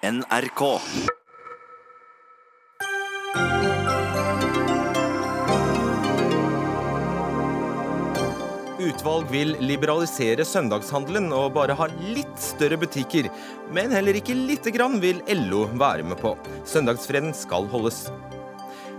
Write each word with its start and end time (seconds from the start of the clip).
NRK. 0.00 0.62
Utvalg 8.80 9.26
vil 9.28 9.52
liberalisere 9.60 10.46
søndagshandelen 10.48 11.28
og 11.36 11.52
bare 11.58 11.76
ha 11.76 11.90
litt 12.00 12.32
større 12.40 12.80
butikker. 12.80 13.28
Men 13.76 13.92
heller 13.92 14.16
ikke 14.16 14.32
lite 14.32 14.72
grann 14.72 14.96
vil 15.04 15.20
LO 15.36 15.66
være 15.76 16.08
med 16.08 16.16
på. 16.24 16.32
Søndagsfreden 16.64 17.36
skal 17.36 17.68
holdes. 17.68 18.06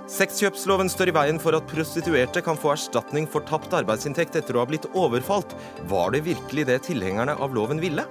Sexkjøpsloven 0.05 0.91
står 0.91 1.09
i 1.09 1.17
veien 1.17 1.41
for 1.41 1.57
at 1.57 1.65
prostituerte 1.71 2.45
kan 2.45 2.61
få 2.61 2.75
erstatning 2.75 3.25
for 3.25 3.41
tapt 3.49 3.73
arbeidsinntekt 3.73 4.37
etter 4.37 4.53
å 4.53 4.67
ha 4.67 4.69
blitt 4.69 4.85
overfalt. 4.93 5.57
Var 5.89 6.13
det 6.13 6.27
virkelig 6.29 6.69
det 6.69 6.83
tilhengerne 6.91 7.41
av 7.41 7.57
loven 7.57 7.81
ville? 7.81 8.05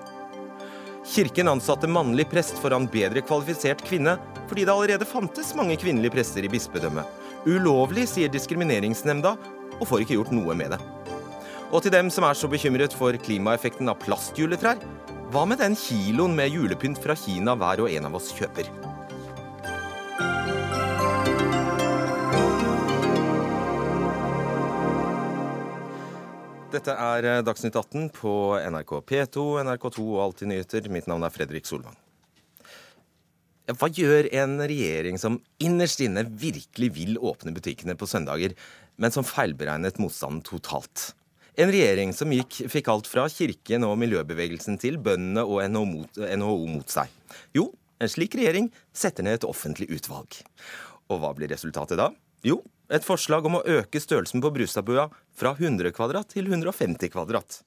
Kirken 1.06 1.48
ansatte 1.48 1.88
mannlig 1.88 2.26
prest 2.28 2.58
foran 2.60 2.86
bedre 2.90 3.22
kvalifisert 3.24 3.80
kvinne, 3.86 4.18
fordi 4.50 4.66
det 4.68 4.74
allerede 4.74 5.08
fantes 5.08 5.54
mange 5.56 5.78
kvinnelige 5.80 6.12
prester 6.12 6.44
i 6.44 6.50
bispedømmet. 6.52 7.08
Ulovlig, 7.48 8.04
sier 8.10 8.28
diskrimineringsnemnda, 8.32 9.32
og 9.80 9.88
får 9.88 10.04
ikke 10.04 10.18
gjort 10.18 10.34
noe 10.36 10.56
med 10.58 10.74
det. 10.74 10.80
Og 11.70 11.80
til 11.82 11.94
dem 11.94 12.10
som 12.12 12.26
er 12.26 12.36
så 12.36 12.50
bekymret 12.50 12.92
for 12.92 13.16
klimaeffekten 13.16 13.88
av 13.88 14.00
plastjuletrær, 14.02 14.82
hva 15.30 15.46
med 15.46 15.62
den 15.62 15.76
kiloen 15.78 16.34
med 16.36 16.52
julepynt 16.52 17.00
fra 17.00 17.16
Kina 17.16 17.54
hver 17.56 17.86
og 17.86 17.92
en 17.94 18.10
av 18.10 18.18
oss 18.18 18.32
kjøper? 18.36 18.68
Dette 26.70 26.94
er 26.94 27.26
eh, 27.26 27.40
Dagsnytt 27.42 27.74
18 27.74 28.12
på 28.14 28.32
NRK 28.70 28.92
P2, 29.02 29.44
NRK2 29.66 30.04
og 30.04 30.20
Alltid 30.22 30.50
nyheter. 30.52 30.84
Mitt 30.94 31.08
navn 31.10 31.26
er 31.26 31.32
Fredrik 31.34 31.66
Solvang. 31.66 31.96
Hva 33.74 33.88
gjør 33.90 34.28
en 34.38 34.54
regjering 34.62 35.18
som 35.18 35.40
innerst 35.62 36.02
inne 36.02 36.22
virkelig 36.26 36.92
vil 36.94 37.18
åpne 37.18 37.54
butikkene 37.54 37.96
på 37.98 38.06
søndager, 38.10 38.54
men 39.02 39.14
som 39.14 39.26
feilberegnet 39.26 39.98
motstanden 40.02 40.44
totalt? 40.46 41.10
En 41.58 41.70
regjering 41.74 42.14
som 42.14 42.30
gikk, 42.34 42.62
fikk 42.70 42.90
alt 42.94 43.10
fra 43.10 43.26
kirken 43.30 43.86
og 43.86 43.98
miljøbevegelsen 44.02 44.78
til 44.78 44.98
bøndene 45.02 45.42
og 45.42 45.64
NHO 45.66 45.86
mot, 45.90 46.22
NHO 46.22 46.58
mot 46.70 46.90
seg. 46.90 47.10
Jo, 47.56 47.66
en 47.98 48.10
slik 48.10 48.38
regjering 48.38 48.70
setter 48.94 49.26
ned 49.26 49.40
et 49.40 49.48
offentlig 49.48 49.90
utvalg. 49.98 50.38
Og 51.10 51.18
hva 51.18 51.34
blir 51.34 51.50
resultatet 51.50 51.98
da? 51.98 52.12
Jo, 52.46 52.62
et 52.90 53.06
forslag 53.06 53.46
om 53.46 53.58
å 53.58 53.64
øke 53.78 54.02
størrelsen 54.02 54.42
på 54.42 54.52
Brustadbua 54.54 55.08
fra 55.38 55.54
100 55.56 55.94
kvadrat 55.96 56.32
til 56.34 56.50
150 56.50 57.12
kvadrat. 57.12 57.60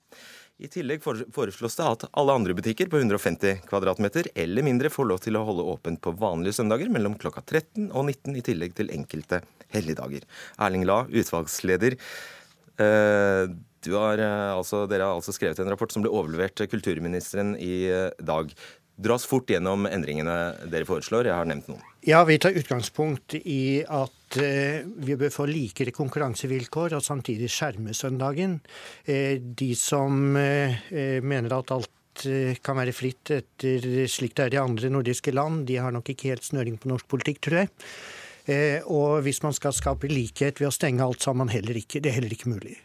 I 0.62 0.70
tillegg 0.70 1.02
foreslås 1.04 1.76
det 1.80 1.86
at 1.88 2.06
alle 2.14 2.36
andre 2.38 2.54
butikker 2.56 2.88
på 2.92 3.00
150 3.02 3.64
kvadratmeter 3.68 4.30
eller 4.38 4.66
mindre 4.66 4.92
får 4.94 5.08
lov 5.10 5.24
til 5.24 5.36
å 5.40 5.44
holde 5.48 5.66
åpent 5.74 6.00
på 6.04 6.14
vanlige 6.20 6.60
søndager 6.60 6.92
mellom 6.94 7.18
klokka 7.20 7.42
13 7.42 7.90
og 7.90 8.06
19, 8.06 8.38
i 8.38 8.46
tillegg 8.46 8.76
til 8.78 8.94
enkelte 8.94 9.42
helligdager. 9.74 10.28
Erling 10.62 10.86
La, 10.88 11.02
utvalgsleder. 11.10 11.98
Eh, 12.78 13.50
har, 13.92 14.22
eh, 14.22 14.54
altså, 14.54 14.86
dere 14.88 15.10
har 15.10 15.18
altså 15.18 15.34
skrevet 15.36 15.60
en 15.60 15.74
rapport 15.74 15.92
som 15.92 16.06
ble 16.06 16.14
overlevert 16.14 16.64
kulturministeren 16.72 17.58
i 17.60 17.90
eh, 17.90 18.10
dag. 18.24 18.54
Dra 19.04 19.18
oss 19.18 19.26
fort 19.26 19.50
gjennom 19.50 19.88
endringene 19.90 20.70
dere 20.70 20.86
foreslår. 20.86 21.28
Jeg 21.28 21.36
har 21.36 21.50
nevnt 21.50 21.68
noen. 21.72 21.82
Ja, 22.06 22.24
Vi 22.24 22.38
tar 22.38 22.54
utgangspunkt 22.54 23.36
i 23.42 23.84
at 23.90 24.23
eh, 24.42 24.84
vi 24.86 25.18
bør 25.20 25.32
få 25.34 25.46
likere 25.50 25.94
konkurransevilkår 25.96 26.96
og 26.98 27.04
samtidig 27.06 27.50
skjerme 27.52 27.96
søndagen. 27.98 28.60
Eh, 29.06 29.40
de 29.42 29.74
som 29.78 30.38
eh, 30.40 30.80
mener 31.24 31.60
at 31.60 31.74
alt 31.76 31.92
kan 32.62 32.78
være 32.78 32.94
fritt 32.94 33.32
etter 33.34 34.06
slik 34.06 34.36
det 34.38 34.44
er 34.44 34.54
i 34.54 34.60
andre 34.62 34.92
nordiske 34.94 35.32
land, 35.34 35.64
de 35.66 35.80
har 35.82 35.90
nok 35.92 36.12
ikke 36.14 36.30
helt 36.30 36.46
snøring 36.46 36.76
på 36.78 36.92
norsk 36.92 37.08
politikk, 37.10 37.40
tror 37.42 37.64
jeg. 37.64 37.72
Og 38.94 39.24
hvis 39.26 39.42
man 39.42 39.56
skal 39.58 39.74
skape 39.74 40.12
likhet 40.12 40.62
ved 40.62 40.70
å 40.70 40.76
stenge 40.78 41.02
alt, 41.02 41.26
har 41.26 41.50
heller 41.56 41.80
ikke, 41.82 42.04
det 42.06 42.12
er 42.12 42.20
heller 42.20 42.36
ikke 42.38 42.54
mulig. 42.54 42.76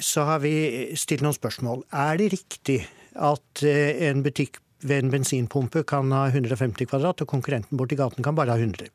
Så 0.00 0.24
har 0.24 0.40
vi 0.40 0.54
stilt 0.96 1.20
noen 1.20 1.36
spørsmål. 1.36 1.84
Er 1.92 2.16
det 2.22 2.32
riktig 2.32 2.78
at 3.20 3.66
en 3.68 4.24
butikk 4.24 4.62
ved 4.80 5.04
en 5.04 5.12
bensinpumpe 5.12 5.84
kan 5.84 6.08
ha 6.16 6.24
150 6.32 6.88
kvadrat, 6.88 7.20
og 7.20 7.28
konkurrenten 7.36 7.76
borti 7.76 8.00
gaten 8.00 8.24
kan 8.24 8.38
bare 8.38 8.56
ha 8.56 8.64
100. 8.64 8.88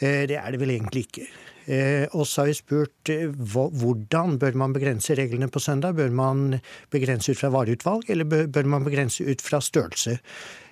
Eh, 0.00 0.26
det 0.28 0.38
er 0.40 0.52
det 0.52 0.60
vel 0.60 0.74
egentlig 0.76 1.06
ikke. 1.08 1.26
Eh, 1.70 2.06
og 2.16 2.24
så 2.26 2.42
har 2.42 2.50
vi 2.50 2.56
spurt 2.56 3.12
eh, 3.12 3.28
hvordan 3.30 4.38
bør 4.40 4.56
man 4.58 4.74
begrense 4.74 5.14
reglene 5.18 5.50
på 5.52 5.62
søndag? 5.62 5.98
Bør 5.98 6.10
man 6.10 6.60
begrense 6.92 7.34
ut 7.34 7.40
fra 7.40 7.52
vareutvalg, 7.52 8.08
eller 8.10 8.48
bør 8.48 8.70
man 8.70 8.86
begrense 8.86 9.26
ut 9.28 9.44
fra 9.44 9.60
størrelse? 9.62 10.18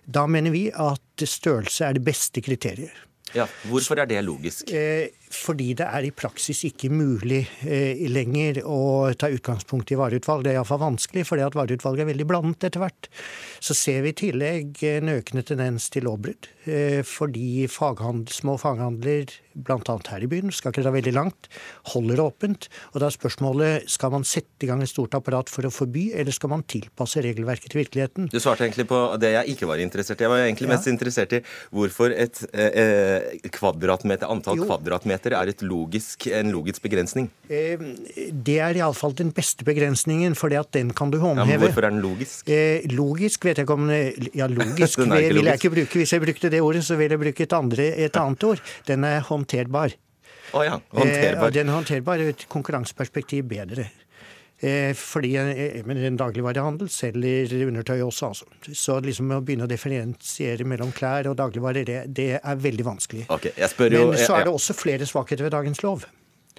Da 0.09 0.25
mener 0.27 0.55
vi 0.55 0.69
at 0.73 1.29
størrelse 1.29 1.85
er 1.85 1.99
det 1.99 2.07
beste 2.07 2.43
kriteriet. 2.45 3.05
Ja, 3.37 3.45
Hvorfor 3.69 4.01
er 4.01 4.09
det 4.09 4.23
logisk? 4.25 4.71
Fordi 5.35 5.73
det 5.79 5.87
er 5.87 6.07
i 6.09 6.13
praksis 6.15 6.63
ikke 6.69 6.91
mulig 6.93 7.43
eh, 7.67 8.01
lenger 8.09 8.63
å 8.65 9.11
ta 9.19 9.31
utgangspunkt 9.33 9.93
i 9.93 9.99
vareutvalg. 9.99 10.45
Det 10.45 10.53
er 10.55 10.61
iallfall 10.61 10.81
vanskelig, 10.83 11.27
fordi 11.29 11.45
at 11.45 11.59
vareutvalget 11.59 12.05
er 12.05 12.11
veldig 12.13 12.29
blandet 12.29 12.69
etter 12.69 12.83
hvert. 12.83 13.11
Så 13.61 13.77
ser 13.77 14.05
vi 14.07 14.15
i 14.15 14.19
tillegg 14.25 14.81
en 14.89 15.13
økende 15.19 15.45
tendens 15.47 15.91
til 15.93 16.09
lovbrudd. 16.09 16.49
Eh, 16.69 17.03
fordi 17.07 17.67
faghandel, 17.73 18.33
små 18.33 18.57
faghandler, 18.61 19.29
bl.a. 19.59 19.97
her 20.09 20.25
i 20.25 20.31
byen, 20.31 20.53
skal 20.55 20.73
ikke 20.73 20.87
ta 20.87 20.95
veldig 20.95 21.15
langt, 21.17 21.51
holder 21.93 22.23
åpent. 22.25 22.69
Og 22.93 23.03
da 23.03 23.09
er 23.09 23.17
spørsmålet 23.17 23.89
skal 23.91 24.13
man 24.15 24.27
sette 24.29 24.65
i 24.65 24.71
gang 24.71 24.83
et 24.85 24.91
stort 24.91 25.17
apparat 25.19 25.53
for 25.53 25.69
å 25.69 25.73
forby, 25.73 26.09
eller 26.17 26.35
skal 26.35 26.53
man 26.55 26.65
tilpasse 26.69 27.23
regelverket 27.25 27.73
til 27.73 27.83
virkeligheten? 27.83 28.29
Du 28.33 28.41
svarte 28.41 28.67
egentlig 28.67 28.89
på 28.89 29.01
det 29.21 29.35
jeg 29.35 29.57
ikke 29.57 29.69
var 29.71 29.83
interessert 29.85 30.21
i. 30.21 30.27
Jeg 30.27 30.35
var 30.35 30.45
egentlig 30.47 30.73
mest 30.73 30.89
interessert 30.91 31.37
i 31.37 31.43
hvorfor 31.75 32.17
et 32.17 32.43
eh, 32.53 32.83
eh 32.85 33.53
kvadratmeter, 33.59 34.29
antall 34.29 34.61
jo. 34.61 34.69
kvadratmeter 34.69 35.18
meter 35.19 35.35
er 35.37 35.53
logisk, 35.67 36.29
en 36.33 36.53
logisk 36.55 36.83
begrensning? 36.87 37.29
Eh, 37.51 37.77
det 38.33 38.59
er 38.63 38.79
iallfall 38.79 39.15
den 39.19 39.33
beste 39.35 39.67
begrensningen, 39.67 40.35
for 40.39 40.49
den 40.49 40.95
kan 40.95 41.11
du 41.11 41.19
håndheve. 41.19 41.51
Ja, 41.51 41.59
hvorfor 41.59 41.85
er 41.85 41.91
den 41.91 42.01
logisk? 42.01 42.49
Eh, 42.49 42.87
logisk 42.95 43.45
vet 43.45 43.59
jeg 43.59 43.67
ikke 43.67 43.75
om 43.75 43.91
Ja, 43.91 44.47
logisk 44.59 44.99
logisk. 45.05 45.35
vil 45.35 45.45
jeg 45.45 45.61
ikke 45.61 45.75
bruke. 45.75 45.99
Hvis 45.99 46.13
jeg 46.13 46.23
brukte 46.23 46.51
det 46.51 46.61
ordet, 46.63 46.85
så 46.85 46.97
vil 46.97 47.11
jeg 47.11 47.19
bruke 47.21 47.43
et, 47.43 47.53
andre, 47.53 47.89
et 48.07 48.17
annet 48.17 48.45
ord. 48.45 48.63
Den 48.87 49.05
er 49.05 49.21
håndterbar. 49.21 49.97
Å 50.49 50.57
oh 50.57 50.65
ja, 50.65 50.79
håndterbar. 50.97 51.51
Eh, 51.51 51.55
den 51.59 51.69
er 51.69 51.77
håndterbar. 51.77 52.23
Et 52.33 52.45
konkurranseperspektiv 52.49 53.49
bedre. 53.51 53.91
Eh, 54.61 54.91
fordi 54.99 55.37
eh, 55.39 55.85
en 55.87 56.17
dagligvarehandel 56.19 56.89
selger 56.91 57.53
undertøy 57.69 58.01
også, 58.03 58.31
altså. 58.33 58.75
Så 58.75 58.99
liksom 59.05 59.31
å 59.37 59.41
begynne 59.45 59.69
å 59.69 59.71
differensiere 59.71 60.67
mellom 60.67 60.91
klær 60.97 61.31
og 61.31 61.37
dagligvarer, 61.39 61.87
det, 61.87 62.01
det 62.11 62.31
er 62.41 62.63
veldig 62.65 62.87
vanskelig. 62.89 63.29
Okay, 63.31 63.55
jo, 63.55 64.09
Men 64.11 64.19
så 64.19 64.41
er 64.41 64.49
det 64.49 64.55
også 64.55 64.75
flere 64.75 65.07
svakheter 65.07 65.47
ved 65.47 65.55
dagens 65.55 65.85
lov. 65.87 66.09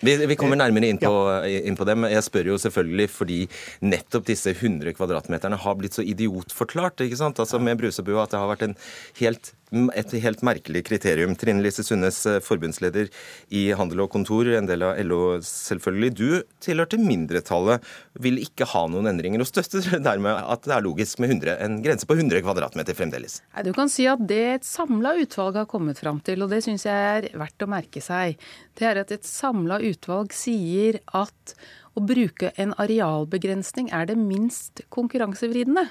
Vi, 0.01 0.15
vi, 0.25 0.37
kommer 0.39 0.57
eh, 0.57 0.63
nærmere 0.63 0.89
inn 0.91 1.01
på, 1.01 1.11
ja. 1.43 1.61
inn 1.67 1.77
på, 1.79 1.87
dem. 1.89 2.07
Jeg 2.09 2.25
spør 2.25 2.53
jo 2.53 2.59
selvfølgelig 2.61 3.09
fordi 3.11 3.39
nettopp 3.83 4.27
disse 4.29 4.53
100 4.55 4.95
kvadratmeterne 4.97 5.59
har 5.59 5.79
blitt 5.79 5.97
så 5.97 6.05
idiotforklart. 6.05 7.05
ikke 7.05 7.19
sant? 7.19 7.39
Altså 7.39 7.59
Med 7.59 7.79
Brusebua 7.81 8.23
at 8.25 8.35
det 8.35 8.41
har 8.41 8.51
vært 8.53 8.67
en 8.69 8.77
helt 9.19 9.53
et 9.69 10.13
helt 10.23 10.41
merkelig 10.41 10.81
kriterium. 10.87 11.35
Trine 11.37 11.61
Lise 11.61 11.83
Sundnes, 11.85 12.25
eh, 12.25 12.39
forbundsleder 12.41 13.09
i 13.53 13.69
Handel 13.77 14.01
og 14.01 14.09
Kontor, 14.09 14.47
en 14.57 14.65
del 14.65 14.81
av 14.81 14.97
LO 15.05 15.37
selvfølgelig. 15.45 16.09
Du 16.17 16.41
tilhørte 16.59 16.97
mindretallet, 16.97 17.83
vil 18.19 18.39
ikke 18.41 18.65
ha 18.65 18.87
noen 18.89 19.11
endringer, 19.11 19.43
og 19.43 19.47
støtter 19.47 19.85
dermed 20.09 20.33
at 20.41 20.65
det 20.65 20.73
er 20.73 20.85
logisk 20.85 21.21
med 21.21 21.35
100, 21.35 21.57
en 21.61 21.77
grense 21.85 22.09
på 22.09 22.17
100 22.17 22.41
kvadratmeter 22.41 22.97
fremdeles? 22.97 23.41
Nei, 23.53 23.67
Du 23.69 23.73
kan 23.77 23.89
si 23.89 24.07
at 24.09 24.25
det 24.25 24.41
et 24.55 24.65
samla 24.65 25.13
utvalg 25.21 25.61
har 25.61 25.69
kommet 25.69 26.01
fram 26.01 26.19
til, 26.25 26.41
og 26.41 26.49
det 26.49 26.63
syns 26.65 26.87
jeg 26.89 27.13
er 27.19 27.29
verdt 27.37 27.61
å 27.61 27.69
merke 27.69 28.01
seg, 28.01 28.41
det 28.79 28.87
er 28.89 29.03
at 29.03 29.13
et 29.13 29.27
samla 29.27 29.77
utvalg 29.77 29.88
sier 30.35 30.99
at 31.13 31.55
å 31.97 32.03
bruke 32.05 32.51
en 32.57 32.73
arealbegrensning 32.79 33.89
er 33.91 34.05
det 34.09 34.17
minst 34.17 34.83
konkurransevridende. 34.89 35.87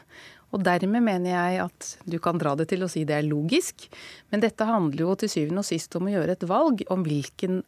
Og 0.54 0.62
dermed 0.64 1.04
mener 1.04 1.34
jeg 1.34 1.60
at 1.66 1.88
du 2.08 2.18
kan 2.18 2.38
dra 2.40 2.54
det 2.56 2.70
til 2.70 2.84
å 2.84 2.88
si 2.88 3.04
det 3.04 3.18
er 3.18 3.26
logisk, 3.28 3.88
men 4.30 4.40
dette 4.40 4.64
handler 4.64 5.04
jo 5.04 5.16
til 5.20 5.32
syvende 5.32 5.60
og 5.60 5.68
sist 5.68 5.94
om 5.98 6.08
å 6.08 6.14
gjøre 6.14 6.38
et 6.38 6.46
valg 6.48 6.84
om 6.88 7.04
hvilken 7.04 7.60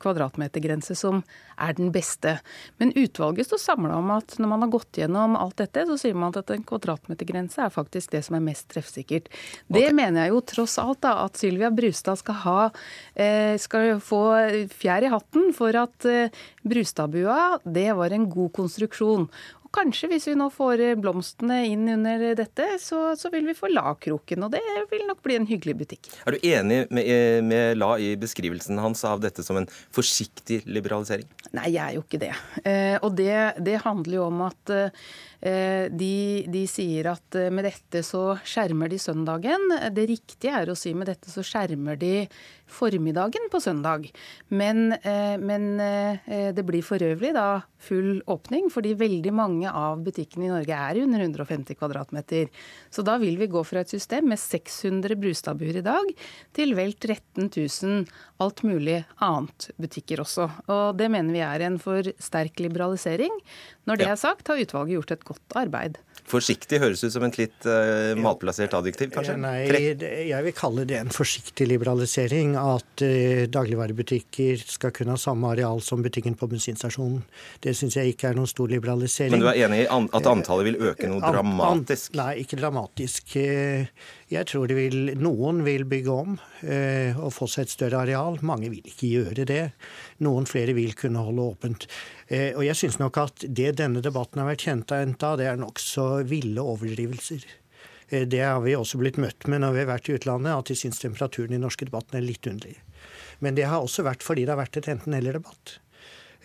kvadratmetergrense 0.00 0.96
som 0.98 1.22
er 1.60 1.76
den 1.76 1.90
beste. 1.92 2.36
Men 2.80 2.92
utvalget 2.96 3.48
står 3.48 3.60
samla 3.62 3.98
om 4.00 4.12
at 4.14 4.36
når 4.40 4.52
man 4.52 4.64
har 4.64 4.72
gått 4.72 5.00
gjennom 5.00 5.36
alt 5.38 5.58
dette, 5.60 5.84
så 5.88 5.98
sier 6.00 6.16
man 6.18 6.34
at 6.36 6.52
en 6.52 6.64
kvadratmetergrense 6.66 7.62
er 7.64 7.74
faktisk 7.74 8.14
det 8.14 8.22
som 8.26 8.38
er 8.38 8.44
mest 8.44 8.68
treffsikkert. 8.72 9.30
Det 9.68 9.86
okay. 9.88 9.96
mener 9.96 10.24
jeg 10.24 10.34
jo 10.34 10.42
tross 10.54 10.78
alt 10.82 11.02
da, 11.04 11.16
at 11.26 11.40
Sylvia 11.40 11.72
Brustad 11.74 12.20
skal 12.20 12.40
ha 12.44 12.58
eh, 13.14 13.56
skal 13.60 13.96
få 14.04 14.22
fjær 14.72 15.06
i 15.06 15.12
hatten 15.12 15.50
for 15.56 15.76
at 15.78 16.08
eh, 16.08 16.42
Brustadbua 16.66 17.60
det 17.64 17.90
var 17.96 18.14
en 18.14 18.28
god 18.30 18.52
konstruksjon 18.56 19.28
kanskje 19.74 20.10
hvis 20.12 20.28
vi 20.30 20.36
nå 20.38 20.48
får 20.52 20.82
blomstene 21.00 21.60
inn 21.70 21.88
under 21.94 22.24
dette, 22.38 22.66
så, 22.82 23.14
så 23.18 23.30
vil 23.32 23.48
vi 23.48 23.56
få 23.56 23.70
La-kroken. 23.72 24.46
Og 24.46 24.54
det 24.54 24.62
vil 24.90 25.06
nok 25.08 25.22
bli 25.24 25.38
en 25.38 25.48
hyggelig 25.48 25.76
butikk. 25.82 26.10
Er 26.26 26.36
du 26.36 26.46
enig 26.46 26.82
med, 26.90 27.10
med, 27.46 27.78
La 27.80 27.94
i 28.02 28.12
beskrivelsen 28.20 28.80
hans 28.82 29.04
av 29.08 29.22
dette 29.24 29.44
som 29.46 29.60
en 29.60 29.68
forsiktig 29.94 30.62
liberalisering? 30.68 31.28
Nei, 31.56 31.70
jeg 31.74 31.82
er 31.86 31.98
jo 31.98 32.04
ikke 32.04 32.22
det. 32.22 32.34
Eh, 32.64 32.96
og 33.00 33.14
det, 33.18 33.34
det 33.62 33.80
handler 33.86 34.20
jo 34.20 34.28
om 34.28 34.46
at 34.50 34.76
de, 35.40 36.14
de 36.52 36.62
sier 36.68 37.06
at 37.08 37.36
med 37.52 37.64
dette 37.64 38.02
så 38.04 38.34
skjermer 38.44 38.90
de 38.92 38.98
søndagen. 39.00 39.70
Det 39.96 40.04
riktige 40.10 40.52
er 40.52 40.68
å 40.68 40.76
si 40.76 40.92
med 40.92 41.08
dette 41.08 41.32
så 41.32 41.44
skjermer 41.46 41.96
de 42.00 42.26
formiddagen 42.70 43.48
på 43.50 43.60
søndag. 43.62 44.04
Men, 44.52 44.92
men 45.42 45.64
det 46.54 46.64
blir 46.68 46.84
for 46.86 47.02
øvrig 47.02 47.32
da 47.34 47.62
full 47.80 48.20
åpning, 48.30 48.68
fordi 48.72 48.92
veldig 49.00 49.32
mange 49.34 49.70
av 49.72 50.02
butikkene 50.04 50.46
i 50.46 50.52
Norge 50.52 50.76
er 50.76 51.00
under 51.02 51.24
150 51.24 51.78
kvadratmeter. 51.80 52.50
Så 52.92 53.04
da 53.06 53.16
vil 53.22 53.38
vi 53.40 53.48
gå 53.50 53.62
fra 53.66 53.82
et 53.82 53.92
system 53.92 54.28
med 54.30 54.40
600 54.40 55.16
Brustadbuer 55.20 55.80
i 55.80 55.84
dag, 55.86 56.12
til 56.56 56.76
vel 56.78 56.92
13 56.94 57.48
000 57.48 58.04
alt 58.40 58.62
mulig 58.66 59.00
annet 59.24 59.70
butikker 59.80 60.22
også. 60.24 60.48
Og 60.68 61.00
det 61.00 61.10
mener 61.12 61.34
vi 61.34 61.44
er 61.44 61.66
en 61.66 61.80
for 61.82 62.06
sterk 62.20 62.60
liberalisering. 62.62 63.32
Når 63.90 63.98
det 64.00 64.06
er 64.06 64.20
sagt, 64.20 64.46
har 64.50 64.62
utvalget 64.62 64.96
gjort 64.98 65.12
et 65.16 65.26
godt 65.32 65.58
arbeid. 65.58 65.98
Forsiktig 66.30 66.78
høres 66.78 67.00
ut 67.02 67.10
som 67.10 67.24
et 67.26 67.36
litt 67.40 67.66
uh, 67.66 68.12
malplassert 68.20 68.74
adjektiv, 68.78 69.10
kanskje? 69.14 69.34
Nei, 69.40 69.64
jeg 70.28 70.46
vil 70.46 70.54
kalle 70.54 70.84
det 70.86 71.00
en 71.00 71.10
forsiktig 71.10 71.66
liberalisering. 71.66 72.54
At 72.60 73.02
uh, 73.02 73.42
dagligvarebutikker 73.50 74.62
skal 74.62 74.94
kunne 74.94 75.16
ha 75.16 75.20
samme 75.20 75.50
areal 75.50 75.82
som 75.82 76.04
butikken 76.04 76.38
på 76.38 76.46
bensinstasjonen. 76.52 77.24
Det 77.64 77.74
syns 77.78 77.98
jeg 77.98 78.14
ikke 78.14 78.30
er 78.30 78.38
noen 78.38 78.50
stor 78.50 78.70
liberalisering. 78.70 79.34
Men 79.34 79.42
du 79.42 79.50
er 79.50 79.58
enig 79.66 79.82
i 79.84 79.90
at 79.90 80.30
antallet 80.30 80.70
vil 80.70 80.80
øke 80.92 81.10
noe 81.10 81.24
dramatisk? 81.24 82.14
Nei, 82.20 82.32
ikke 82.44 82.60
dramatisk. 82.62 83.34
Jeg 84.30 84.46
tror 84.46 84.70
vil, 84.70 85.10
noen 85.18 85.64
vil 85.66 85.82
bygge 85.90 86.12
om 86.14 86.36
eh, 86.62 87.16
og 87.18 87.32
få 87.34 87.48
seg 87.50 87.64
et 87.66 87.72
større 87.72 88.04
areal. 88.04 88.36
Mange 88.46 88.68
vil 88.70 88.84
ikke 88.86 89.08
gjøre 89.10 89.46
det. 89.48 89.64
Noen 90.22 90.46
flere 90.46 90.74
vil 90.76 90.94
kunne 90.98 91.24
holde 91.26 91.48
åpent. 91.50 91.88
Eh, 92.28 92.52
og 92.54 92.62
jeg 92.62 92.78
syns 92.78 93.00
nok 93.02 93.18
at 93.24 93.42
det 93.48 93.72
denne 93.80 94.02
debatten 94.04 94.38
har 94.38 94.52
vært 94.52 94.68
kjent 94.68 94.94
av, 94.94 95.34
det 95.40 95.48
er 95.50 95.58
nokså 95.58 96.06
ville 96.30 96.62
overdrivelser. 96.62 97.42
Eh, 98.06 98.22
det 98.30 98.44
har 98.44 98.62
vi 98.62 98.78
også 98.78 99.02
blitt 99.02 99.18
møtt 99.18 99.50
med 99.50 99.64
når 99.64 99.74
vi 99.74 99.82
har 99.82 99.90
vært 99.96 100.12
i 100.12 100.14
utlandet, 100.20 100.54
at 100.54 100.70
de 100.70 100.78
syns 100.78 101.02
temperaturen 101.02 101.58
i 101.58 101.62
norske 101.62 101.90
debatten 101.90 102.20
er 102.20 102.28
litt 102.28 102.46
underlig. 102.46 102.78
Men 103.42 103.58
det 103.58 103.66
har 103.66 103.82
også 103.82 104.06
vært 104.06 104.22
fordi 104.22 104.46
det 104.46 104.54
har 104.54 104.62
vært 104.62 104.78
et 104.78 104.92
enten-eller-debatt. 104.94 105.80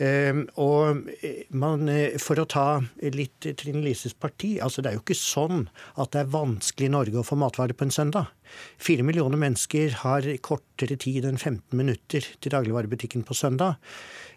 Ehm, 0.04 0.44
og 0.60 1.08
eh, 1.24 1.46
man, 1.56 1.88
eh, 1.88 2.18
For 2.20 2.40
å 2.42 2.48
ta 2.50 2.82
litt 3.16 3.48
Trine 3.56 3.84
Lises 3.84 4.14
parti. 4.14 4.58
altså 4.60 4.84
Det 4.84 4.92
er 4.92 4.98
jo 4.98 5.04
ikke 5.06 5.16
sånn 5.16 5.68
at 5.96 6.12
det 6.12 6.26
er 6.26 6.34
vanskelig 6.34 6.90
i 6.90 6.96
Norge 6.96 7.22
å 7.22 7.28
få 7.28 7.38
matvarer 7.40 7.78
på 7.78 7.88
en 7.88 7.96
søndag. 7.96 8.34
Fire 8.78 9.06
millioner 9.08 9.40
mennesker 9.40 10.02
har 10.04 10.28
kortere 10.44 11.00
tid 11.00 11.26
enn 11.26 11.40
15 11.40 11.78
minutter 11.80 12.28
til 12.40 12.54
dagligvarebutikken 12.54 13.24
på 13.26 13.38
søndag. 13.38 13.80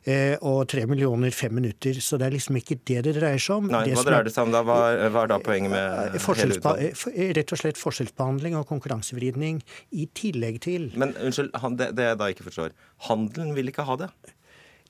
Eh, 0.09 0.39
og 0.47 0.63
tre 0.71 0.87
millioner 0.89 1.35
fem 1.35 1.53
minutter. 1.59 1.99
Så 2.01 2.21
det 2.21 2.29
er 2.29 2.37
liksom 2.37 2.57
ikke 2.61 2.79
det 2.87 3.03
det 3.09 3.17
dreier 3.19 3.43
seg 3.43 3.59
om. 3.59 3.69
Nei, 3.73 3.83
det 3.91 3.99
Hva 3.99 4.07
dreier 4.07 4.31
det 4.31 4.33
seg 4.37 4.47
om 4.47 4.55
da? 4.55 4.63
Hva, 4.65 4.79
hva 5.11 5.27
er 5.27 5.35
da 5.35 5.41
poenget 5.43 5.75
med 5.75 6.17
hele 6.23 6.55
utvalget? 6.55 7.05
Rett 7.39 7.53
og 7.53 7.63
slett 7.65 7.83
forskjellsbehandling 7.83 8.57
og 8.57 8.69
konkurransevridning 8.71 9.61
i 9.91 10.09
tillegg 10.15 10.63
til 10.65 10.91
Men 10.95 11.17
unnskyld, 11.19 11.53
det, 11.77 11.93
det 11.99 12.13
jeg 12.13 12.23
da 12.23 12.33
ikke 12.33 12.47
forstår. 12.47 12.75
Handelen 13.11 13.57
vil 13.59 13.75
ikke 13.75 13.85
ha 13.89 13.99
det? 14.07 14.13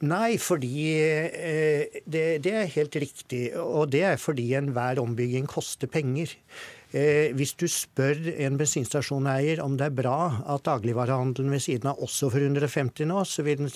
Nei, 0.07 0.39
fordi 0.39 0.83
eh, 1.03 2.03
det, 2.07 2.45
det, 2.45 2.53
er 2.55 2.75
helt 2.77 2.97
riktig. 3.03 3.51
Og 3.59 3.91
det 3.91 4.05
er 4.07 4.21
fordi 4.21 4.53
enhver 4.55 5.01
ombygging 5.03 5.49
koster 5.51 5.91
penger. 5.91 6.37
Eh, 6.97 7.35
hvis 7.37 7.53
du 7.61 7.67
spør 7.69 8.17
en 8.41 8.57
bensinstasjoneier 8.57 9.61
om 9.61 9.75
det 9.77 9.91
er 9.91 9.97
bra 9.97 10.15
at 10.55 10.65
dagligvarehandelen 10.65 11.53
ved 11.53 11.61
siden 11.61 11.91
av 11.91 12.01
også 12.05 12.31
får 12.33 12.47
150 12.47 13.09
nå, 13.11 13.19
så 13.29 13.45
vil 13.45 13.67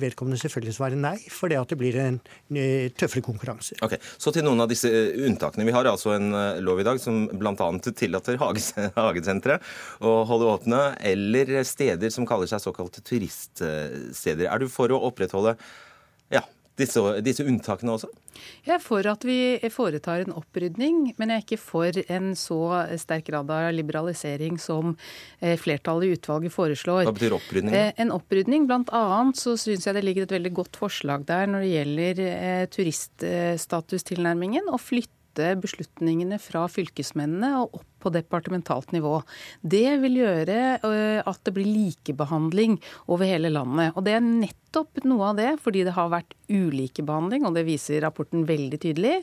vedkommende 0.00 0.40
selvfølgelig 0.40 0.76
svare 0.78 0.96
nei, 0.96 1.18
fordi 1.28 1.58
at 1.60 1.74
det 1.74 1.78
blir 1.82 1.98
en 2.00 2.16
eh, 2.56 2.88
tøffere 2.96 3.24
konkurranse. 3.26 3.76
Ok, 3.84 3.98
Så 4.16 4.32
til 4.32 4.46
noen 4.46 4.64
av 4.64 4.72
disse 4.72 4.88
eh, 4.88 5.20
unntakene. 5.28 5.68
Vi 5.68 5.76
har 5.76 5.90
altså 5.90 6.14
en 6.16 6.32
lov 6.64 6.80
i 6.80 6.88
dag 6.88 7.00
som 7.02 7.26
bl.a. 7.28 7.68
tillater 7.92 8.40
hagesentre 8.96 9.60
å 10.00 10.16
holde 10.28 10.48
åpne, 10.56 10.82
eller 11.12 11.58
steder 11.68 12.14
som 12.14 12.28
kaller 12.28 12.48
seg 12.48 12.64
såkalte 12.64 13.04
turiststeder. 13.04 14.48
Er 14.48 14.64
du 14.64 14.70
for 14.72 14.92
å 14.96 15.02
opprettholde 15.10 15.58
ja, 16.32 16.40
disse, 16.78 17.02
disse 17.24 17.44
unntakene 17.46 17.94
også? 17.94 18.08
Jeg 18.64 18.74
er 18.78 18.82
for 18.82 19.06
at 19.10 19.24
vi 19.26 19.58
foretar 19.72 20.24
en 20.24 20.34
opprydning, 20.38 21.14
men 21.18 21.32
jeg 21.32 21.36
er 21.36 21.44
ikke 21.44 21.60
for 21.60 21.98
en 22.02 22.32
så 22.38 22.60
sterk 23.00 23.28
grad 23.28 23.50
av 23.52 23.70
liberalisering 23.76 24.58
som 24.62 24.94
eh, 25.40 25.58
flertallet 25.60 26.08
i 26.08 26.16
utvalget 26.16 26.54
foreslår. 26.54 27.04
Hva 27.08 27.14
betyr 27.16 27.36
opprydning? 27.36 27.76
Eh, 27.76 27.92
en 28.02 28.14
opprydning, 28.14 28.66
blant 28.70 28.92
annet 28.96 29.38
så 29.40 29.56
syns 29.60 29.86
jeg 29.86 29.98
det 29.98 30.04
ligger 30.06 30.26
et 30.26 30.36
veldig 30.38 30.54
godt 30.62 30.80
forslag 30.80 31.26
der 31.28 31.50
når 31.50 31.66
det 31.66 31.72
gjelder 31.74 32.22
eh, 32.28 32.64
turiststatustilnærmingen. 32.76 34.72
Å 34.72 34.80
flytte 34.80 35.21
beslutningene 35.38 36.38
fra 36.42 36.66
fylkesmennene 36.70 37.54
og 37.62 37.80
opp 37.80 37.88
på 38.02 38.10
departementalt 38.10 38.92
nivå. 38.92 39.20
Det 39.62 39.98
vil 40.02 40.18
gjøre 40.22 40.56
at 41.22 41.42
det 41.46 41.54
blir 41.54 41.68
likebehandling 41.68 42.78
over 43.06 43.28
hele 43.30 43.52
landet. 43.52 43.94
Og 43.94 44.06
det 44.06 44.16
er 44.16 44.24
nettopp 44.26 45.04
noe 45.06 45.30
av 45.30 45.38
det, 45.38 45.52
fordi 45.62 45.84
det 45.86 45.94
har 45.96 46.10
vært 46.12 46.34
ulikebehandling, 46.50 47.46
og 47.46 47.54
det 47.54 47.66
viser 47.68 48.02
rapporten 48.02 48.46
veldig 48.48 48.80
tydelig. 48.82 49.20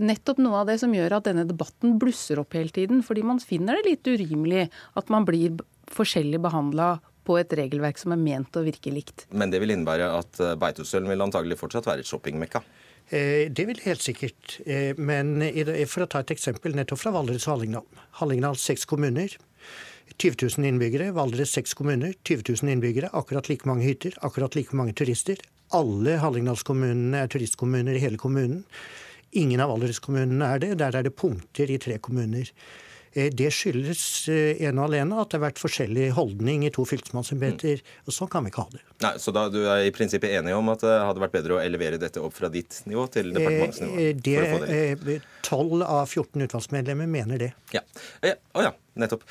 Nettopp 0.00 0.40
noe 0.42 0.62
av 0.62 0.70
det 0.70 0.80
som 0.82 0.94
gjør 0.94 1.18
at 1.18 1.28
denne 1.28 1.46
debatten 1.46 1.98
blusser 2.00 2.40
opp 2.42 2.56
hele 2.56 2.72
tiden. 2.74 3.04
Fordi 3.06 3.22
man 3.26 3.42
finner 3.42 3.78
det 3.78 3.92
litt 3.92 4.10
urimelig 4.10 4.66
at 4.98 5.12
man 5.12 5.28
blir 5.28 5.60
forskjellig 5.90 6.40
behandla 6.42 6.96
på 7.26 7.36
et 7.38 7.52
regelverk 7.54 7.98
som 8.00 8.14
er 8.14 8.22
ment 8.22 8.56
å 8.56 8.64
virke 8.64 8.90
likt. 8.94 9.26
Men 9.30 9.52
det 9.52 9.60
vil 9.62 9.74
innebære 9.74 10.08
at 10.16 10.40
Beitostølen 10.58 11.10
vil 11.10 11.22
antagelig 11.22 11.60
fortsatt 11.60 11.86
være 11.86 12.02
et 12.02 12.10
shoppingmekka? 12.10 12.64
Eh, 13.10 13.50
det 13.50 13.66
vil 13.66 13.80
helt 13.84 14.02
sikkert. 14.02 14.60
Eh, 14.66 14.94
men 14.96 15.42
for 15.90 16.04
å 16.04 16.10
ta 16.10 16.22
et 16.22 16.34
eksempel 16.34 16.76
nettopp 16.78 17.02
fra 17.02 17.14
Valdres 17.14 17.48
og 17.48 17.56
Hallingdal. 17.56 18.02
Hallingdal 18.22 18.58
seks 18.58 18.86
kommuner. 18.86 19.34
20 20.20 20.46
000 20.58 20.68
innbyggere. 20.70 21.10
Valdres 21.16 21.54
seks 21.56 21.74
kommuner. 21.74 22.14
20 22.24 22.62
000 22.62 22.74
innbyggere. 22.74 23.10
Akkurat 23.12 23.50
like 23.50 23.66
mange 23.66 23.86
hytter. 23.86 24.14
Akkurat 24.22 24.54
like 24.54 24.76
mange 24.76 24.94
turister. 24.94 25.42
Alle 25.74 26.18
Hallingdalskommunene 26.22 27.24
er 27.24 27.30
turistkommuner 27.30 27.98
i 27.98 28.02
hele 28.02 28.18
kommunen. 28.18 28.64
Ingen 29.38 29.62
av 29.62 29.70
Valdres-kommunene 29.70 30.46
er 30.54 30.62
det. 30.62 30.70
Der 30.80 30.96
er 30.98 31.06
det 31.06 31.14
punkter 31.18 31.70
i 31.70 31.78
tre 31.82 31.98
kommuner. 32.02 32.50
Eh, 33.12 33.30
det 33.34 33.50
skyldes 33.54 34.02
eh, 34.30 34.60
ene 34.66 34.82
og 34.82 34.90
alene 34.90 35.18
at 35.18 35.32
det 35.32 35.40
har 35.40 35.46
vært 35.48 35.62
forskjellig 35.62 36.10
holdning 36.14 36.62
i 36.66 36.70
to 36.74 36.84
fylkesmannsembeter. 36.86 37.82
Mm. 37.82 37.96
Og 38.06 38.14
sånn 38.14 38.30
kan 38.30 38.46
vi 38.46 38.52
ikke 38.52 38.66
ha 38.66 38.74
det. 38.76 38.84
Nei, 39.02 39.12
Så 39.22 39.34
da 39.34 39.48
du 39.50 39.58
er 39.64 39.88
i 39.88 39.92
prinsippet 39.94 40.36
enig 40.38 40.54
om 40.54 40.70
at 40.72 40.84
det 40.86 40.94
hadde 40.94 41.24
vært 41.24 41.34
bedre 41.40 41.58
å 41.58 41.62
elevere 41.62 41.98
dette 42.02 42.22
opp 42.22 42.36
fra 42.36 42.52
ditt 42.52 42.82
nivå 42.90 43.08
til 43.10 43.32
departementsnivå? 43.34 44.06
Eh, 44.70 45.26
tolv 45.46 45.82
av 45.82 46.06
14 46.06 46.46
utvalgsmedlemmer 46.46 47.10
mener 47.10 47.46
det. 47.46 47.52
Ja. 47.74 47.82
Å 48.22 48.68
ja, 48.68 48.74
nettopp. 49.00 49.26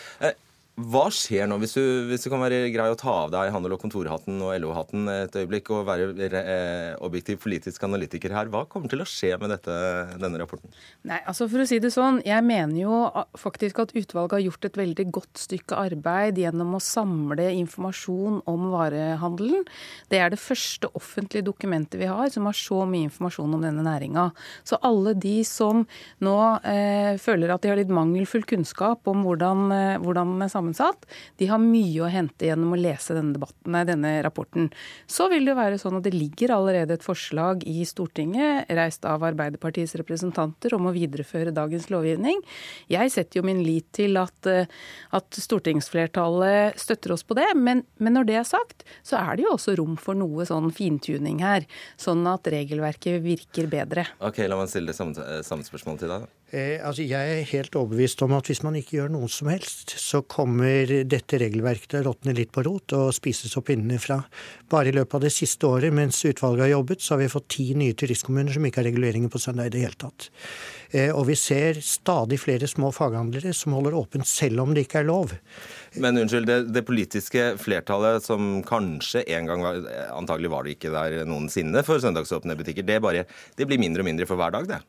Hva 0.79 1.09
skjer 1.11 1.47
nå, 1.49 1.57
hvis 1.59 1.73
du, 1.75 1.83
hvis 2.07 2.23
du, 2.23 2.29
kan 2.31 2.39
være 2.39 2.69
grei 2.71 2.85
å 2.91 2.97
ta 2.99 3.11
av 3.25 3.31
deg 3.33 3.51
handel- 3.51 3.73
og 3.75 3.81
kontorhatten 3.81 4.37
og 4.45 4.53
LO-hatten 4.63 5.09
et 5.11 5.33
øyeblikk 5.35 5.71
og 5.75 5.87
være 5.89 6.13
eh, 6.29 6.93
objektiv 7.03 7.41
politisk 7.43 7.83
analytiker 7.83 8.31
her, 8.31 8.47
hva 8.53 8.61
kommer 8.69 8.91
til 8.91 9.03
å 9.03 9.07
skje 9.07 9.33
med 9.41 9.51
dette, 9.51 9.75
denne 10.21 10.39
rapporten? 10.39 10.71
Nei, 11.09 11.19
altså 11.27 11.49
For 11.51 11.63
å 11.63 11.67
si 11.67 11.81
det 11.83 11.91
sånn, 11.91 12.21
jeg 12.23 12.45
mener 12.47 12.77
jo 12.79 12.99
faktisk 13.39 13.81
at 13.83 13.91
utvalget 13.97 14.37
har 14.37 14.45
gjort 14.45 14.69
et 14.69 14.79
veldig 14.79 15.07
godt 15.17 15.41
stykke 15.41 15.81
arbeid 15.89 16.39
gjennom 16.39 16.77
å 16.77 16.81
samle 16.83 17.49
informasjon 17.57 18.39
om 18.47 18.69
varehandelen. 18.71 19.67
Det 20.07 20.21
er 20.23 20.31
det 20.31 20.39
første 20.39 20.91
offentlige 20.95 21.47
dokumentet 21.49 21.99
vi 21.99 22.07
har 22.07 22.31
som 22.31 22.47
har 22.47 22.55
så 22.55 22.85
mye 22.87 23.09
informasjon 23.09 23.57
om 23.57 23.67
denne 23.67 23.83
næringa. 23.83 24.29
Så 24.63 24.79
alle 24.85 25.15
de 25.17 25.41
som 25.47 25.83
nå 26.23 26.37
eh, 26.63 27.19
føler 27.19 27.51
at 27.51 27.65
de 27.65 27.73
har 27.73 27.81
litt 27.81 27.91
mangelfull 27.91 28.47
kunnskap 28.47 29.09
om 29.11 29.27
hvordan, 29.27 29.67
eh, 29.75 29.99
hvordan 29.99 30.37
sammen 30.47 30.68
sammensatt, 30.69 31.05
de 31.37 31.47
har 31.49 31.59
mye 31.59 32.03
å 32.03 32.09
hente 32.09 32.47
gjennom 32.47 32.73
å 32.73 32.79
lese 32.79 33.15
denne, 33.15 33.33
debatten, 33.33 33.71
nei, 33.73 33.83
denne 33.87 34.21
rapporten. 34.23 34.69
Så 35.07 35.29
vil 35.29 35.45
det 35.45 35.55
være 35.57 35.79
sånn 35.79 35.97
at 35.97 36.05
det 36.05 36.13
ligger 36.13 36.53
allerede 36.55 36.93
et 36.93 37.05
forslag 37.05 37.63
i 37.67 37.85
Stortinget, 37.85 38.69
reist 38.69 39.05
av 39.05 39.23
Arbeiderpartiets 39.23 39.95
representanter, 39.99 40.73
om 40.75 40.89
å 40.89 40.93
videreføre 40.93 41.53
dagens 41.55 41.89
lovgivning. 41.89 42.41
Jeg 42.89 43.11
setter 43.11 43.39
jo 43.39 43.45
min 43.47 43.63
lit 43.63 43.89
til 43.93 44.17
at, 44.17 44.45
eh, 44.47 44.67
at 45.11 45.29
stortingsflertallet 45.31 46.79
støtter 46.79 47.13
oss 47.13 47.23
på 47.23 47.35
det. 47.35 47.49
Men, 47.55 47.83
men, 47.97 48.13
når 48.13 48.29
det 48.29 48.35
er 48.39 48.47
sagt, 48.47 48.85
så 49.03 49.19
er 49.19 49.37
det 49.37 49.47
jo 49.47 49.55
også 49.55 49.77
rom 49.79 49.97
for 49.97 50.17
noe 50.17 50.45
sånn 50.45 50.71
fintuning 50.71 51.41
her. 51.43 51.65
Sånn 51.97 52.25
at 52.29 52.47
regelverket 52.47 53.21
virker 53.23 53.69
bedre. 53.69 54.07
Ok, 54.19 54.43
La 54.49 54.57
meg 54.57 54.69
stille 54.71 54.91
det 54.91 54.97
samme, 54.97 55.41
samme 55.45 55.65
spørsmål 55.65 55.99
til 56.01 56.13
deg. 56.13 56.29
Eh, 56.49 56.79
altså 56.81 57.03
jeg 57.05 57.33
er 57.33 57.49
helt 57.51 57.75
overbevist 57.77 58.23
om 58.25 58.33
at 58.33 58.47
hvis 58.49 58.63
man 58.65 58.77
ikke 58.79 58.95
gjør 58.97 59.11
noe 59.13 59.27
som 59.29 59.51
helst, 59.51 59.93
så 60.01 60.23
kommer 60.25 60.89
dette 61.05 61.37
regelverket 61.41 61.91
til 61.91 62.01
å 62.01 62.07
råtne 62.09 62.33
litt 62.33 62.51
på 62.55 62.63
rot 62.65 62.95
og 62.97 63.11
spises 63.13 63.53
opp 63.59 63.69
innenfra. 63.69 64.17
Bare 64.71 64.89
i 64.89 64.95
løpet 64.95 65.19
av 65.19 65.27
det 65.27 65.33
siste 65.35 65.69
året 65.69 65.93
mens 65.93 66.23
utvalget 66.25 66.65
har 66.65 66.73
jobbet, 66.73 67.05
så 67.05 67.13
har 67.13 67.21
vi 67.21 67.29
fått 67.35 67.49
ti 67.53 67.67
nye 67.77 67.93
turistkommuner 67.97 68.55
som 68.55 68.65
ikke 68.65 68.81
har 68.81 68.89
reguleringer 68.89 69.29
på 69.29 69.43
søndag 69.43 69.69
i 69.69 69.75
det 69.77 69.85
hele 69.85 70.01
tatt. 70.01 70.29
Eh, 70.89 71.13
og 71.13 71.27
vi 71.29 71.37
ser 71.37 71.83
stadig 71.85 72.41
flere 72.41 72.69
små 72.69 72.89
faghandlere 72.97 73.53
som 73.53 73.77
holder 73.77 73.97
åpent 74.01 74.29
selv 74.29 74.65
om 74.65 74.73
det 74.73 74.87
ikke 74.87 75.03
er 75.03 75.09
lov. 75.11 75.37
Men 76.01 76.17
unnskyld, 76.17 76.49
det, 76.49 76.59
det 76.73 76.87
politiske 76.87 77.51
flertallet 77.61 78.25
som 78.25 78.55
kanskje 78.65 79.27
en 79.37 79.49
gang 79.49 79.65
var 79.65 79.85
Antagelig 80.15 80.49
var 80.51 80.65
det 80.65 80.73
ikke 80.75 80.91
der 80.93 81.23
noensinne 81.29 81.83
for 81.85 82.01
søndagsåpne 82.01 82.57
butikker. 82.57 82.85
Det, 82.85 82.97
bare, 83.03 83.27
det 83.57 83.69
blir 83.69 83.81
mindre 83.81 84.01
og 84.01 84.09
mindre 84.09 84.25
for 84.29 84.39
hver 84.39 84.55
dag, 84.55 84.65
det? 84.69 84.79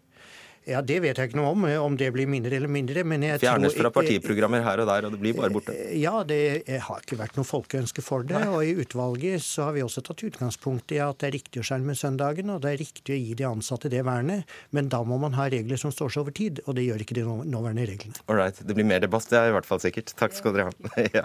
Ja, 0.69 0.83
Det 0.85 0.99
vet 1.01 1.17
jeg 1.17 1.31
ikke 1.31 1.39
noe 1.39 1.55
om, 1.55 1.65
om 1.87 1.95
det 1.97 2.11
blir 2.13 2.29
mindre 2.29 2.53
eller 2.59 2.69
mindre. 2.69 3.03
men 3.05 3.23
jeg 3.25 3.41
Fjernes 3.41 3.73
tror 3.73 3.87
fra 3.89 3.91
partiprogrammer 3.97 4.63
her 4.63 4.83
og 4.83 4.91
der, 4.91 5.07
og 5.09 5.15
det 5.15 5.21
blir 5.23 5.35
bare 5.39 5.51
borte. 5.55 5.73
Ja, 5.97 6.21
det 6.23 6.69
har 6.85 7.01
ikke 7.01 7.19
vært 7.19 7.39
noe 7.39 7.49
folkeønske 7.49 8.05
for 8.05 8.23
det. 8.29 8.43
Og 8.51 8.63
i 8.67 8.75
utvalget 8.85 9.41
så 9.43 9.71
har 9.71 9.73
vi 9.79 9.83
også 9.87 10.05
tatt 10.05 10.23
utgangspunkt 10.29 10.93
i 10.93 11.01
at 11.01 11.19
det 11.23 11.31
er 11.31 11.37
riktig 11.39 11.63
å 11.63 11.67
skjerme 11.67 11.97
søndagen, 11.97 12.53
og 12.53 12.61
det 12.63 12.75
er 12.75 12.81
riktig 12.85 13.17
å 13.17 13.19
gi 13.19 13.35
de 13.41 13.49
ansatte 13.49 13.91
det 13.93 14.05
vernet. 14.05 14.45
Men 14.77 14.93
da 14.93 15.03
må 15.03 15.19
man 15.23 15.35
ha 15.41 15.49
regler 15.49 15.81
som 15.81 15.95
står 15.95 16.13
seg 16.13 16.27
over 16.27 16.37
tid, 16.37 16.61
og 16.67 16.77
det 16.77 16.85
gjør 16.87 17.07
ikke 17.07 17.19
de 17.19 17.27
nåværende 17.27 17.89
reglene. 17.89 18.21
All 18.29 18.37
right. 18.37 18.61
Det 18.61 18.77
blir 18.77 18.87
mer 18.87 19.01
debatt, 19.01 19.27
det 19.33 19.41
er 19.41 19.51
i 19.51 19.57
hvert 19.57 19.69
fall 19.69 19.81
sikkert. 19.81 20.13
Takk 20.21 20.37
skal 20.37 20.55
dere 20.55 20.69
ha. 20.71 20.91
ja. 21.23 21.25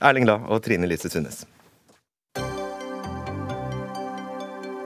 Erling 0.00 0.26
Lae 0.28 0.40
og 0.48 0.64
Trine 0.64 0.88
Lise 0.88 1.12
Sundnes. 1.12 1.44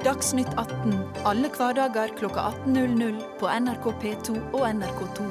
Dagsnytt 0.07 0.53
18 0.55 0.93
alle 1.27 1.49
hverdager 1.51 2.13
kl 2.15 2.29
18.00 2.31 3.17
på 3.41 3.49
NRK 3.51 3.87
P2 4.03 4.35
og 4.55 4.61
NRK2. 4.63 5.25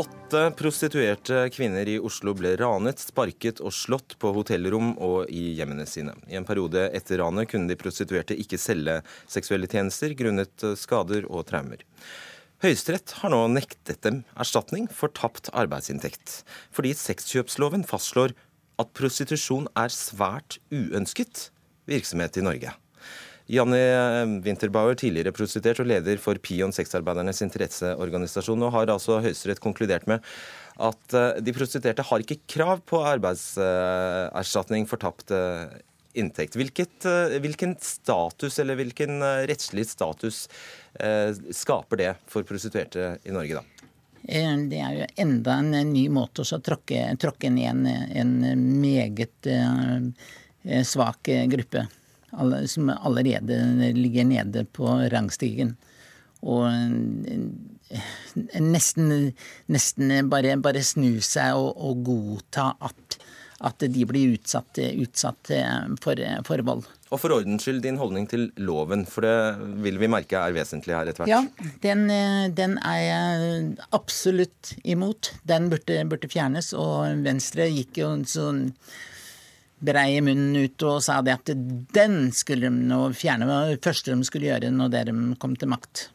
Åtte 0.00 0.44
prostituerte 0.56 1.42
kvinner 1.52 1.84
i 1.84 1.98
Oslo 2.00 2.32
ble 2.32 2.54
ranet, 2.56 3.02
sparket 3.04 3.60
og 3.60 3.74
slått 3.76 4.16
på 4.16 4.32
hotellrom 4.32 4.94
og 4.96 5.28
i 5.28 5.50
hjemmene 5.58 5.84
sine. 5.84 6.14
I 6.32 6.38
en 6.40 6.48
periode 6.48 6.86
etter 6.96 7.20
ranet 7.20 7.50
kunne 7.52 7.68
de 7.68 7.76
prostituerte 7.76 8.38
ikke 8.40 8.56
selge 8.56 9.02
seksuelle 9.28 9.68
tjenester 9.68 10.14
grunnet 10.16 10.64
skader 10.80 11.28
og 11.28 11.44
traumer. 11.50 11.84
Høyesterett 12.64 13.18
har 13.20 13.34
nå 13.34 13.42
nektet 13.52 14.00
dem 14.06 14.22
erstatning 14.32 14.88
for 14.88 15.12
tapt 15.12 15.52
arbeidsinntekt, 15.52 16.38
fordi 16.72 16.94
sexkjøpsloven 16.96 17.84
fastslår 17.84 18.32
at 18.82 18.94
prostitusjon 18.98 19.68
er 19.78 19.92
svært 19.94 20.58
uønsket 20.74 21.48
virksomhet 21.90 22.38
i 22.38 22.46
Norge. 22.46 22.76
Janne 23.52 23.78
Winterbauer, 24.44 24.94
tidligere 24.96 25.34
prostituert 25.34 25.82
og 25.82 25.88
leder 25.90 26.20
for 26.22 26.38
Pion 26.40 26.72
sexarbeidernes 26.72 27.42
interesseorganisasjon. 27.44 28.60
Nå 28.60 28.70
har 28.72 28.92
altså 28.92 29.18
Høyesterett 29.24 29.60
konkludert 29.62 30.06
med 30.10 30.22
at 30.80 31.16
eh, 31.16 31.40
de 31.44 31.54
prostituerte 31.56 32.04
har 32.06 32.24
ikke 32.24 32.40
krav 32.50 32.84
på 32.88 33.02
arbeidserstatning 33.04 34.86
for 34.88 35.02
tapt 35.02 35.34
eh, 35.34 35.74
inntekt. 36.18 36.56
Hvilket, 36.56 36.96
eh, 37.08 37.36
hvilken 37.42 37.76
status 37.82 38.60
eller 38.62 38.78
hvilken 38.80 39.20
rettslig 39.50 39.88
status 39.90 40.46
skaper 41.56 41.96
det 41.96 42.10
for 42.28 42.44
prostituerte 42.44 43.14
i 43.24 43.32
Norge, 43.32 43.62
da? 43.62 43.71
Eh, 44.24 44.56
det 44.70 44.78
er 44.80 44.98
jo 44.98 45.08
enda 45.24 45.58
en 45.58 45.72
ny 45.92 46.06
måte 46.12 46.44
å 46.44 46.60
tråkke, 46.62 47.04
tråkke 47.20 47.50
ned 47.50 47.86
en, 47.86 47.86
en 48.22 48.34
meget 48.80 49.48
uh, 49.50 49.98
svak 50.86 51.32
gruppe. 51.50 51.86
Som 52.66 52.88
allerede 52.94 53.58
ligger 53.92 54.24
nede 54.24 54.64
på 54.64 54.88
rangstigen. 55.12 55.74
Og 56.48 56.64
nesten, 58.56 59.10
nesten 59.68 60.14
bare, 60.32 60.54
bare 60.56 60.80
snu 60.86 61.20
seg 61.20 61.58
og, 61.60 61.76
og 61.76 62.00
godta 62.06 62.70
at, 62.88 63.18
at, 63.68 63.84
de 63.84 64.06
blir 64.08 64.38
utsatt, 64.38 64.80
utsatt 64.80 65.52
for, 66.00 66.24
for 66.48 66.64
vold. 66.70 66.88
Og 67.12 67.20
for 67.20 67.34
ordens 67.36 67.66
skyld, 67.66 67.82
din 67.84 68.00
holdning 68.00 68.24
til 68.30 68.46
loven, 68.64 69.04
for 69.08 69.26
det 69.26 69.36
vil 69.84 69.98
vi 70.00 70.08
merke 70.10 70.38
er 70.40 70.54
vesentlig 70.56 70.96
her 70.96 71.10
etter 71.10 71.26
hvert. 71.26 71.32
Ja, 71.32 71.72
den, 71.84 72.06
eh, 72.10 72.48
den 72.56 72.78
er 72.80 73.00
jeg 73.04 73.66
absolutt 73.92 74.72
imot. 74.82 75.34
Den 75.44 75.68
burde, 75.72 75.98
burde, 76.08 76.30
fjernes. 76.32 76.72
Og 76.72 77.20
Venstre 77.26 77.68
gikk 77.68 78.00
jo 78.00 78.14
sånn 78.24 78.70
brei 79.82 80.22
munnen 80.24 80.56
ut 80.62 80.86
og 80.86 81.02
sa 81.04 81.18
det 81.26 81.34
at 81.34 81.52
den 81.92 82.16
skulle 82.32 82.70
de 82.70 82.88
nå 82.88 83.02
fjerne. 83.18 83.50
Det 83.74 83.82
første 83.84 84.14
de 84.14 84.28
skulle 84.28 84.48
gjøre 84.48 84.72
når 84.72 84.96
de 85.10 85.16
kom 85.42 85.58
til 85.58 85.72
makt. 85.74 86.06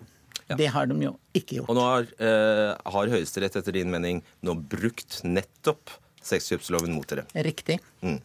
Ja. 0.47 0.55
Det 0.55 0.71
har 0.71 0.87
de 0.87 0.95
jo 1.03 1.13
ikke 1.35 1.59
gjort. 1.59 1.69
Og 1.69 1.75
nå 1.75 1.85
har, 1.85 2.09
eh, 2.23 2.73
har 2.73 3.11
Høyesterett 3.11 3.57
etter 3.59 3.75
din 3.75 3.91
mening 3.91 4.23
nå 4.41 4.55
brukt 4.55 5.21
nettopp 5.27 5.91
sexkjøpsloven 6.27 6.93
mot 6.93 7.07
dere. 7.09 7.23
Riktig. 7.47 7.79
Mm. 8.05 8.19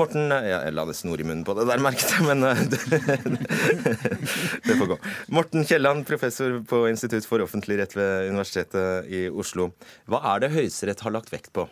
Morten 0.00 0.32
Jeg 0.46 0.74
la 0.74 0.84
det 0.88 0.96
snor 0.98 1.20
i 1.22 1.26
munnen 1.26 1.44
på 1.46 1.54
det 1.58 1.66
der, 1.68 1.82
merket 1.84 2.10
jeg, 2.16 2.22
men 2.26 2.38
eh, 2.48 2.62
det 4.66 4.76
får 4.76 4.92
gå. 4.92 4.98
Morten 5.36 5.66
Kielland, 5.68 6.00
professor 6.08 6.50
på 6.68 6.76
Institutt 6.90 7.28
for 7.28 7.38
offentlig 7.44 7.76
rett 7.80 7.94
ved 7.96 8.30
Universitetet 8.32 9.10
i 9.12 9.26
Oslo. 9.30 9.64
Hva 10.10 10.18
er 10.34 10.38
det 10.44 10.54
Høyesterett 10.56 11.04
har 11.06 11.14
lagt 11.14 11.32
vekt 11.34 11.52
på? 11.56 11.62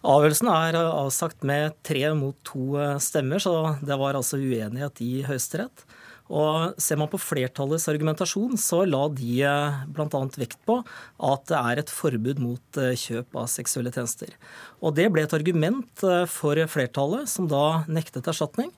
Avgjørelsen 0.00 0.48
er 0.48 0.78
avsagt 0.80 1.44
med 1.44 1.74
tre 1.84 2.06
mot 2.16 2.36
to 2.46 2.78
stemmer, 3.04 3.38
så 3.42 3.76
det 3.84 3.98
var 4.00 4.16
altså 4.16 4.36
uenighet 4.40 5.02
i 5.04 5.20
Høyesterett. 5.28 5.84
Og 6.30 6.78
Ser 6.80 6.98
man 7.00 7.10
på 7.10 7.18
flertallets 7.20 7.88
argumentasjon, 7.90 8.54
så 8.60 8.84
la 8.86 9.02
de 9.12 9.40
eh, 9.46 9.80
bl.a. 9.90 10.20
vekt 10.38 10.60
på 10.68 10.78
at 11.26 11.46
det 11.50 11.58
er 11.58 11.82
et 11.82 11.92
forbud 11.92 12.42
mot 12.42 12.80
eh, 12.80 12.94
kjøp 12.98 13.34
av 13.42 13.48
seksuelle 13.50 13.90
tjenester. 13.94 14.36
Og 14.78 14.94
Det 14.98 15.08
ble 15.10 15.26
et 15.26 15.34
argument 15.36 16.04
eh, 16.06 16.26
for 16.30 16.60
flertallet, 16.70 17.26
som 17.30 17.48
da 17.50 17.82
nektet 17.90 18.30
erstatning. 18.30 18.70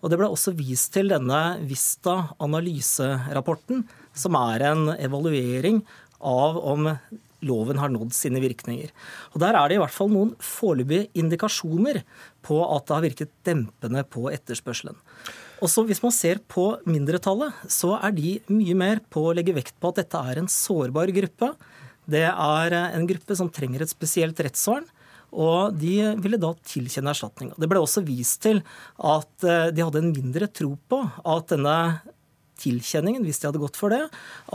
Og 0.00 0.12
Det 0.12 0.20
ble 0.20 0.30
også 0.30 0.54
vist 0.58 0.92
til 0.94 1.10
denne 1.10 1.40
Vista 1.66 2.30
analyserapporten, 2.38 3.82
som 4.14 4.38
er 4.38 4.70
en 4.70 4.94
evaluering 4.94 5.82
av 6.20 6.62
om 6.62 6.94
loven 7.46 7.80
har 7.80 7.90
nådd 7.92 8.12
sine 8.14 8.40
virkninger. 8.42 8.90
Og 9.32 9.40
Der 9.40 9.56
er 9.56 9.68
det 9.68 9.78
i 9.78 9.82
hvert 9.82 9.94
fall 9.94 10.10
noen 10.12 10.34
foreløpige 10.44 11.08
indikasjoner 11.16 12.02
på 12.46 12.58
at 12.64 12.86
det 12.88 12.96
har 12.96 13.06
virket 13.06 13.32
dempende 13.46 14.04
på 14.08 14.28
etterspørselen. 14.32 14.98
Også 15.60 15.84
Hvis 15.84 16.02
man 16.02 16.14
ser 16.14 16.40
på 16.48 16.78
mindretallet, 16.88 17.52
så 17.68 17.98
er 18.00 18.14
de 18.16 18.38
mye 18.48 18.76
mer 18.78 19.02
på 19.12 19.26
å 19.28 19.34
legge 19.36 19.54
vekt 19.56 19.76
på 19.80 19.90
at 19.90 20.00
dette 20.00 20.22
er 20.30 20.40
en 20.40 20.48
sårbar 20.48 21.12
gruppe. 21.12 21.52
Det 22.08 22.24
er 22.30 22.76
en 22.80 23.04
gruppe 23.06 23.36
som 23.36 23.50
trenger 23.52 23.84
et 23.84 23.92
spesielt 23.92 24.40
rettsvern. 24.40 24.88
Og 25.30 25.76
de 25.78 26.16
ville 26.18 26.40
da 26.42 26.50
tilkjenne 26.66 27.12
erstatning. 27.12 27.52
Det 27.54 27.68
ble 27.70 27.78
også 27.78 28.02
vist 28.02 28.40
til 28.42 28.64
at 28.98 29.44
eh, 29.46 29.68
de 29.70 29.84
hadde 29.84 30.00
en 30.02 30.10
mindre 30.10 30.48
tro 30.50 30.72
på 30.90 31.04
at 31.06 31.52
denne 31.52 31.76
tilkjenningen, 32.60 33.24
hvis 33.26 33.40
de 33.42 33.48
hadde 33.48 33.62
gått 33.62 33.78
for 33.80 33.94
det, 33.94 34.02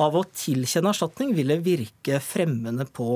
av 0.02 0.16
å 0.18 0.24
tilkjenne 0.30 0.92
erstatning 0.94 1.34
ville 1.38 1.58
virke 1.66 2.22
fremmende 2.24 2.88
på 2.88 3.10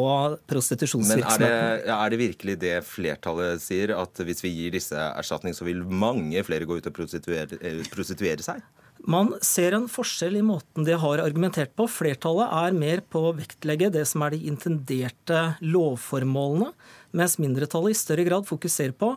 prostitusjonsvirksomheten. 0.49 1.45
Men 1.45 1.53
er 1.53 1.85
det, 1.85 1.95
er 1.95 2.13
det, 2.13 2.21
virkelig 2.23 2.57
det 2.61 2.75
flertallet 2.87 3.63
sier, 3.63 3.95
at 3.97 4.25
hvis 4.25 4.43
vi 4.45 4.53
gir 4.55 4.75
disse 4.75 4.97
erstatning, 4.97 5.55
så 5.57 5.67
vil 5.67 5.85
mange 5.85 6.43
flere 6.47 6.67
gå 6.69 6.79
ut 6.79 6.91
og 6.91 6.95
prostituere, 6.95 7.61
eh, 7.61 7.81
prostituere 7.93 8.45
seg? 8.45 8.63
Man 9.07 9.31
ser 9.45 9.77
en 9.77 9.87
forskjell 9.87 10.35
i 10.35 10.43
måten 10.43 10.83
de 10.83 10.95
har 10.99 11.21
argumentert 11.23 11.71
på. 11.77 11.85
Flertallet 11.87 12.51
er 12.51 12.75
mer 12.75 13.01
på 13.07 13.29
å 13.29 13.35
vektlegge 13.37 13.91
det 13.95 14.03
som 14.09 14.25
er 14.25 14.35
de 14.35 14.49
intenderte 14.51 15.43
lovformålene, 15.63 16.73
mens 17.15 17.37
mindretallet 17.39 17.95
i 17.95 17.99
større 17.99 18.25
grad 18.27 18.49
fokuserer 18.49 18.93
på 18.99 19.13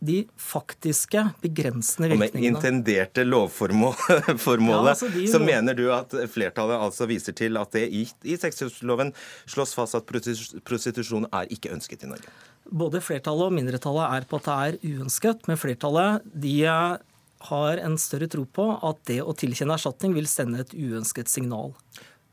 de 0.00 0.22
faktiske 0.40 1.22
begrensende 1.42 2.08
virkningene. 2.08 2.56
Og 2.56 2.62
med 2.62 2.70
intenderte 2.70 3.24
lovformålet, 3.26 4.00
ja, 4.08 4.78
altså 4.80 5.10
de, 5.12 5.26
så 5.28 5.40
mener 5.42 5.76
du 5.76 5.86
at 5.92 6.14
flertallet 6.32 6.80
altså 6.80 7.08
viser 7.10 7.36
til 7.36 7.60
at 7.60 7.74
det 7.76 7.84
i, 7.92 8.06
i 8.24 8.38
sexkjøpsloven 8.40 9.12
slås 9.44 9.74
fast 9.76 9.98
at 9.98 10.08
prostitusjon 10.08 11.28
er 11.28 11.52
ikke 11.52 11.74
ønsket 11.76 12.06
i 12.06 12.10
Norge? 12.14 12.32
Både 12.70 13.02
flertallet 13.04 13.50
og 13.50 13.54
mindretallet 13.56 14.16
er 14.16 14.28
på 14.30 14.40
at 14.40 14.48
det 14.48 14.56
er 14.56 14.96
uønsket, 14.96 15.46
men 15.50 15.60
flertallet 15.60 16.26
de 16.32 16.56
har 17.50 17.80
en 17.80 17.96
større 18.00 18.28
tro 18.32 18.44
på 18.44 18.66
at 18.84 19.04
det 19.08 19.20
å 19.24 19.36
tilkjenne 19.36 19.76
erstatning 19.76 20.16
vil 20.16 20.28
sende 20.28 20.64
et 20.64 20.74
uønsket 20.76 21.28
signal. 21.32 21.72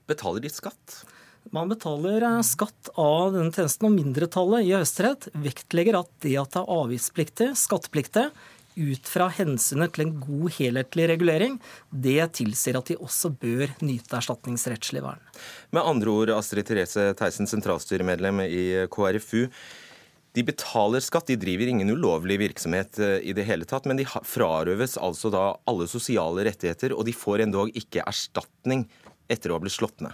Betaler 0.08 0.44
de 0.44 0.52
skatt? 0.52 1.02
Man 1.56 1.72
betaler 1.72 2.24
eh, 2.26 2.42
skatt 2.46 2.92
av 3.00 3.34
denne 3.36 3.54
tjenesten, 3.54 3.88
og 3.88 3.96
mindretallet 3.96 4.68
i 4.68 4.76
Høyesterett 4.76 5.30
vektlegger 5.38 6.02
at 6.02 6.12
det 6.26 6.36
at 6.42 6.54
det 6.56 6.62
er 6.64 6.78
avgiftspliktig, 6.78 7.50
skattepliktig, 7.60 8.28
ut 8.78 9.10
fra 9.10 9.26
hensynet 9.34 9.96
til 9.96 10.06
en 10.06 10.14
god 10.22 10.54
helhetlig 10.60 11.08
regulering, 11.10 11.58
det 11.90 12.20
tilsier 12.38 12.78
at 12.78 12.92
de 12.92 13.00
også 13.02 13.32
bør 13.34 13.74
nyte 13.82 14.20
erstatningsrettslig 14.20 15.02
vern. 15.02 15.24
Med 15.74 15.82
andre 15.82 16.14
ord, 16.14 16.34
Astrid 16.36 16.68
Therese 16.70 17.10
Theisen, 17.18 17.50
sentralstyremedlem 17.50 18.44
i 18.46 18.64
KrFU. 18.94 19.48
De 20.38 20.44
betaler 20.46 21.02
skatt, 21.02 21.32
de 21.32 21.40
driver 21.42 21.72
ingen 21.72 21.90
ulovlig 21.90 22.38
virksomhet 22.44 23.00
eh, 23.02 23.18
i 23.26 23.34
det 23.34 23.48
hele 23.48 23.66
tatt, 23.66 23.90
men 23.90 23.98
de 23.98 24.06
frarøves 24.06 25.00
altså 25.02 25.34
da 25.34 25.50
alle 25.66 25.90
sosiale 25.90 26.46
rettigheter, 26.46 26.94
og 26.94 27.08
de 27.08 27.18
får 27.18 27.48
endog 27.48 27.74
ikke 27.74 28.06
erstatning 28.06 28.86
etter 29.32 29.50
å 29.50 29.58
ha 29.58 29.64
blitt 29.64 29.80
slått 29.80 30.06
ned. 30.06 30.14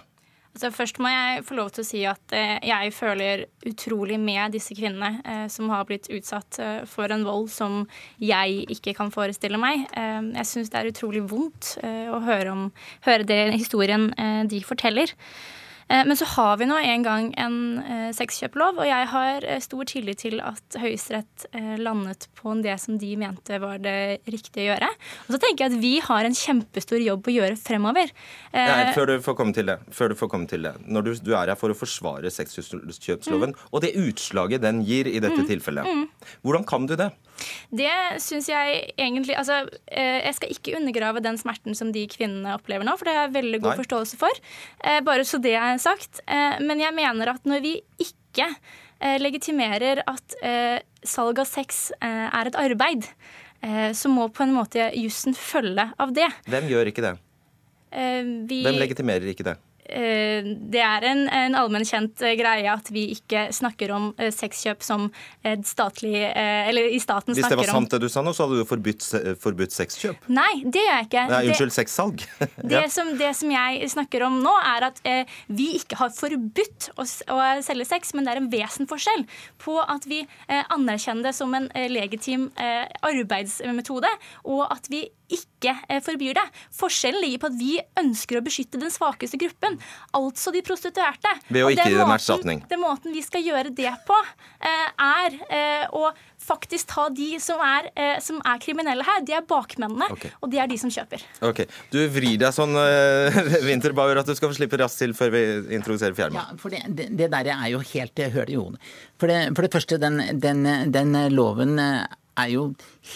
Altså, 0.53 0.69
først 0.69 0.99
må 1.01 1.09
jeg 1.09 1.41
få 1.47 1.55
lov 1.57 1.71
til 1.73 1.81
å 1.81 1.87
si 1.87 1.99
at 2.05 2.33
eh, 2.37 2.59
jeg 2.69 2.91
føler 2.93 3.47
utrolig 3.65 4.19
med 4.21 4.53
disse 4.53 4.75
kvinnene 4.77 5.23
eh, 5.25 5.47
som 5.49 5.71
har 5.73 5.87
blitt 5.89 6.11
utsatt 6.13 6.59
eh, 6.61 6.83
for 6.89 7.09
en 7.09 7.25
vold 7.25 7.49
som 7.49 7.79
jeg 8.21 8.61
ikke 8.75 8.93
kan 8.99 9.09
forestille 9.13 9.57
meg. 9.57 9.87
Jeg 9.93 10.45
syns 10.45 10.69
det 10.69 10.79
er 10.79 10.91
utrolig 10.91 11.23
vondt 11.29 11.73
å 11.81 12.19
høre, 12.21 12.53
om, 12.53 12.63
høre 13.05 13.25
det 13.27 13.39
historien 13.55 14.11
de 14.49 14.59
forteller. 14.65 15.13
Eh, 15.89 16.03
men 16.07 16.17
så 16.17 16.27
har 16.35 16.57
vi 16.57 16.67
nå 16.69 16.77
en 16.79 17.05
gang 17.05 17.29
en 17.39 17.57
eh, 17.83 18.09
sexkjøplov, 18.15 18.79
og 18.81 18.87
jeg 18.87 19.09
har 19.11 19.47
eh, 19.47 19.61
stor 19.63 19.87
tillit 19.89 20.21
til 20.23 20.39
at 20.43 20.77
Høyesterett 20.79 21.47
landet 21.79 22.27
på 22.37 22.53
det 22.63 22.75
som 22.81 22.97
de 22.99 23.13
mente 23.19 23.57
var 23.61 23.79
det 23.81 24.23
riktige 24.29 24.65
å 24.65 24.67
gjøre. 24.71 24.89
Og 25.27 25.35
så 25.35 25.39
tenker 25.41 25.65
jeg 25.65 25.73
at 25.73 25.81
vi 25.81 25.93
har 26.03 26.27
en 26.27 26.37
kjempestor 26.37 27.01
jobb 27.01 27.27
å 27.29 27.33
gjøre 27.33 27.57
fremover. 27.59 28.11
Nei, 28.53 28.93
før 28.95 29.11
du 29.11 29.15
får 29.25 29.37
komme 29.39 29.55
til 29.55 29.69
det. 29.69 29.77
Før 29.93 30.13
du 30.13 30.17
får 30.19 30.31
komme 30.31 30.49
til 30.49 30.67
det. 30.67 30.73
Når 30.85 31.07
du, 31.07 31.11
du 31.29 31.31
er 31.33 31.51
her 31.51 31.59
for 31.59 31.73
å 31.73 31.77
forsvare 31.77 32.31
sexkjøpsloven 32.33 33.53
mm. 33.55 33.67
og 33.71 33.83
det 33.85 33.93
utslaget 33.99 34.63
den 34.63 34.83
gir 34.87 35.09
i 35.09 35.19
dette 35.23 35.41
mm. 35.41 35.49
tilfellet, 35.49 35.87
mm. 35.89 36.33
hvordan 36.45 36.67
kan 36.69 36.89
du 36.89 36.97
det? 36.99 37.11
Det 37.73 37.91
syns 38.23 38.47
jeg 38.51 38.81
egentlig 38.97 39.35
Altså, 39.39 39.63
jeg 39.89 40.35
skal 40.37 40.53
ikke 40.53 40.75
undergrave 40.77 41.23
den 41.23 41.37
smerten 41.41 41.75
som 41.77 41.91
de 41.95 42.05
kvinnene 42.11 42.53
opplever 42.55 42.85
nå, 42.87 42.95
for 42.99 43.09
det 43.09 43.15
har 43.15 43.27
jeg 43.27 43.35
veldig 43.37 43.59
god 43.63 43.73
Nei. 43.73 43.79
forståelse 43.81 44.19
for. 44.21 44.41
Bare 45.07 45.25
så 45.27 45.39
det 45.41 45.55
er 45.57 45.79
sagt. 45.81 46.21
Eh, 46.27 46.59
men 46.63 46.81
jeg 46.83 46.95
mener 46.95 47.33
at 47.33 47.49
når 47.49 47.63
vi 47.63 47.73
ikke 48.01 48.49
eh, 48.49 49.17
legitimerer 49.21 50.03
at 50.09 50.37
eh, 50.45 50.79
salg 51.03 51.41
av 51.41 51.49
sex 51.49 51.89
er 52.01 52.49
et 52.49 52.59
arbeid, 52.59 53.09
så 53.95 54.09
må 54.11 54.25
på 54.35 54.43
en 54.43 54.51
måte 54.57 54.89
jussen 54.99 55.31
følge 55.39 55.85
av 56.03 56.09
det. 56.11 56.25
Hvem 56.51 56.65
gjør 56.67 56.89
ikke 56.89 57.03
det? 57.05 57.11
Vi... 58.49 58.57
Hvem 58.65 58.79
legitimerer 58.81 59.29
ikke 59.31 59.45
det? 59.47 59.53
Eh, 59.85 60.45
det 60.73 60.81
er 60.83 61.07
en, 61.09 61.25
en 61.27 61.57
allmennkjent 61.59 62.21
eh, 62.23 62.35
greie 62.39 62.69
at 62.71 62.87
vi 62.93 63.09
ikke 63.17 63.49
snakker 63.55 63.91
om 63.95 64.11
eh, 64.17 64.31
sexkjøp 64.33 64.83
som 64.83 65.09
statlig 65.67 66.21
Eller 66.23 66.87
i 66.95 66.99
staten 67.01 67.35
snakker 67.35 67.35
om 67.35 67.43
Hvis 67.43 67.51
det 67.51 67.57
var 67.59 67.67
sant 67.75 67.93
det 67.93 67.99
du 68.03 68.07
sa 68.11 68.21
nå, 68.23 68.31
så 68.35 68.45
hadde 68.45 68.61
du 68.61 68.67
forbudt, 68.67 69.05
forbudt 69.43 69.75
sexkjøp? 69.75 70.27
Nei, 70.31 70.63
det 70.63 70.83
gjør 70.85 70.95
jeg 70.95 71.07
ikke. 71.09 71.23
Nei, 71.29 71.41
unnskyld, 71.49 71.73
sexsalg. 71.75 72.23
det, 72.71 72.83
som, 72.93 73.11
det, 73.19 73.31
som, 73.37 73.51
jeg 73.53 73.89
snakker 73.93 74.25
om 74.27 74.39
nå, 74.43 74.53
er 74.73 74.87
at 74.89 75.01
eh, 75.09 75.33
vi 75.51 75.73
ikke 75.79 75.99
har 75.99 76.13
forbudt 76.15 76.89
å, 76.95 77.05
å, 77.05 77.39
selge 77.65 77.87
sex, 77.89 78.13
men 78.15 78.27
det 78.27 78.35
er 78.35 78.41
en 78.43 78.51
vesensforskjell 78.53 79.25
på 79.63 79.77
at 79.83 80.07
vi 80.09 80.23
eh, 80.23 80.63
anerkjenner 80.73 81.29
det 81.29 81.35
som 81.37 81.53
en 81.57 81.69
eh, 81.75 81.89
legitim 81.91 82.49
arbeidsmetode, 83.03 84.09
og 84.49 84.65
at 84.71 84.87
vi 84.91 85.05
ikke 85.33 85.73
eh, 85.89 86.01
forbyr 86.03 86.37
det. 86.37 86.43
Forskjellen 86.77 87.23
ligger 87.23 87.43
på 87.43 87.51
at 87.51 87.57
vi 87.59 87.77
ønsker 88.01 88.39
å 88.39 88.43
beskytte 88.45 88.81
den 88.81 88.93
svakeste 88.93 89.39
gruppen, 89.41 89.79
altså 90.17 90.53
de 90.53 90.63
prostituerte. 90.65 91.31
Ved 91.49 91.65
å 91.65 91.71
ikke 91.73 91.89
gi 91.91 91.97
dem 91.99 92.13
erstatning. 92.13 92.63
Den 92.69 92.83
måten 92.83 93.15
vi 93.15 93.23
skal 93.25 93.45
gjøre 93.45 93.73
det 93.75 93.91
på, 94.07 94.19
eh, 94.63 94.87
er 95.07 95.39
eh, 95.49 95.87
å 95.95 96.11
faktisk 96.43 96.89
ta 96.91 97.05
de 97.15 97.37
som 97.39 97.61
er, 97.63 97.85
som 98.19 98.41
er 98.43 98.57
kriminelle 98.59 99.05
her. 99.07 99.21
De 99.23 99.31
er 99.37 99.45
bakmennene, 99.47 100.09
okay. 100.11 100.33
og 100.43 100.49
de 100.51 100.57
er 100.59 100.67
de 100.67 100.75
som 100.81 100.91
kjøper. 100.91 101.21
Ok, 101.47 101.61
Du 101.93 102.01
vrir 102.11 102.35
deg 102.41 102.51
sånn, 102.51 102.75
Winterbauer, 103.69 104.19
at 104.19 104.27
du 104.27 104.33
skal 104.35 104.51
få 104.51 104.57
slippe 104.57 104.75
raskt 104.81 104.99
til 104.99 105.15
før 105.15 105.31
vi 105.37 105.43
introduserer 105.77 106.17
Fjerma. 106.17 106.43
Ja, 106.43 106.57
for 106.59 106.75
det, 106.75 106.81
det, 106.89 107.07
det, 107.15 107.29
der 107.31 107.47
er 107.55 107.69
jo 107.71 107.79
helt 107.93 108.25
høl 108.35 108.51
i 108.51 108.59
hodet. 108.59 108.91
For, 109.15 109.31
for 109.31 109.63
det, 109.63 109.71
første, 109.71 110.01
den, 110.03 110.19
den, 110.43 110.67
den 110.91 111.15
loven 111.31 111.79
er 112.39 112.53
jo 112.53 112.63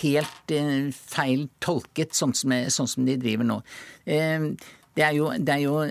helt 0.02 0.54
eh, 0.54 0.92
feil 0.92 1.48
tolket, 1.64 2.14
sånn 2.18 2.36
som, 2.38 2.54
sånn 2.74 2.92
som, 2.92 3.08
de 3.08 3.18
driver 3.22 3.48
nå. 3.48 3.62
Eh, 4.06 4.52
det, 4.98 5.04
er 5.04 5.18
jo, 5.18 5.32
det, 5.38 5.58
er 5.58 5.66
jo, 5.66 5.82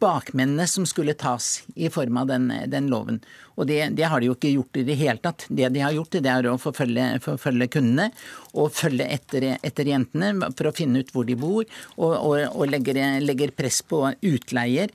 bakmennene 0.00 0.64
som 0.66 0.86
skulle 0.88 1.14
tas 1.18 1.64
i 1.74 1.90
form 1.92 2.16
av 2.16 2.30
den, 2.30 2.48
den 2.72 2.88
loven. 2.88 3.18
Og 3.56 3.66
det, 3.68 3.90
det, 3.96 4.06
har 4.08 4.20
de 4.20 4.30
jo 4.30 4.36
ikke 4.36 4.54
gjort 4.54 4.78
i 4.80 4.84
det 4.88 4.96
hele 4.96 5.20
tatt. 5.22 5.44
Det 5.48 5.68
de 5.72 5.82
har 5.84 5.92
gjort, 5.96 6.16
det 6.24 6.32
er 6.32 6.48
å 6.48 6.56
forfølge, 6.60 7.08
forfølge 7.24 7.68
kundene 7.76 8.08
og 8.56 8.72
følge 8.76 9.08
etter, 9.18 9.50
etter, 9.60 9.92
jentene 9.92 10.50
for 10.56 10.70
å 10.70 10.74
finne 10.76 11.04
ut 11.04 11.12
hvor 11.12 11.28
de 11.28 11.36
bor, 11.38 11.68
og, 11.96 12.14
og, 12.14 12.40
og 12.54 12.72
legger, 12.72 13.02
legger, 13.20 13.52
press 13.56 13.82
på 13.84 14.02
utleier. 14.24 14.94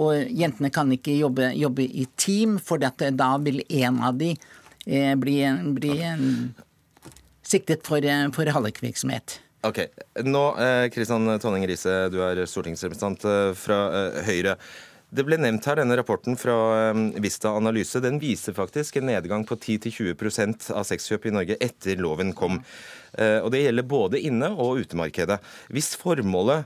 Og 0.00 0.32
jentene 0.32 0.72
kan 0.72 0.88
ikke 0.94 1.18
jobbe, 1.18 1.52
jobbe 1.58 1.84
i 1.84 2.08
team, 2.16 2.56
for 2.56 2.80
da 2.80 3.32
vil 3.44 3.60
en 3.68 4.00
av 4.00 4.16
de 4.16 4.32
eh, 4.32 5.12
bli, 5.20 5.36
bli 5.76 5.96
siktet 7.52 7.84
for, 7.86 8.04
eh, 8.04 8.28
for 8.34 8.48
hallikvirksomhet. 8.56 9.40
Ok. 9.62 9.84
Nå, 10.26 10.44
Kristian 10.94 11.28
eh, 11.28 11.38
Tonning 11.42 11.66
Riise, 11.68 12.08
du 12.10 12.18
er 12.24 12.40
stortingsrepresentant 12.50 13.26
eh, 13.28 13.52
fra 13.58 13.82
Høyre. 14.26 14.56
Det 15.12 15.26
ble 15.28 15.36
nevnt 15.36 15.66
her, 15.68 15.76
denne 15.76 15.96
Rapporten 15.98 16.38
fra 16.40 16.54
Vista 17.20 17.50
Analyse 17.52 18.00
den 18.00 18.16
viser 18.16 18.54
faktisk 18.56 18.96
en 18.96 19.10
nedgang 19.10 19.42
på 19.44 19.58
10-20% 19.60 20.70
av 20.72 20.86
sexkjøp 20.88 21.26
i 21.28 21.34
Norge 21.36 21.58
etter 21.60 22.00
loven 22.00 22.30
kom. 22.32 22.62
Og 23.20 23.50
Det 23.52 23.60
gjelder 23.60 23.84
både 23.84 24.22
inne- 24.24 24.48
og 24.56 24.80
utemarkedet. 24.80 25.36
Hvis 25.68 25.90
formålet 26.00 26.64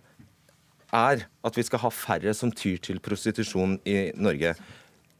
er 0.94 1.26
at 1.26 1.58
vi 1.58 1.66
skal 1.66 1.82
ha 1.82 1.90
færre 1.90 2.36
som 2.38 2.54
tyr 2.54 2.78
til 2.78 3.02
prostitusjon 3.02 3.80
i 3.82 4.12
Norge, 4.14 4.54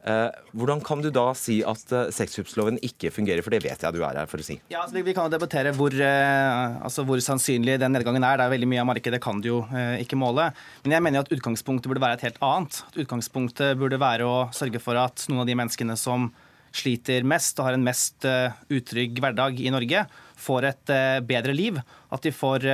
hvordan 0.07 0.81
kan 0.85 1.01
du 1.03 1.09
da 1.11 1.25
si 1.35 1.57
at 1.67 1.91
eh, 1.91 2.09
sexkjøpsloven 2.15 2.79
ikke 2.85 3.11
fungerer, 3.11 3.43
for 3.43 3.53
det 3.53 3.59
vet 3.65 3.81
jeg 3.83 3.95
du 3.95 3.99
er 4.05 4.19
her 4.21 4.29
for 4.29 4.39
å 4.39 4.45
si? 4.45 4.55
Ja, 4.71 4.85
altså, 4.85 5.03
Vi 5.03 5.15
kan 5.15 5.27
jo 5.27 5.33
debattere 5.33 5.73
hvor, 5.75 5.91
eh, 5.91 6.77
altså, 6.79 7.03
hvor, 7.07 7.19
sannsynlig 7.23 7.75
den 7.81 7.95
nedgangen 7.95 8.23
er. 8.23 8.39
Det 8.39 8.47
er 8.47 8.53
veldig 8.55 8.69
Mye 8.71 8.83
av 8.83 8.89
markedet 8.89 9.21
kan 9.23 9.39
du 9.43 9.47
jo 9.49 9.59
ikke 10.01 10.19
måle. 10.19 10.49
Men 10.83 10.97
jeg 10.97 11.03
mener 11.05 11.23
at 11.23 11.31
utgangspunktet 11.31 11.87
burde 11.87 12.03
være 12.03 12.17
et 12.19 12.25
helt 12.27 12.39
annet. 12.43 12.81
Utgangspunktet 12.99 13.79
burde 13.79 13.99
være 14.01 14.27
å 14.27 14.37
sørge 14.55 14.81
for 14.83 14.99
at 14.99 15.23
noen 15.31 15.45
av 15.45 15.49
de 15.49 15.55
menneskene 15.55 15.95
som 15.99 16.29
sliter 16.75 17.23
mest 17.25 17.57
og 17.57 17.69
har 17.69 17.77
en 17.77 17.85
mest 17.85 18.27
utrygg 18.27 19.21
hverdag 19.23 19.61
i 19.63 19.71
Norge, 19.73 20.03
får 20.37 20.67
et 20.67 20.93
bedre 21.25 21.55
liv. 21.55 21.79
At 22.13 22.27
de 22.27 22.33
får 22.35 22.67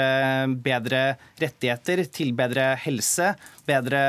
bedre 0.66 1.04
rettigheter 1.40 2.04
til 2.10 2.34
bedre 2.36 2.72
helse, 2.84 3.36
bedre, 3.70 4.04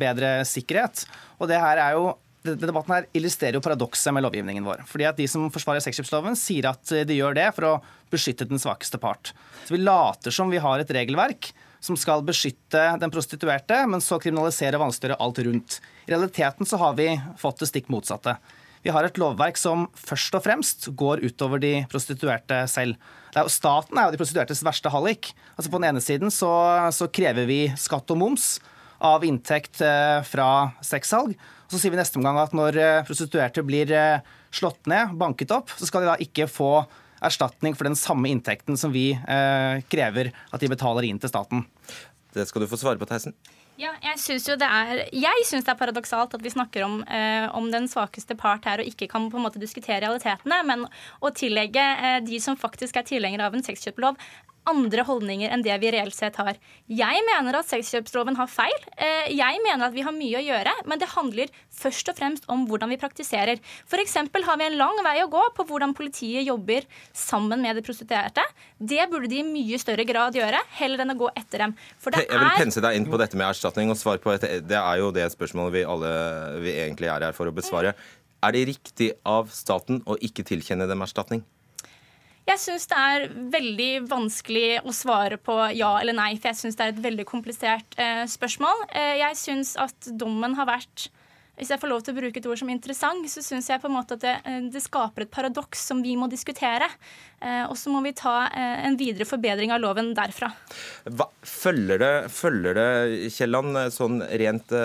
bedre 0.00 0.38
sikkerhet. 0.48 1.04
Og 1.36 1.52
det 1.52 1.60
her 1.60 1.84
er 1.84 2.00
jo 2.00 2.14
debatten 2.54 2.94
her 2.94 3.06
illustrerer 3.16 3.58
jo 3.58 3.64
paradokset 3.64 4.14
med 4.14 4.24
lovgivningen 4.26 4.66
vår. 4.66 4.84
Fordi 4.88 5.08
at 5.08 5.18
De 5.18 5.26
som 5.30 5.46
forsvarer 5.52 5.84
sexkjøpsloven, 5.84 6.38
sier 6.38 6.70
at 6.70 6.94
de 7.08 7.18
gjør 7.18 7.36
det 7.38 7.50
for 7.56 7.68
å 7.68 7.76
beskytte 8.12 8.48
den 8.48 8.62
svakeste 8.62 9.00
part. 9.02 9.32
Så 9.66 9.74
Vi 9.74 9.82
later 9.82 10.34
som 10.34 10.52
vi 10.52 10.62
har 10.62 10.80
et 10.80 10.92
regelverk 10.94 11.52
som 11.86 11.96
skal 11.98 12.24
beskytte 12.26 12.82
den 13.00 13.12
prostituerte, 13.12 13.82
men 13.86 14.02
så 14.02 14.18
kriminalisere 14.22 14.78
og 14.78 14.86
vanskeliggjøre 14.86 15.20
alt 15.22 15.40
rundt. 15.46 15.80
I 16.06 16.14
realiteten 16.14 16.68
så 16.68 16.78
har 16.80 16.96
vi 16.98 17.10
fått 17.38 17.62
det 17.62 17.70
stikk 17.70 17.90
motsatte. 17.92 18.36
Vi 18.86 18.92
har 18.94 19.02
et 19.02 19.18
lovverk 19.18 19.58
som 19.58 19.88
først 19.98 20.36
og 20.38 20.44
fremst 20.44 20.88
går 20.94 21.24
utover 21.26 21.58
de 21.62 21.72
prostituerte 21.90 22.60
selv. 22.70 22.94
Er 23.34 23.50
staten 23.50 23.98
er 23.98 24.06
jo 24.06 24.14
de 24.14 24.20
prostituertes 24.20 24.62
verste 24.66 24.92
hallik. 24.94 25.32
Altså 25.56 25.72
På 25.72 25.80
den 25.80 25.88
ene 25.90 26.02
siden 26.04 26.30
så, 26.30 26.50
så 26.94 27.08
krever 27.10 27.48
vi 27.50 27.60
skatt 27.74 28.14
og 28.14 28.20
moms 28.20 28.56
av 29.02 29.26
inntekt 29.26 29.82
eh, 29.84 30.22
fra 30.24 30.70
sexsalg. 30.86 31.34
Så 31.70 31.80
sier 31.80 31.94
vi 31.94 31.98
neste 31.98 32.20
omgang 32.20 32.38
at 32.40 32.54
når 32.56 32.78
eh, 32.78 33.02
prostituerte 33.06 33.64
blir 33.66 33.90
eh, 33.94 34.22
slått 34.54 34.86
ned, 34.90 35.16
banket 35.18 35.54
opp, 35.54 35.72
så 35.74 35.88
skal 35.88 36.04
de 36.04 36.12
da 36.12 36.16
ikke 36.22 36.48
få 36.50 36.70
erstatning 37.24 37.74
for 37.76 37.88
den 37.88 37.96
samme 37.98 38.30
inntekten 38.30 38.78
som 38.78 38.92
vi 38.94 39.10
eh, 39.16 39.82
krever 39.90 40.32
at 40.52 40.62
de 40.62 40.70
betaler 40.70 41.08
inn 41.08 41.20
til 41.22 41.32
staten. 41.32 41.64
Det 42.36 42.44
skal 42.48 42.62
du 42.62 42.70
få 42.70 42.78
svare 42.80 43.00
på, 43.00 43.08
Theisen. 43.08 43.34
Ja, 43.76 43.90
jeg 44.00 44.16
syns 44.22 44.46
det 44.48 44.64
er 44.64 45.02
Jeg 45.12 45.42
synes 45.44 45.66
det 45.66 45.72
er 45.74 45.76
paradoksalt 45.76 46.32
at 46.36 46.44
vi 46.44 46.52
snakker 46.52 46.86
om, 46.86 47.02
eh, 47.04 47.44
om, 47.52 47.68
den 47.72 47.88
svakeste 47.92 48.36
part 48.38 48.64
her 48.64 48.80
og 48.80 48.88
ikke 48.88 49.08
kan 49.10 49.28
på 49.28 49.36
en 49.36 49.44
måte 49.44 49.60
diskutere 49.60 50.00
realitetene, 50.06 50.62
men 50.64 50.86
å 51.20 51.32
tillegge 51.36 51.82
eh, 51.82 52.20
de 52.24 52.40
som 52.40 52.56
faktisk 52.56 52.96
er 52.96 53.04
tilhengere 53.08 53.44
av 53.44 53.56
en 53.56 53.64
sexkjøplov, 53.64 54.16
andre 54.70 55.04
holdninger 55.06 55.52
enn 55.52 55.62
det 55.64 55.74
vi 55.82 55.90
reelt 55.94 56.16
sett 56.16 56.36
har. 56.40 56.58
Jeg 56.90 57.22
mener 57.28 57.58
at 57.58 57.68
sexkjøpsloven 57.70 58.38
har 58.38 58.50
feil. 58.50 58.74
Eh, 58.96 59.32
jeg 59.36 59.62
mener 59.64 59.88
at 59.88 59.94
vi 59.94 60.04
har 60.06 60.14
mye 60.14 60.40
å 60.40 60.44
gjøre, 60.44 60.74
men 60.90 61.00
det 61.02 61.10
handler 61.12 61.52
først 61.76 62.10
og 62.12 62.18
fremst 62.18 62.48
om 62.52 62.66
hvordan 62.68 62.92
vi 62.92 63.00
praktiserer. 63.00 63.60
F.eks. 63.86 64.16
har 64.18 64.60
vi 64.60 64.68
en 64.68 64.78
lang 64.80 65.00
vei 65.06 65.16
å 65.22 65.30
gå 65.32 65.44
på 65.56 65.66
hvordan 65.70 65.94
politiet 65.96 66.46
jobber 66.46 66.86
sammen 67.16 67.62
med 67.62 67.78
de 67.78 67.84
prostituerte. 67.86 68.44
Det 68.78 69.08
burde 69.12 69.30
de 69.32 69.40
i 69.42 69.46
mye 69.46 69.80
større 69.82 70.06
grad 70.08 70.36
gjøre, 70.36 70.60
heller 70.80 71.04
enn 71.04 71.14
å 71.14 71.18
gå 71.24 71.32
etter 71.36 71.66
dem. 71.66 71.76
jeg 72.12 72.28
vil 72.28 72.54
pense 72.58 72.82
deg 72.82 72.98
inn 72.98 73.08
på 73.10 73.20
dette 73.20 73.38
med 73.38 73.48
erstatning 73.48 73.92
og 73.92 74.00
svar 74.00 74.20
på 74.22 74.34
et, 74.34 74.46
Det 74.66 74.78
er 74.78 75.02
jo 75.02 75.10
det 75.14 75.30
spørsmålet 75.32 75.72
vi 75.72 75.88
alle 75.88 76.12
vi 76.62 76.78
egentlig 76.80 77.10
er 77.12 77.28
her 77.28 77.36
for 77.36 77.48
å 77.48 77.54
besvare. 77.54 77.94
Er 78.44 78.52
det 78.52 78.66
riktig 78.68 79.12
av 79.26 79.48
staten 79.54 80.02
å 80.06 80.16
ikke 80.22 80.44
tilkjenne 80.46 80.86
dem 80.88 81.02
erstatning? 81.02 81.42
Jeg 82.46 82.62
syns 82.62 82.86
det 82.86 82.96
er 82.96 83.24
veldig 83.52 83.90
vanskelig 84.06 84.80
å 84.86 84.94
svare 84.94 85.38
på 85.42 85.56
ja 85.74 85.96
eller 85.98 86.14
nei, 86.14 86.30
for 86.38 86.52
jeg 86.52 86.60
syns 86.60 86.78
det 86.78 86.84
er 86.84 86.94
et 86.94 87.04
veldig 87.08 87.26
komplisert 87.26 87.98
eh, 87.98 88.22
spørsmål. 88.30 88.86
Eh, 88.94 89.16
jeg 89.18 89.38
syns 89.40 89.74
at 89.82 90.10
dommen 90.14 90.54
har 90.58 90.68
vært 90.70 91.08
hvis 91.56 91.70
jeg 91.72 91.80
får 91.80 91.88
lov 91.88 92.02
til 92.04 92.12
å 92.12 92.18
bruke 92.18 92.40
et 92.40 92.46
ord 92.50 92.58
som 92.60 92.68
interessant, 92.68 93.24
så 93.32 93.40
syns 93.44 93.70
jeg 93.70 93.80
på 93.80 93.88
en 93.88 93.94
måte 93.96 94.18
at 94.18 94.24
det, 94.24 94.34
eh, 94.44 94.68
det 94.72 94.82
skaper 94.84 95.24
et 95.24 95.32
paradoks 95.32 95.86
som 95.88 96.02
vi 96.04 96.12
må 96.20 96.28
diskutere. 96.28 96.88
Eh, 97.40 97.64
og 97.64 97.76
så 97.80 97.92
må 97.92 98.02
vi 98.04 98.12
ta 98.16 98.50
eh, 98.50 98.84
en 98.84 98.98
videre 99.00 99.24
forbedring 99.28 99.72
av 99.72 99.80
loven 99.80 100.12
derfra. 100.16 100.50
Hva, 101.08 101.30
følger 101.40 102.02
det, 102.02 102.14
følger 102.36 102.76
det 102.76 102.88
Kielland, 103.32 103.80
sånn 103.94 104.20
rent 104.20 104.76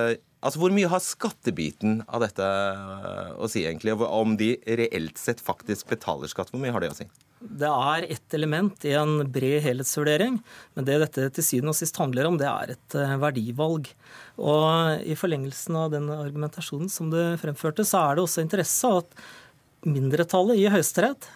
Altså, 0.42 0.62
Hvor 0.62 0.74
mye 0.74 0.90
har 0.90 1.04
skattebiten 1.06 2.00
av 2.10 2.24
dette 2.24 2.46
eh, 2.46 3.34
å 3.38 3.50
si, 3.52 3.66
egentlig? 3.68 3.94
Og 3.98 4.06
Om 4.08 4.38
de 4.40 4.56
reelt 4.66 5.20
sett 5.22 5.44
faktisk 5.44 5.92
betaler 5.94 6.32
skatt, 6.32 6.50
hvor 6.54 6.62
mye 6.62 6.74
har 6.74 6.82
det 6.82 6.94
å 6.94 6.98
si? 6.98 7.08
Det 7.42 7.70
er 7.70 8.06
ett 8.14 8.36
element 8.38 8.84
i 8.86 8.94
en 8.94 9.24
bred 9.34 9.64
helhetsvurdering, 9.66 10.36
men 10.78 10.86
det 10.86 11.00
dette 11.02 11.30
til 11.34 11.46
syvende 11.46 11.74
og 11.74 11.78
sist 11.80 11.98
handler 11.98 12.30
om, 12.30 12.38
det 12.38 12.50
er 12.50 12.74
et 12.76 12.98
eh, 12.98 13.16
verdivalg. 13.22 13.90
Og 14.42 15.06
I 15.06 15.18
forlengelsen 15.18 15.78
av 15.78 15.94
den 15.94 16.10
argumentasjonen 16.14 16.90
som 16.90 17.10
du 17.14 17.20
fremførte, 17.42 17.86
så 17.86 18.06
er 18.08 18.18
det 18.18 18.26
også 18.26 18.46
interesse 18.46 18.94
at 19.02 19.18
mindretallet 19.86 20.62
i 20.62 20.70
Høyesterett 20.70 21.30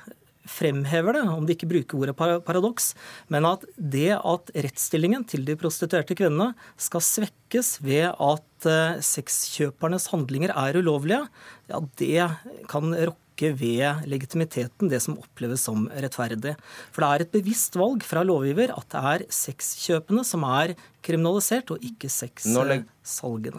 fremhever 0.49 1.17
det, 1.17 1.25
om 1.29 1.45
de 1.45 1.55
ikke 1.55 1.69
bruker 1.69 2.01
ordet 2.01 2.15
paradoks, 2.45 2.93
men 3.33 3.47
at 3.49 3.65
det 3.75 4.13
at 4.17 4.53
rettsstillingen 4.53 5.25
til 5.29 5.45
de 5.47 5.57
prostituerte 5.59 6.17
kvinnene 6.17 6.53
skal 6.81 7.03
svekkes 7.03 7.75
ved 7.85 8.11
at 8.13 8.69
eh, 8.69 9.03
sexkjøpernes 9.03 10.09
handlinger 10.13 10.53
er 10.55 10.81
ulovlige, 10.81 11.25
ja, 11.71 11.83
det 11.99 12.29
kan 12.71 12.95
rokke 12.95 13.51
ved 13.57 14.05
legitimiteten, 14.07 14.87
det 14.87 15.01
som 15.03 15.17
oppleves 15.19 15.65
som 15.67 15.89
rettferdig. 15.91 16.53
For 16.95 17.03
det 17.03 17.09
er 17.09 17.25
et 17.25 17.33
bevisst 17.33 17.75
valg 17.75 18.05
fra 18.07 18.23
lovgiver 18.23 18.71
at 18.71 18.87
det 18.93 19.01
er 19.11 19.25
sexkjøpene 19.33 20.23
som 20.23 20.45
er 20.47 20.75
kriminalisert, 21.05 21.73
og 21.73 21.83
ikke 21.85 22.09
sexsalgene. 22.09 22.85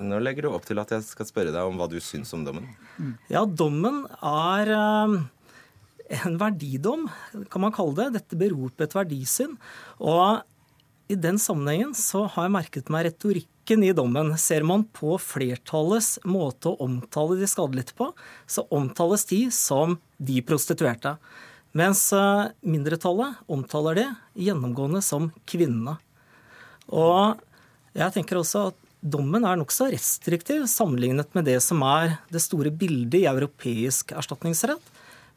Nå, 0.00 0.08
nå 0.14 0.22
legger 0.22 0.46
du 0.46 0.54
opp 0.56 0.64
til 0.66 0.80
at 0.82 0.96
jeg 0.96 1.04
skal 1.06 1.28
spørre 1.28 1.52
deg 1.54 1.68
om 1.68 1.76
hva 1.78 1.90
du 1.90 1.98
syns 2.02 2.32
om 2.34 2.46
dommen. 2.46 2.70
Ja, 3.30 3.44
dommen 3.44 4.04
er 4.24 4.72
eh, 4.74 5.18
en 6.08 6.36
verdidom, 6.38 7.06
kan 7.50 7.64
man 7.64 7.74
kalle 7.74 7.96
det. 7.98 8.20
Dette 8.20 8.38
beror 8.38 8.72
på 8.74 8.86
et 8.86 8.94
verdisyn. 8.96 9.56
Og 9.98 10.42
i 11.10 11.16
den 11.18 11.38
sammenhengen 11.38 11.94
så 11.94 12.24
har 12.34 12.46
jeg 12.46 12.54
merket 12.56 12.90
meg 12.92 13.08
retorikken 13.08 13.84
i 13.86 13.92
dommen. 13.96 14.32
Ser 14.40 14.66
man 14.66 14.86
på 14.96 15.16
flertallets 15.22 16.16
måte 16.26 16.72
å 16.72 16.80
omtale 16.86 17.38
de 17.40 17.48
skadelidte 17.50 17.96
på, 17.98 18.10
så 18.46 18.66
omtales 18.74 19.26
de 19.30 19.44
som 19.54 19.98
de 20.18 20.40
prostituerte. 20.46 21.16
Mens 21.76 22.08
eh, 22.16 22.48
mindretallet 22.64 23.42
omtaler 23.52 24.00
de 24.00 24.06
gjennomgående 24.46 25.02
som 25.04 25.28
kvinnene. 25.48 25.98
Og 26.88 27.36
jeg 27.96 28.14
tenker 28.14 28.40
også 28.40 28.68
at 28.70 28.82
dommen 29.06 29.44
er 29.46 29.58
nokså 29.60 29.90
restriktiv 29.92 30.64
sammenlignet 30.70 31.34
med 31.36 31.46
det 31.46 31.58
som 31.64 31.82
er 31.86 32.16
det 32.32 32.42
store 32.42 32.72
bildet 32.72 33.20
i 33.20 33.28
europeisk 33.28 34.14
erstatningsrett. 34.16 34.82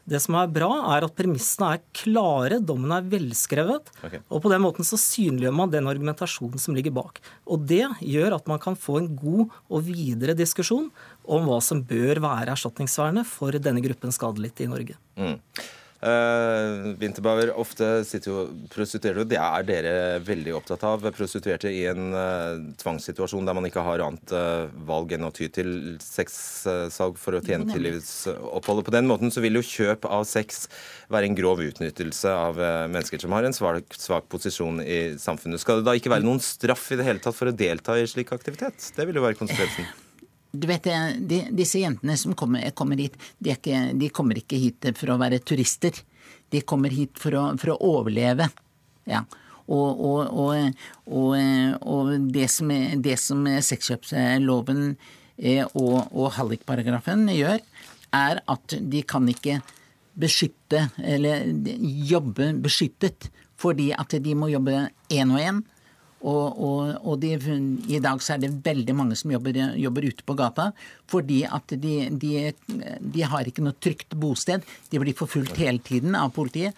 Det 0.10 0.19
som 0.24 0.38
er 0.39 0.52
bra, 0.52 0.69
er 0.95 1.06
at 1.06 1.15
premissene 1.17 1.74
er 1.76 1.84
klare, 1.95 2.60
dommen 2.63 2.93
er 2.95 3.08
velskrevet. 3.10 3.91
Okay. 4.02 4.24
Og 4.30 4.43
på 4.43 4.52
den 4.52 4.63
måten 4.63 4.88
så 4.88 5.00
synliggjør 5.00 5.56
man 5.56 5.74
den 5.74 5.89
argumentasjonen 5.89 6.62
som 6.62 6.78
ligger 6.78 6.95
bak. 6.95 7.22
Og 7.50 7.65
det 7.69 7.86
gjør 8.02 8.39
at 8.39 8.50
man 8.50 8.62
kan 8.63 8.78
få 8.80 9.00
en 9.02 9.12
god 9.19 9.45
og 9.69 9.86
videre 9.88 10.38
diskusjon 10.38 10.89
om 11.30 11.50
hva 11.50 11.60
som 11.63 11.84
bør 11.86 12.22
være 12.26 12.56
erstatningsvernet 12.56 13.30
for 13.30 13.54
denne 13.62 13.84
gruppen 13.86 14.13
skadelidte 14.15 14.65
i 14.65 14.72
Norge. 14.72 14.98
Mm. 15.19 15.38
Uh, 15.99 16.95
Winterbauer, 16.95 17.49
ofte 17.59 18.05
sitter 18.07 18.31
jo 18.31 18.43
prostituerte, 18.71 19.25
og 19.25 19.27
det 19.27 19.39
er 19.43 19.65
dere 19.67 19.93
veldig 20.23 20.53
opptatt 20.55 20.85
av. 20.88 21.03
Prostituerte 21.15 21.71
i 21.75 21.81
en 21.91 22.13
uh, 22.15 22.62
tvangssituasjon 22.79 23.49
der 23.49 23.57
man 23.57 23.67
ikke 23.67 23.83
har 23.83 24.05
annet 24.05 24.31
uh, 24.31 24.71
valg 24.88 25.12
enn 25.17 25.27
å 25.27 25.33
ty 25.35 25.49
til 25.51 25.99
sexsalg 26.03 27.19
for 27.19 27.35
å 27.35 27.43
tjene 27.43 27.67
til 27.67 27.83
livsoppholdet. 27.83 28.88
På 28.88 28.95
den 28.95 29.12
måten 29.12 29.33
så 29.33 29.43
vil 29.43 29.59
jo 29.59 29.65
kjøp 29.65 30.07
av 30.07 30.23
sex 30.29 30.69
være 31.12 31.27
en 31.27 31.38
grov 31.38 31.59
utnyttelse 31.67 32.31
av 32.31 32.59
mennesker 32.93 33.19
som 33.19 33.35
har 33.35 33.43
en 33.43 33.55
svak, 33.55 33.91
svak, 33.99 34.29
posisjon 34.31 34.79
i 34.85 34.99
samfunnet. 35.19 35.59
Skal 35.59 35.81
det 35.81 35.89
da 35.89 35.99
ikke 35.99 36.13
være 36.15 36.27
noen 36.27 36.39
straff 36.43 36.93
i 36.93 36.99
det 36.99 37.07
hele 37.09 37.23
tatt 37.23 37.35
for 37.35 37.51
å 37.51 37.55
delta 37.55 37.99
i 37.99 38.07
slik 38.07 38.31
aktivitet? 38.35 38.93
Det 38.95 39.09
vil 39.09 39.19
jo 39.19 39.25
være 39.27 39.41
konsekvensen. 39.41 39.89
Du 40.51 40.65
vet, 40.67 40.88
de, 41.29 41.43
Disse 41.53 41.81
jentene 41.83 42.15
som 42.17 42.33
kommer, 42.38 42.63
kommer 42.77 42.97
hit, 42.97 43.17
de, 43.38 43.53
ikke, 43.53 43.83
de, 43.93 44.09
kommer 44.09 44.39
ikke 44.41 44.57
hit 44.57 44.89
for 44.97 45.13
å 45.13 45.19
være 45.21 45.41
turister. 45.45 45.93
De 46.49 46.63
kommer 46.65 46.93
hit 46.93 47.19
for 47.21 47.38
å, 47.38 47.43
for 47.62 47.75
å 47.75 47.79
overleve. 47.99 48.49
Ja. 49.09 49.23
Og, 49.69 50.01
og, 50.01 50.33
og, 51.05 51.35
og, 51.85 52.13
det 52.33 52.47
som, 52.49 52.71
det 52.97 53.19
som 53.21 53.45
sexkjøpsloven 53.45 54.79
eh, 55.38 55.65
og, 55.77 56.07
og 56.09 56.31
hallikparagrafen 56.39 57.27
gjør, 57.35 57.62
er 58.17 58.41
at 58.49 58.79
de 58.89 59.03
kan 59.05 59.29
ikke 59.29 59.59
beskytte, 60.19 60.88
eller 60.97 61.45
jobbe 62.09 62.49
beskyttet, 62.63 63.29
fordi 63.59 63.91
at 63.93 64.17
de 64.23 64.33
må 64.35 64.49
jobbe 64.49 64.88
én 65.13 65.35
og 65.35 65.43
én 65.43 65.62
og, 66.19 66.60
og, 66.60 66.95
og 67.08 67.19
de, 67.21 67.36
i 67.88 67.99
dag 68.03 68.23
så 68.23 68.36
er 68.36 68.41
det 68.43 68.51
veldig 68.65 68.95
mange 68.97 69.15
som 69.19 69.32
jobber, 69.32 69.60
jobber 69.79 70.10
ute 70.10 70.25
på 70.27 70.36
gata 70.39 70.69
fordi 71.10 71.43
at 71.47 71.71
de, 71.79 71.93
de, 72.12 72.49
de, 72.99 73.23
har 73.23 73.47
ikke 73.47 73.63
noe 73.65 73.77
trygt 73.79 74.17
bosted. 74.19 74.65
De 74.91 74.99
blir 75.01 75.17
forfulgt 75.17 75.58
hele 75.62 75.79
tiden 75.84 76.17
av 76.19 76.34
politiet, 76.36 76.75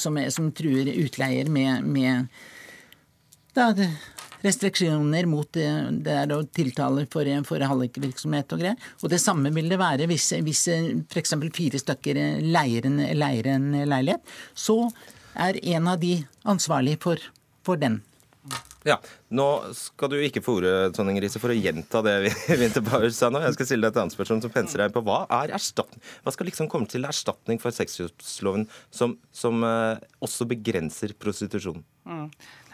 som, 0.00 0.16
som 0.32 0.48
truer 0.56 0.90
utleier 1.04 1.50
med, 1.52 1.84
med 1.84 2.26
da, 3.54 3.70
restriksjoner 4.40 5.28
mot 5.28 5.48
det, 5.52 5.68
er 6.10 6.34
å 6.34 6.42
tiltaler 6.48 7.08
for, 7.12 7.28
for 7.46 7.68
hallikvirksomhet 7.72 8.56
og 8.56 8.64
greier. 8.64 8.90
Og 9.04 9.12
det 9.12 9.20
samme 9.22 9.52
vil 9.54 9.70
det 9.70 9.80
være 9.80 10.08
hvis, 10.10 10.32
hvis 10.40 10.66
f.eks. 11.12 11.36
fire 11.54 11.80
stykker 11.84 12.20
leier 12.48 12.88
en, 12.88 13.00
leier 13.20 13.52
en 13.54 13.72
leilighet. 13.92 14.38
Så 14.56 14.82
er 15.36 15.60
en 15.76 15.90
av 15.92 16.00
de 16.00 16.16
ansvarlig 16.48 16.96
for, 17.04 17.20
for 17.66 17.80
den 17.80 18.00
ja, 18.88 18.96
Nå 19.36 19.46
skal 19.76 20.08
du 20.12 20.16
ikke 20.24 20.40
få 20.44 20.56
ordet 20.60 20.94
Tonning 20.96 21.18
Riise, 21.20 21.40
for 21.42 21.52
å 21.52 21.56
gjenta 21.56 22.00
det 22.04 22.14
Winterbar 22.48 23.04
sa 23.16 23.28
nå. 23.32 23.42
Jeg 23.44 23.58
skal 23.58 23.68
stille 23.68 23.84
deg 23.84 23.92
et 23.92 24.00
annet 24.00 24.16
spørsmål 24.16 24.40
som 24.46 24.54
penser 24.54 24.82
deg 24.82 24.94
på. 24.94 25.02
Hva 25.04 25.18
er 25.42 25.52
erstatning? 25.56 26.00
Hva 26.24 26.32
skal 26.34 26.48
liksom 26.48 26.70
komme 26.72 26.88
til 26.88 27.04
erstatning 27.08 27.60
for 27.60 27.76
sexkjøpsloven 27.76 28.64
som, 28.94 29.18
som 29.36 29.60
uh, 29.66 30.00
også 30.24 30.48
begrenser 30.48 31.12
prostitusjon? 31.20 31.84
Mm. 32.08 32.26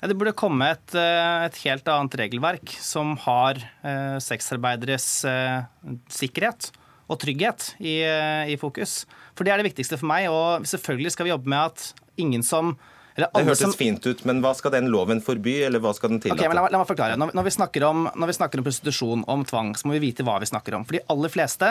Det 0.07 0.15
burde 0.15 0.37
komme 0.39 0.69
et, 0.71 0.95
eh, 0.95 1.45
et, 1.49 1.57
helt 1.65 1.89
annet 1.91 2.15
regelverk 2.21 2.71
som 2.79 3.17
har 3.25 3.59
uh, 3.59 4.19
sexarbeideres 4.23 5.09
uh, 5.27 5.65
sikkerhet 6.13 6.71
og 7.11 7.19
trygghet 7.23 7.73
i, 7.81 8.03
i 8.51 8.55
fokus. 8.61 9.05
For 9.35 9.47
det 9.47 9.55
er 9.55 9.63
det 9.63 9.69
viktigste 9.69 9.99
for 9.99 10.11
meg. 10.11 10.27
Og 10.31 10.67
selvfølgelig 10.67 11.15
skal 11.15 11.27
vi 11.27 11.33
jobbe 11.33 11.51
med 11.51 11.73
at 11.73 12.07
ingen 12.19 12.43
som 12.47 12.75
det 13.17 13.45
hørtes 13.47 13.63
som... 13.63 13.73
fint 13.73 14.05
ut, 14.05 14.25
men 14.29 14.43
hva 14.45 14.53
skal 14.57 14.75
den 14.75 14.91
loven 14.93 15.23
forby, 15.25 15.55
eller 15.65 15.81
hva 15.81 15.95
skal 15.97 16.13
den 16.13 16.21
tillate? 16.21 16.43
Okay, 16.43 16.53
la, 16.53 16.67
la, 16.69 16.81
meg 16.83 16.89
forklare. 16.89 17.17
Når, 17.17 17.33
når, 17.37 17.47
vi 17.49 17.83
om, 17.89 18.03
når, 18.13 18.29
vi 18.29 18.35
snakker 18.37 18.61
om, 18.61 18.67
prostitusjon, 18.67 19.23
om 19.33 19.45
tvang, 19.49 19.73
så 19.79 19.89
må 19.89 19.97
vi 19.97 20.03
vite 20.11 20.27
hva 20.27 20.37
vi 20.43 20.49
snakker 20.51 20.77
om. 20.77 20.85
For 20.85 20.99
de 20.99 21.05
aller 21.13 21.33
fleste, 21.33 21.71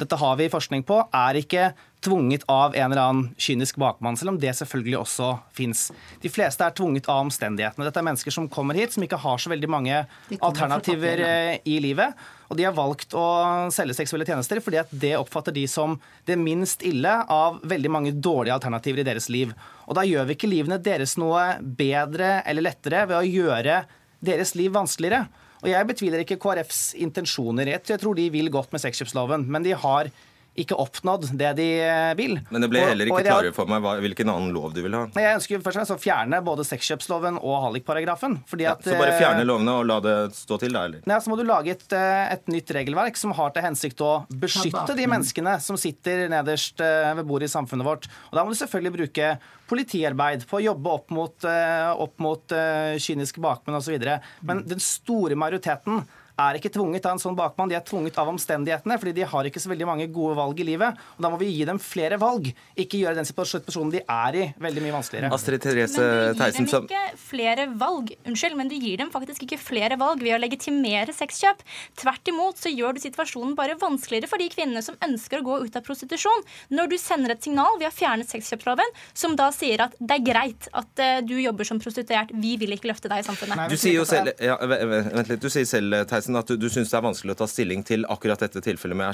dette 0.00 0.20
har 0.22 0.38
vi 0.40 0.48
forskning 0.52 0.86
på, 0.88 1.02
er 1.12 1.40
ikke 1.42 1.68
tvunget 2.06 2.46
av 2.52 2.76
en 2.76 2.92
eller 2.92 3.02
annen 3.02 3.28
kynisk 3.40 3.76
bakmann, 3.82 4.16
selv 4.16 4.32
om 4.34 4.40
det 4.40 4.54
selvfølgelig 4.56 4.98
også 5.02 5.30
fins. 5.56 5.90
De 6.22 6.32
fleste 6.32 6.64
er 6.64 6.76
tvunget 6.76 7.10
av 7.12 7.26
omstendighetene. 7.26 7.88
Dette 7.88 8.00
er 8.00 8.08
mennesker 8.08 8.32
som 8.32 8.48
kommer 8.52 8.78
hit, 8.78 8.96
som 8.96 9.04
ikke 9.04 9.20
har 9.20 9.42
så 9.42 9.52
veldig 9.52 9.70
mange 9.72 10.00
alternativer 10.40 11.24
eh, 11.28 11.54
i 11.68 11.76
livet. 11.84 12.16
Og 12.46 12.58
de 12.58 12.66
har 12.66 12.76
valgt 12.76 13.14
å 13.16 13.26
selge 13.74 13.96
seksuelle 13.98 14.26
tjenester 14.28 14.60
fordi 14.62 14.80
at 14.82 14.92
det 14.94 15.14
oppfatter 15.18 15.54
de 15.54 15.64
som 15.70 15.96
det 16.28 16.38
minst 16.38 16.84
ille 16.86 17.12
av 17.32 17.58
veldig 17.66 17.92
mange 17.92 18.12
dårlige 18.14 18.54
alternativer 18.54 19.02
i 19.02 19.08
deres 19.08 19.28
liv. 19.32 19.54
Og 19.86 19.98
da 19.98 20.06
gjør 20.06 20.28
vi 20.28 20.36
ikke 20.36 20.50
livene 20.50 20.78
deres 20.82 21.16
noe 21.20 21.56
bedre 21.60 22.40
eller 22.46 22.68
lettere 22.68 23.06
ved 23.10 23.18
å 23.18 23.26
gjøre 23.26 23.80
deres 24.26 24.54
liv 24.58 24.72
vanskeligere. 24.74 25.26
Og 25.64 25.70
jeg 25.72 25.88
betviler 25.88 26.22
ikke 26.22 26.38
KrFs 26.40 26.80
intensjoner. 27.00 27.72
Jeg 27.74 28.00
tror 28.02 28.16
de 28.18 28.28
vil 28.30 28.52
godt 28.52 28.74
med 28.74 28.82
sexkjøpsloven, 28.84 29.46
men 29.50 29.64
de 29.66 29.74
har 29.74 30.12
ikke 30.60 30.76
oppnådd 30.80 31.28
det 31.38 31.52
de 31.58 31.66
eh, 31.84 32.12
vil. 32.18 32.36
Men 32.50 32.64
det 32.64 32.68
ble 32.72 32.82
heller 32.84 33.10
ikke 33.10 33.24
klarere 33.26 33.54
for 33.56 33.70
meg 33.70 33.84
hvilken 34.04 34.30
annen 34.32 34.52
lov 34.54 34.74
du 34.76 34.82
vil 34.84 34.96
ha. 34.96 35.04
Jeg 35.16 35.38
ønsker 35.38 35.62
først 35.62 35.76
og 35.76 35.78
fremst 35.80 35.94
å 35.94 35.98
fjerne 36.00 36.40
både 36.46 36.66
sexkjøpsloven 36.68 37.40
og 37.40 37.56
hallikparagrafen. 37.66 38.38
Ja, 38.62 38.76
så 38.80 38.96
bare 38.96 39.16
fjerne 39.18 39.44
eh, 39.44 39.48
lovene 39.48 39.76
og 39.80 39.88
la 39.88 40.00
det 40.04 40.16
stå 40.36 40.60
til, 40.62 40.76
da? 40.76 40.86
eller? 40.88 41.04
Nei, 41.08 41.20
Så 41.22 41.32
må 41.32 41.38
du 41.38 41.44
lage 41.48 41.74
et, 41.76 41.86
eh, 41.96 42.34
et, 42.34 42.44
nytt 42.52 42.72
regelverk 42.76 43.18
som 43.20 43.34
har 43.36 43.52
til 43.54 43.66
hensikt 43.66 44.02
å 44.04 44.12
beskytte 44.30 44.96
de 44.96 45.08
menneskene 45.10 45.56
som 45.62 45.78
sitter 45.80 46.26
nederst 46.32 46.80
ved 46.80 47.24
bordet 47.26 47.50
i 47.50 47.54
samfunnet 47.54 47.86
vårt. 47.86 48.10
Og 48.30 48.38
Da 48.38 48.44
må 48.44 48.54
du 48.54 48.58
selvfølgelig 48.58 48.94
bruke 48.96 49.32
politiarbeid 49.66 50.46
på 50.48 50.60
å 50.60 50.62
jobbe 50.62 50.92
opp 50.92 51.10
mot, 51.14 51.46
opp 51.46 52.22
mot 52.22 52.54
kyniske 53.02 53.42
bakmenn 53.42 53.80
osv. 53.80 53.98
Men 54.46 54.62
den 54.68 54.82
store 54.82 55.38
majoriteten 55.38 56.04
er 56.36 56.58
ikke 56.58 56.72
tvunget 56.74 57.06
av 57.08 57.16
en 57.16 57.22
sånn 57.22 57.36
bakmann, 57.36 57.70
de 57.70 57.76
er 57.78 57.84
tvunget 57.86 58.18
av 58.20 58.28
omstendighetene. 58.28 58.98
fordi 59.00 59.12
de 59.16 59.24
har 59.24 59.48
ikke 59.48 59.62
så 59.62 59.70
veldig 59.72 59.86
mange 59.88 60.06
gode 60.12 60.36
valg 60.36 60.60
i 60.60 60.66
livet. 60.68 60.96
og 61.16 61.22
Da 61.22 61.30
må 61.32 61.38
vi 61.40 61.50
gi 61.50 61.64
dem 61.64 61.78
flere 61.78 62.18
valg, 62.20 62.52
ikke 62.76 63.00
gjøre 63.00 63.16
den 63.16 63.28
situasjonen 63.28 63.92
de 63.92 64.02
er 64.02 64.36
i, 64.36 64.44
veldig 64.60 64.82
mye 64.84 64.96
vanskeligere. 64.98 65.32
Astrid 65.32 65.62
Therese 65.62 66.34
Theisen, 66.36 66.66
Men 66.66 66.66
du 66.66 66.72
gir 66.72 66.80
dem 66.80 66.88
ikke 66.88 67.18
flere 67.20 67.66
valg, 67.80 68.12
unnskyld, 68.26 68.56
men 68.56 68.68
du 68.68 68.76
gir 68.76 68.96
dem 68.98 69.10
faktisk 69.10 69.46
ikke 69.46 69.60
flere 69.60 69.98
valg 70.00 70.22
ved 70.22 70.36
å 70.36 70.40
legitimere 70.42 71.14
sexkjøp. 71.16 71.62
Tvert 71.96 72.32
imot 72.32 72.60
så 72.60 72.72
gjør 72.72 72.96
du 72.96 73.00
situasjonen 73.04 73.56
bare 73.56 73.78
vanskeligere 73.80 74.28
for 74.28 74.42
de 74.42 74.48
kvinnene 74.52 74.82
som 74.84 74.98
ønsker 75.04 75.40
å 75.40 75.46
gå 75.46 75.60
ut 75.64 75.76
av 75.76 75.84
prostitusjon. 75.86 76.44
Når 76.74 76.92
du 76.92 76.98
sender 77.00 77.34
et 77.34 77.42
signal, 77.42 77.78
ved 77.80 77.88
å 77.88 77.94
fjernet 77.94 78.28
sexkjøpsloven, 78.30 78.92
som 79.14 79.36
da 79.38 79.50
sier 79.54 79.82
at 79.86 79.96
det 79.98 80.18
er 80.18 80.24
greit 80.26 80.68
at 80.76 81.02
uh, 81.02 81.20
du 81.26 81.36
jobber 81.40 81.68
som 81.68 81.80
prostituert, 81.82 82.32
vi 82.32 82.56
vil 82.60 82.74
ikke 82.76 82.90
løfte 82.90 83.10
deg 83.12 83.22
i 83.22 83.26
samfunnet. 83.26 83.70
du 83.70 83.76
sier 83.80 83.98
jo 83.98 84.06
selv, 84.08 84.32
ja, 84.42 84.56
vent 84.60 85.30
litt, 85.30 85.42
du 85.42 85.50
sier 85.52 85.66
selv, 85.68 86.02
Theisen, 86.10 86.25
pressen 86.26 86.38
at 86.38 86.50
du, 86.58 86.66
syns 86.70 86.90
det 86.90 86.98
er 86.98 87.04
vanskelig 87.06 87.34
å 87.34 87.38
ta 87.38 87.46
stilling 87.48 87.84
til 87.86 88.06
akkurat 88.10 88.40
dette 88.42 88.62
tilfellet 88.64 88.98
med 88.98 89.06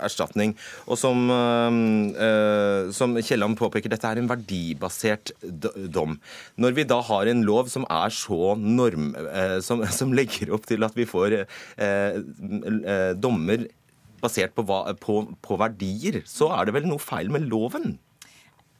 erstatning. 0.00 0.54
Og 0.88 0.98
som, 0.98 1.28
som 2.96 3.16
Kielland 3.20 3.58
påpeker, 3.60 3.90
dette 3.92 4.08
er 4.08 4.20
en 4.20 4.30
verdibasert 4.30 5.32
dom. 5.92 6.18
Når 6.56 6.76
vi 6.76 6.86
da 6.88 7.00
har 7.04 7.30
en 7.30 7.44
lov 7.44 7.68
som 7.72 7.86
er 7.90 8.10
så 8.14 8.54
norm... 8.56 9.12
Som, 9.64 9.82
som 9.92 10.12
legger 10.14 10.52
opp 10.54 10.66
til 10.68 10.84
at 10.86 10.96
vi 10.96 11.06
får 11.08 11.42
dommer 13.20 13.66
basert 14.20 14.54
på, 14.56 14.64
hva, 14.68 14.84
på, 15.00 15.22
på 15.44 15.56
verdier, 15.60 16.20
så 16.28 16.50
er 16.56 16.68
det 16.68 16.76
vel 16.76 16.88
noe 16.88 17.00
feil 17.02 17.30
med 17.32 17.48
loven? 17.50 17.98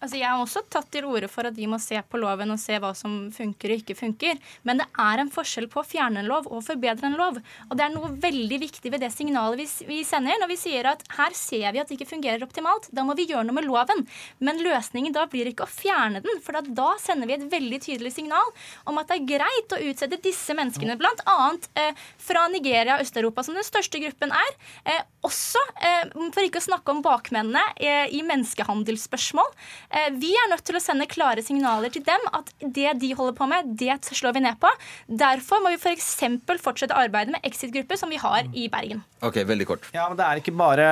Altså, 0.00 0.16
jeg 0.16 0.28
har 0.30 0.40
også 0.40 0.62
tatt 0.72 0.88
til 0.94 1.04
orde 1.04 1.28
for 1.28 1.44
at 1.44 1.56
vi 1.58 1.66
må 1.68 1.76
se 1.82 1.98
på 2.00 2.20
loven 2.20 2.54
og 2.54 2.60
se 2.60 2.78
hva 2.80 2.94
som 2.96 3.28
funker 3.34 3.74
og 3.74 3.82
ikke 3.82 3.96
funker. 3.98 4.38
Men 4.64 4.80
det 4.80 4.86
er 5.04 5.20
en 5.20 5.32
forskjell 5.32 5.68
på 5.72 5.82
å 5.82 5.86
fjerne 5.86 6.22
en 6.22 6.30
lov 6.30 6.48
og 6.48 6.64
forbedre 6.64 7.10
en 7.10 7.18
lov. 7.20 7.40
Og 7.68 7.76
det 7.76 7.84
er 7.84 7.92
noe 7.92 8.08
veldig 8.22 8.60
viktig 8.62 8.92
ved 8.94 9.04
det 9.04 9.10
signalet 9.12 9.60
vi, 9.88 10.00
sender 10.08 10.40
når 10.40 10.52
vi 10.54 10.58
sier 10.60 10.88
at 10.88 11.04
her 11.18 11.36
ser 11.36 11.66
vi 11.74 11.82
at 11.82 11.90
det 11.90 11.98
ikke 11.98 12.08
fungerer 12.14 12.46
optimalt. 12.46 12.88
Da 12.96 13.04
må 13.04 13.16
vi 13.18 13.28
gjøre 13.28 13.44
noe 13.48 13.58
med 13.58 13.68
loven. 13.68 14.06
Men 14.40 14.62
løsningen 14.64 15.12
da 15.16 15.26
blir 15.28 15.50
ikke 15.50 15.66
å 15.66 15.70
fjerne 15.70 16.24
den, 16.24 16.40
for 16.44 16.56
da 16.64 16.88
sender 17.02 17.28
vi 17.28 17.36
et 17.36 17.46
veldig 17.52 17.82
tydelig 17.84 18.14
signal 18.16 18.54
om 18.88 19.02
at 19.02 19.10
det 19.10 19.20
er 19.20 19.28
greit 19.36 19.76
å 19.76 19.82
utsette 19.90 20.20
disse 20.24 20.56
menneskene, 20.56 20.96
bl.a. 21.00 21.36
Eh, 21.76 21.92
fra 22.20 22.46
Nigeria 22.48 22.96
og 22.96 23.04
Øst-Europa, 23.04 23.44
som 23.44 23.58
den 23.58 23.66
største 23.66 24.00
gruppen 24.00 24.32
er. 24.32 24.56
Eh, 24.88 25.04
også, 25.28 25.60
eh, 25.84 26.08
for 26.32 26.46
ikke 26.46 26.60
å 26.62 26.68
snakke 26.70 26.94
om 26.94 27.04
bakmennene 27.04 27.62
eh, 27.76 28.08
i 28.16 28.24
menneskehandelsspørsmål. 28.24 29.50
Eh, 29.90 30.11
vi 30.22 30.31
er 30.38 30.50
nødt 30.53 30.62
til 30.66 30.79
å 30.79 30.83
sende 30.83 31.07
klare 31.11 31.42
signaler 31.42 31.90
til 31.90 32.05
dem 32.07 32.26
at 32.37 32.50
det 32.62 32.92
de 33.03 33.11
holder 33.18 33.35
på 33.35 33.48
med, 33.50 33.72
det 33.81 33.96
slår 34.07 34.37
vi 34.37 34.44
ned 34.44 34.59
på. 34.62 34.70
Derfor 35.11 35.62
må 35.64 35.72
vi 35.74 35.81
f.eks. 35.81 36.12
For 36.46 36.62
fortsette 36.62 36.94
arbeidet 36.94 37.35
med 37.35 37.46
exit-grupper, 37.46 37.98
som 37.98 38.12
vi 38.12 38.20
har 38.20 38.46
i 38.55 38.68
Bergen. 38.70 39.03
Ok, 39.26 39.40
veldig 39.48 39.66
kort. 39.68 39.88
Ja, 39.94 40.07
men 40.09 40.18
det 40.18 40.26
er 40.26 40.40
ikke 40.40 40.55
bare, 40.57 40.87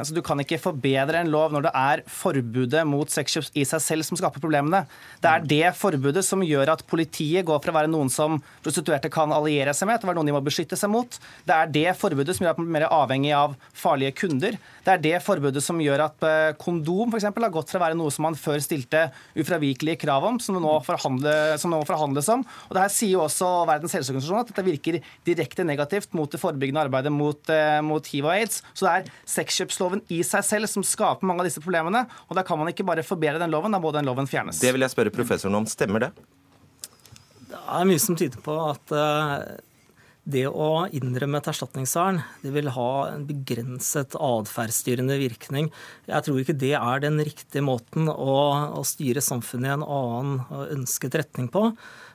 altså 0.00 0.14
Du 0.14 0.20
kan 0.24 0.40
ikke 0.42 0.60
forbedre 0.62 1.22
en 1.22 1.32
lov 1.32 1.54
når 1.54 1.66
det 1.66 1.72
er 1.78 2.02
forbudet 2.10 2.84
mot 2.86 3.10
sexkjøp 3.10 3.56
i 3.58 3.64
seg 3.68 3.82
selv 3.82 4.06
som 4.06 4.20
skaper 4.20 4.42
problemene. 4.44 4.84
Det 5.24 5.30
er 5.30 5.48
det 5.54 5.72
forbudet 5.78 6.24
som 6.26 6.44
gjør 6.44 6.74
at 6.76 6.84
politiet 6.90 7.46
går 7.48 7.62
fra 7.64 7.72
å 7.72 7.78
være 7.80 7.92
noen 7.92 8.12
som 8.12 8.38
prostituerte 8.64 9.10
kan 9.12 9.32
alliere 9.34 9.74
seg 9.74 9.88
med, 9.88 10.00
til 10.00 10.08
å 10.08 10.12
være 10.12 10.20
noen 10.20 10.32
de 10.32 10.36
må 10.36 10.44
beskytte 10.44 10.78
seg 10.78 10.92
mot. 10.92 11.18
Det 11.48 11.56
er 11.56 11.72
det 11.72 11.88
forbudet 11.98 12.36
som 12.36 12.44
gjør 12.44 12.54
at 12.54 12.60
man 12.60 12.68
blir 12.68 12.78
mer 12.78 12.90
avhengig 12.92 13.32
av 13.36 13.56
farlige 13.72 14.18
kunder. 14.20 14.60
Det 14.84 14.92
er 14.92 15.02
det 15.02 15.14
forbudet 15.24 15.62
som 15.64 15.80
gjør 15.80 16.04
at 16.06 16.26
eh, 16.28 16.52
kondom 16.60 17.12
for 17.12 17.18
eksempel, 17.18 17.46
har 17.46 17.52
gått 17.54 17.72
fra 17.72 17.80
å 17.80 17.84
være 17.86 17.98
noe 17.98 18.12
som 18.12 18.26
man 18.26 18.36
før 18.38 18.60
stilte 18.62 19.06
ufravikelige 19.38 20.02
krav 20.04 20.26
om, 20.28 20.38
som 20.42 20.58
det 20.58 20.62
nå, 20.64 20.74
som 21.60 21.72
nå 21.72 21.80
forhandles 21.88 22.28
om. 22.34 22.44
Og 22.68 22.76
det 22.76 22.84
her 22.84 22.92
sier 22.92 23.14
jo 23.14 23.24
også 23.24 23.50
Verdens 23.68 23.96
helseorganisasjon 23.96 24.42
at 24.42 24.52
dette 24.52 24.66
virker 24.66 25.00
direkte 25.26 25.66
negativt 25.66 26.12
mot 26.16 26.30
det 26.30 26.40
forebyggende 26.42 26.84
arbeidet 26.84 27.12
mot, 27.14 27.40
eh, 27.52 27.80
mot 27.84 28.12
hiv 28.12 28.28
og 28.28 28.34
aids. 28.36 28.60
Så 28.76 28.86
det 28.86 28.94
er 28.94 29.12
sexkjøpsloven 29.36 30.04
i 30.12 30.20
seg 30.26 30.46
selv 30.46 30.70
som 30.70 30.86
skaper 30.86 31.28
mange 31.28 31.44
av 31.44 31.50
disse 31.50 31.64
problemene. 31.64 32.04
Og 32.28 32.38
da 32.38 32.44
kan 32.46 32.60
man 32.60 32.72
ikke 32.72 32.86
bare 32.86 33.06
forbedre 33.06 33.40
den 33.42 33.54
loven, 33.54 33.72
da 33.72 33.80
må 33.80 33.92
den 33.94 34.08
loven 34.08 34.28
fjernes. 34.30 34.60
Det 34.60 34.74
vil 34.74 34.84
jeg 34.84 34.92
spørre 34.92 35.14
professoren 35.14 35.62
om. 35.62 35.68
Stemmer 35.70 36.08
det? 36.08 36.14
Det 37.48 37.60
er 37.60 37.86
mye 37.88 38.02
som 38.02 38.18
tyder 38.18 38.42
på 38.44 38.58
at 38.68 38.92
uh 38.92 39.72
det 40.24 40.46
å 40.48 40.86
innrømme 40.96 41.40
et 41.40 41.48
erstatningsvern 41.52 42.22
det 42.40 42.52
vil 42.54 42.70
ha 42.72 42.90
en 43.10 43.26
begrenset 43.28 44.16
atferdsstyrende 44.16 45.18
virkning. 45.20 45.68
Jeg 46.08 46.26
tror 46.26 46.40
ikke 46.40 46.56
det 46.60 46.72
er 46.78 47.04
den 47.04 47.20
riktige 47.20 47.64
måten 47.64 48.08
å, 48.08 48.38
å 48.80 48.84
styre 48.88 49.24
samfunnet 49.24 49.70
i 49.70 49.74
en 49.76 49.84
annen 49.84 50.64
ønsket 50.78 51.20
retning 51.20 51.50
på. 51.52 51.68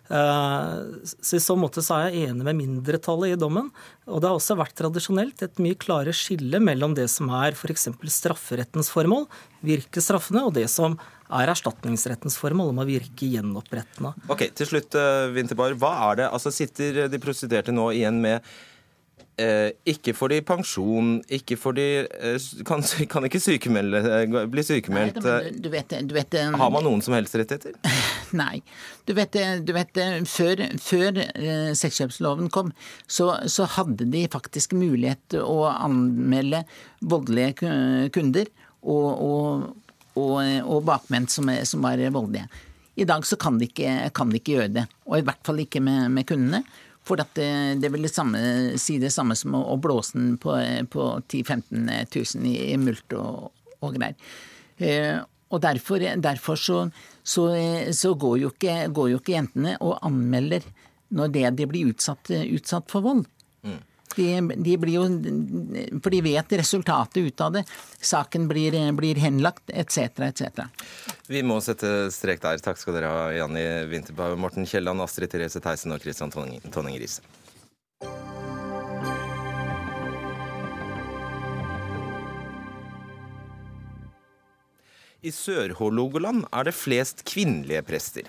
Eh, 0.10 0.76
så 1.06 1.38
I 1.38 1.41
så 1.43 1.56
måte 1.60 1.84
så 1.86 2.00
er 2.00 2.10
jeg 2.10 2.32
enig 2.32 2.48
med 2.48 2.58
mindretallet 2.58 3.36
i 3.36 3.39
dommen. 3.39 3.69
Og 4.10 4.22
det 4.22 4.30
har 4.30 4.39
også 4.39 4.58
vært 4.60 4.78
tradisjonelt 4.80 5.43
et 5.45 5.62
mye 5.62 5.78
klare 5.80 6.13
skille 6.15 6.62
mellom 6.63 6.95
det 6.98 7.08
som 7.13 7.30
er 7.41 7.58
f.eks. 7.58 7.89
strafferettens 8.10 8.89
formål, 8.93 9.28
virke 9.65 10.02
straffende, 10.04 10.48
og 10.48 10.56
det 10.58 10.65
som 10.72 10.98
er 11.30 11.52
erstatningsrettens 11.54 12.39
formål 12.41 12.72
om 12.74 12.82
å 12.82 12.88
virke 12.89 13.30
gjenopprettende. 13.30 14.15
Ok, 14.34 14.48
Til 14.58 14.72
slutt, 14.72 14.98
Winterborg. 15.36 15.78
Hva 15.78 15.93
er 16.10 16.24
det? 16.24 16.32
Altså 16.34 16.52
Sitter 16.54 17.06
de 17.12 17.22
prostituerte 17.22 17.76
nå 17.76 17.91
igjen 17.93 18.17
med 18.24 18.41
Eh, 19.39 19.69
ikke 19.88 20.12
får 20.17 20.34
de 20.34 20.38
pensjon, 20.43 21.12
ikke 21.32 21.56
får 21.60 21.75
de 21.78 21.86
eh, 22.04 22.47
kan, 22.67 22.82
kan, 23.12 23.28
ikke 23.28 23.39
sykemelde, 23.39 24.02
eh, 24.17 24.47
bli 24.52 24.63
sykemeldt. 24.67 25.21
Nei, 25.23 25.52
du 25.56 25.69
vet, 25.71 25.95
du 26.10 26.15
vet, 26.17 26.36
Har 26.60 26.73
man 26.73 26.84
noen 26.84 27.04
som 27.06 27.15
helst 27.15 27.38
rettigheter? 27.39 27.78
Nei. 28.41 28.60
Du 29.08 29.13
vet, 29.17 29.38
du 29.65 29.71
vet 29.73 29.99
før, 30.30 30.63
før 30.84 31.21
sexkjøpsloven 31.78 32.52
kom, 32.54 32.73
så, 33.08 33.32
så, 33.47 33.65
hadde 33.80 34.10
de 34.12 34.25
faktisk 34.30 34.75
mulighet 34.78 35.21
til 35.34 35.45
å 35.45 35.69
anmelde 35.71 36.65
voldelige 36.99 38.10
kunder 38.13 38.52
og, 38.84 39.08
og, 39.08 39.63
og, 40.19 40.36
og 40.43 40.84
bakmenn 40.89 41.30
som, 41.32 41.49
som, 41.65 41.86
var 41.86 42.04
voldelige. 42.13 42.49
I 42.99 43.08
dag 43.08 43.23
så 43.25 43.39
kan 43.39 43.58
de, 43.58 43.69
ikke, 43.71 44.12
kan 44.13 44.30
de 44.30 44.41
ikke 44.41 44.58
gjøre 44.58 44.75
det, 44.82 44.86
og 45.08 45.21
i 45.21 45.25
hvert 45.25 45.41
fall 45.47 45.63
ikke 45.63 45.82
med, 45.82 46.12
med 46.13 46.28
kundene. 46.28 46.65
For 47.10 47.17
det, 47.17 47.48
det 47.82 47.89
vil 47.89 48.06
det 48.06 48.13
samme, 48.13 48.39
si 48.78 49.00
det 49.02 49.10
samme 49.13 49.34
som 49.38 49.56
å 49.58 49.80
blåse 49.82 50.13
den 50.13 50.36
på, 50.41 50.54
på 50.93 51.10
10 51.26 51.41
000-15 51.50 52.38
000 52.38 52.45
i, 52.52 52.56
i 52.76 52.78
mulkt 52.78 53.15
og, 53.17 53.50
og 53.82 53.98
greier. 53.98 54.30
Eh, 54.78 55.17
og 55.50 55.63
derfor, 55.63 56.04
derfor 56.22 56.60
så, 56.62 56.84
så, 57.26 57.48
så 57.98 58.13
går, 58.13 58.36
jo 58.43 58.52
ikke, 58.54 58.76
går, 58.93 59.10
jo 59.15 59.22
ikke, 59.22 59.34
jentene 59.34 59.74
og 59.82 59.98
anmelder 60.06 60.67
når 61.17 61.32
det 61.34 61.45
de 61.58 61.65
blir 61.72 61.89
utsatt, 61.89 62.30
utsatt 62.30 62.91
for 62.91 63.06
vold. 63.06 63.24
De, 64.15 64.30
de, 64.41 64.76
blir 64.82 64.95
jo 64.95 65.04
For 66.02 66.10
de 66.13 66.22
vet 66.26 66.56
resultatet 66.58 67.22
ut 67.22 67.43
av 67.45 67.54
det. 67.60 67.63
Saken 68.02 68.48
blir, 68.50 68.78
blir 68.98 69.19
henlagt, 69.22 69.69
etc., 69.69 70.24
etc. 70.30 70.65
Vi 71.30 71.43
må 71.45 71.60
sette 71.62 72.10
strek 72.13 72.41
der. 72.41 72.62
Takk 72.63 72.82
skal 72.82 72.98
dere 72.98 73.12
ha, 73.13 73.28
Janni 73.38 73.65
Winterberg, 73.91 74.39
Morten 74.41 74.65
Kielland, 74.69 75.06
Astrid 75.06 75.32
Therese 75.34 75.62
Theisen 75.62 75.93
og 75.93 76.02
Christian 76.02 76.34
Tonning 76.34 76.98
Riise. 76.98 77.22
I 85.20 85.32
Sør-Hålogaland 85.36 86.46
er 86.56 86.68
det 86.70 86.74
flest 86.80 87.26
kvinnelige 87.28 87.82
prester. 87.84 88.28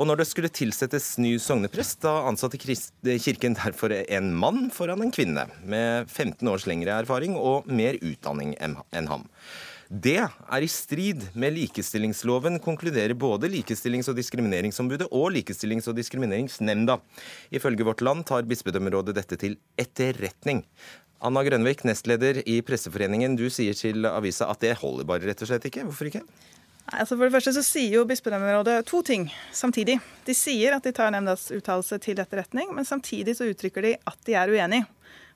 Og 0.00 0.08
når 0.08 0.22
det 0.22 0.28
skulle 0.30 0.48
tilsettes 0.48 1.18
ny 1.20 1.34
sogneprest, 1.42 1.98
da 2.00 2.14
ansatte 2.30 2.56
kirken 2.60 3.58
derfor 3.58 3.92
en 4.00 4.30
mann 4.32 4.70
foran 4.72 5.04
en 5.04 5.12
kvinne, 5.12 5.44
med 5.68 6.08
15 6.08 6.48
års 6.48 6.64
lengre 6.70 6.96
erfaring 7.02 7.36
og 7.36 7.68
mer 7.68 8.00
utdanning 8.00 8.54
enn 8.56 9.10
ham. 9.10 9.28
Det 9.90 10.16
er 10.22 10.62
i 10.62 10.70
strid 10.70 11.24
med 11.34 11.56
likestillingsloven, 11.56 12.60
konkluderer 12.62 13.16
både 13.18 13.50
Likestillings- 13.50 14.08
og 14.08 14.16
diskrimineringsombudet 14.16 15.08
og 15.10 15.32
Likestillings- 15.34 15.90
og 15.90 15.98
diskrimineringsnemnda. 15.98 17.00
Ifølge 17.50 17.84
Vårt 17.84 18.04
Land 18.06 18.28
tar 18.30 18.46
bispedømmerådet 18.46 19.16
dette 19.18 19.36
til 19.36 19.58
etterretning. 19.76 20.62
Anna 21.20 21.42
Grønvik, 21.44 21.82
nestleder 21.84 22.38
i 22.48 22.60
Presseforeningen. 22.64 23.34
Du 23.36 23.50
sier 23.52 23.76
til 23.76 24.06
avisa 24.08 24.46
at 24.48 24.62
det 24.64 24.78
holder 24.80 25.04
bare 25.08 25.28
rett 25.28 25.42
og 25.44 25.50
slett 25.50 25.66
ikke. 25.68 25.84
Hvorfor 25.84 26.08
ikke? 26.08 26.22
Altså 26.90 27.14
for 27.14 27.26
det 27.26 27.34
første 27.34 27.52
så 27.54 27.62
sier 27.62 27.98
jo 27.98 28.06
Bispedømmerådet 28.08 28.78
to 28.88 29.02
ting 29.04 29.26
samtidig. 29.54 29.98
De 30.26 30.34
sier 30.34 30.74
at 30.74 30.86
de 30.86 30.94
tar 30.96 31.12
nemndas 31.12 31.50
uttalelse 31.52 32.00
til 32.02 32.22
etterretning, 32.24 32.72
men 32.74 32.88
samtidig 32.88 33.36
så 33.36 33.50
uttrykker 33.52 33.84
de 33.84 33.92
at 34.00 34.16
de 34.26 34.38
er 34.40 34.54
uenig. 34.54 34.80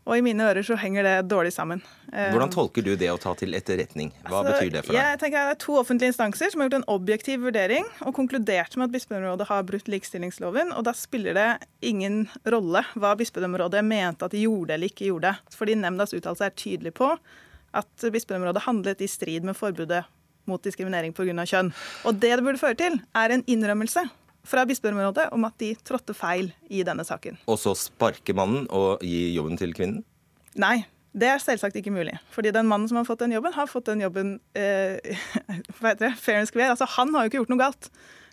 Og 0.05 0.19
i 0.19 0.23
mine 0.25 0.45
ører 0.45 0.64
så 0.67 0.77
henger 0.77 1.07
det 1.07 1.12
dårlig 1.33 1.55
sammen. 1.55 1.81
Hvordan 2.11 2.51
eh, 2.51 2.53
tolker 2.53 2.85
du 2.85 2.93
det 3.01 3.09
å 3.09 3.17
ta 3.21 3.33
til 3.40 3.57
etterretning? 3.57 4.11
Hva 4.27 4.43
altså, 4.43 4.53
betyr 4.53 4.73
det 4.75 4.83
for 4.85 4.93
deg? 4.93 5.01
Jeg 5.01 5.21
tenker 5.23 5.47
Det 5.49 5.55
er 5.55 5.61
to 5.64 5.77
offentlige 5.81 6.12
instanser 6.12 6.53
som 6.53 6.61
har 6.61 6.69
gjort 6.69 6.77
en 6.83 6.88
objektiv 6.93 7.47
vurdering 7.47 7.87
og 8.05 8.12
konkludert 8.17 8.77
med 8.77 8.90
at 8.90 8.95
bispedømmerådet 8.95 9.49
har 9.49 9.64
brutt 9.71 9.88
likestillingsloven. 9.88 10.75
Og 10.77 10.85
da 10.85 10.93
spiller 10.99 11.38
det 11.38 11.49
ingen 11.88 12.27
rolle 12.53 12.85
hva 13.01 13.14
bispedømmerådet 13.21 13.81
mente 13.88 14.29
at 14.29 14.37
de 14.37 14.45
gjorde 14.45 14.77
eller 14.77 14.93
ikke 14.93 15.09
gjorde. 15.09 15.33
Fordi 15.57 15.79
nemndas 15.81 16.12
uttalelse 16.17 16.51
er 16.51 16.59
tydelig 16.59 16.93
på 17.01 17.14
at 17.75 18.05
bispedømmerådet 18.05 18.67
handlet 18.69 19.01
i 19.01 19.09
strid 19.11 19.49
med 19.49 19.57
forbudet 19.57 20.05
mot 20.45 20.61
diskriminering 20.61 21.17
pga. 21.17 21.47
kjønn. 21.49 21.73
Og 22.05 22.21
det 22.21 22.37
det 22.37 22.45
burde 22.45 22.61
føre 22.61 22.77
til, 22.77 23.01
er 23.17 23.33
en 23.33 23.47
innrømmelse 23.49 24.05
fra 24.44 24.64
bispedømmerådet 24.68 25.28
om 25.35 25.46
at 25.48 25.57
de 25.62 25.72
trådte 25.87 26.16
feil 26.16 26.50
i 26.68 26.83
denne 26.87 27.04
saken. 27.07 27.38
Og 27.50 27.61
så 27.61 27.74
sparke 27.78 28.37
mannen 28.37 28.66
og 28.70 29.04
gi 29.04 29.30
jobben 29.35 29.57
til 29.61 29.72
kvinnen? 29.76 30.02
Nei, 30.61 30.85
det 31.14 31.30
er 31.30 31.42
selvsagt 31.42 31.78
ikke 31.78 31.94
mulig. 31.94 32.16
Fordi 32.35 32.52
den 32.54 32.68
mannen 32.70 32.90
som 32.90 32.98
har 33.00 33.07
fått 33.09 33.22
den 33.24 33.35
jobben, 33.37 33.54
har 33.54 33.70
fått 33.70 33.88
den 33.90 34.04
jobben 34.04 34.37
eh, 34.59 35.16
hva 35.78 35.92
heter 35.92 36.09
det, 36.09 36.14
fair 36.20 36.42
and 36.42 36.50
square. 36.50 36.72
Altså, 36.74 36.88
han 36.96 37.14
har 37.14 37.24
jo 37.24 37.33
ikke 37.33 37.42
gjort 37.42 37.54
noe 37.54 37.62
galt. 37.62 37.90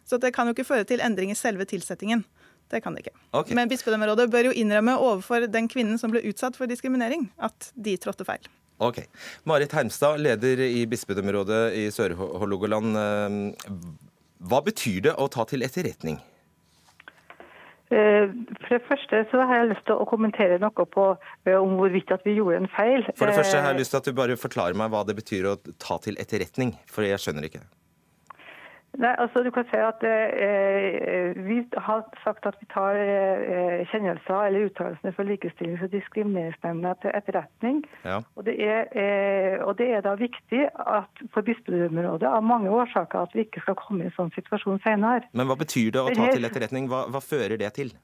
Så 0.08 0.18
det 0.22 0.34
kan 0.36 0.50
jo 0.50 0.56
ikke 0.56 0.68
føre 0.68 0.88
til 0.90 1.04
endring 1.04 1.34
i 1.34 1.38
selve 1.38 1.68
tilsettingen. 1.70 2.24
Det 2.72 2.80
kan 2.82 2.96
det 2.96 3.04
ikke. 3.04 3.18
Okay. 3.36 3.56
Men 3.58 3.70
bispedømmerådet 3.70 4.30
bør 4.32 4.50
jo 4.50 4.56
innrømme 4.56 4.96
overfor 4.98 5.46
den 5.52 5.68
kvinnen 5.72 6.00
som 6.00 6.14
ble 6.14 6.24
utsatt 6.30 6.56
for 6.58 6.72
diskriminering, 6.72 7.28
at 7.44 7.72
de 7.76 7.98
trådte 8.00 8.26
feil. 8.28 8.48
Ok. 8.82 9.04
Marit 9.46 9.76
Hermstad, 9.76 10.18
leder 10.24 10.64
i 10.66 10.86
bispedømmerådet 10.90 11.62
i 11.78 11.84
Sør-Hålogaland. 11.94 12.96
Eh, 14.42 14.48
hva 14.48 14.62
betyr 14.66 15.02
det 15.02 15.16
å 15.18 15.30
ta 15.30 15.46
til 15.46 15.64
etterretning? 15.64 16.20
Eh, 17.92 18.32
for 18.64 18.78
det 18.78 18.84
første 18.88 19.26
så 19.32 19.44
har 19.44 19.62
jeg 19.62 19.72
lyst 19.74 19.86
til 19.86 20.00
å 20.00 20.08
kommentere 20.08 20.60
noe 20.60 20.86
på 20.96 21.10
eh, 21.46 21.58
om 21.58 21.76
hvorvidt 21.76 22.12
at 22.12 22.24
vi 22.24 22.38
gjorde 22.38 22.62
en 22.62 22.72
feil. 22.72 23.04
For 23.18 23.28
det 23.28 23.36
første 23.36 23.60
har 23.60 23.74
jeg 23.74 23.76
Eh, 23.76 23.82
lyst 23.84 23.92
til 23.92 24.00
at 24.00 24.08
du 24.08 24.14
bare 24.16 24.38
forklarer 24.40 24.78
meg 24.80 24.94
hva 24.94 25.04
det 25.04 25.18
betyr 25.20 25.50
å 25.52 25.58
ta 25.78 25.98
til 26.00 26.16
etterretning, 26.18 26.78
for 26.88 27.04
jeg 27.04 27.20
skjønner 27.20 27.50
ikke. 27.50 27.66
Nei, 29.00 29.12
altså 29.24 29.40
du 29.40 29.48
kan 29.56 29.64
si 29.70 29.80
at 29.80 30.02
eh, 30.04 31.32
Vi 31.48 31.62
har 31.80 32.02
sagt 32.26 32.46
at 32.50 32.58
vi 32.60 32.68
tar 32.74 32.98
eh, 33.00 33.88
kjennelser 33.88 34.50
eller 34.50 34.68
uttalelsene 34.68 35.14
fra 35.16 35.26
Likestillings- 35.30 35.86
og 35.86 35.94
diskrimineringsnemnda 35.94 36.94
til 37.02 37.16
etterretning. 37.16 37.80
Ja. 38.04 38.20
Og 38.36 38.46
det, 38.50 38.58
er, 38.60 38.92
eh, 38.92 39.64
og 39.64 39.78
det 39.80 39.88
er 39.96 40.04
da 40.04 40.18
viktig 40.20 40.66
at 40.76 41.24
for 41.32 41.48
bispedømmerådet 41.48 42.28
av 42.28 42.44
mange 42.44 42.70
årsaker 42.70 43.24
at 43.24 43.36
vi 43.38 43.48
ikke 43.48 43.64
skal 43.64 43.80
komme 43.80 44.04
i 44.04 44.12
en 44.12 44.18
sånn 44.18 44.36
situasjon 44.36 44.84
senere. 44.84 45.24
Men 45.32 45.48
hva 45.48 45.56
betyr 45.64 45.96
det 45.96 46.04
å 46.04 46.12
ta 46.12 46.28
til 46.36 46.52
etterretning? 46.52 46.92
Hva, 46.92 47.06
hva 47.14 47.24
fører 47.24 47.56
det 47.64 47.72
til? 47.80 47.96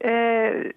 Eh, 0.00 0.10
eh, 0.10 0.72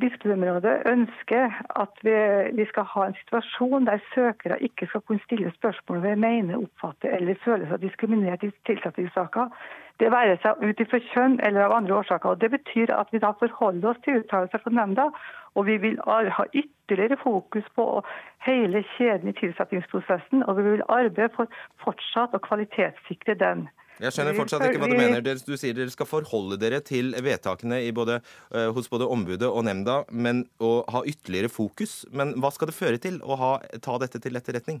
Bispedømmerådet 0.00 0.82
ønsker 0.86 1.50
at 1.82 1.94
vi, 2.06 2.14
vi 2.58 2.64
skal 2.70 2.84
ha 2.92 3.06
en 3.06 3.16
situasjon 3.18 3.86
der 3.86 3.98
søkere 4.14 4.62
ikke 4.62 4.86
skal 4.86 5.00
kunne 5.00 5.24
stille 5.24 5.50
spørsmål 5.54 6.02
ved 6.02 6.16
mene, 6.16 6.58
oppfatte 6.58 7.10
eller 7.16 7.34
føle 7.44 7.66
seg 7.70 7.82
diskriminert 7.82 8.44
i 8.46 8.52
tilsettingssaker. 8.70 9.50
Det 10.00 10.12
være 10.14 10.36
seg 10.44 10.62
ut 10.62 10.82
ifra 10.84 11.00
kjønn 11.10 11.40
eller 11.42 11.66
av 11.66 11.74
andre 11.80 11.96
årsaker. 11.98 12.30
Og 12.36 12.40
det 12.40 12.52
betyr 12.54 12.94
at 12.94 13.10
vi 13.12 13.18
da 13.24 13.32
forholder 13.42 13.90
oss 13.90 14.00
til 14.04 14.22
uttalelser 14.22 14.62
fra 14.62 14.74
nemnda, 14.78 15.08
og 15.58 15.66
vi 15.66 15.76
vil 15.82 15.98
ha 16.06 16.46
ytterligere 16.54 17.18
fokus 17.24 17.66
på 17.74 17.88
hele 18.46 18.84
kjeden 18.94 19.34
i 19.34 19.36
tilsettingsprosessen, 19.42 20.46
og 20.46 20.56
vi 20.56 20.68
vil 20.70 20.86
arbeide 20.88 21.34
for 21.34 21.50
fortsatt 21.82 22.38
å 22.38 22.44
kvalitetssikre 22.46 23.34
den. 23.42 23.66
Jeg 24.00 24.14
skjønner 24.16 24.36
fortsatt 24.38 24.62
ikke 24.64 24.80
hva 24.80 24.88
du 24.88 24.96
mener. 24.96 25.20
Du 25.24 25.56
sier 25.60 25.76
dere 25.76 25.92
skal 25.92 26.08
forholde 26.08 26.56
dere 26.60 26.80
til 26.84 27.12
vedtakene 27.20 27.82
i 27.84 27.90
både, 27.92 28.20
eh, 28.54 28.70
hos 28.72 28.88
både 28.88 29.08
ombudet 29.08 29.48
og 29.48 29.66
nemnda, 29.68 30.04
men 30.10 30.46
å 30.58 30.80
ha 30.88 31.02
ytterligere 31.04 31.52
fokus. 31.52 32.06
Men 32.12 32.32
hva 32.40 32.52
skal 32.54 32.70
det 32.70 32.78
føre 32.78 33.02
til 33.02 33.20
å 33.20 33.36
ha, 33.36 33.52
ta 33.84 33.98
dette 34.00 34.22
til 34.24 34.40
etterretning? 34.40 34.80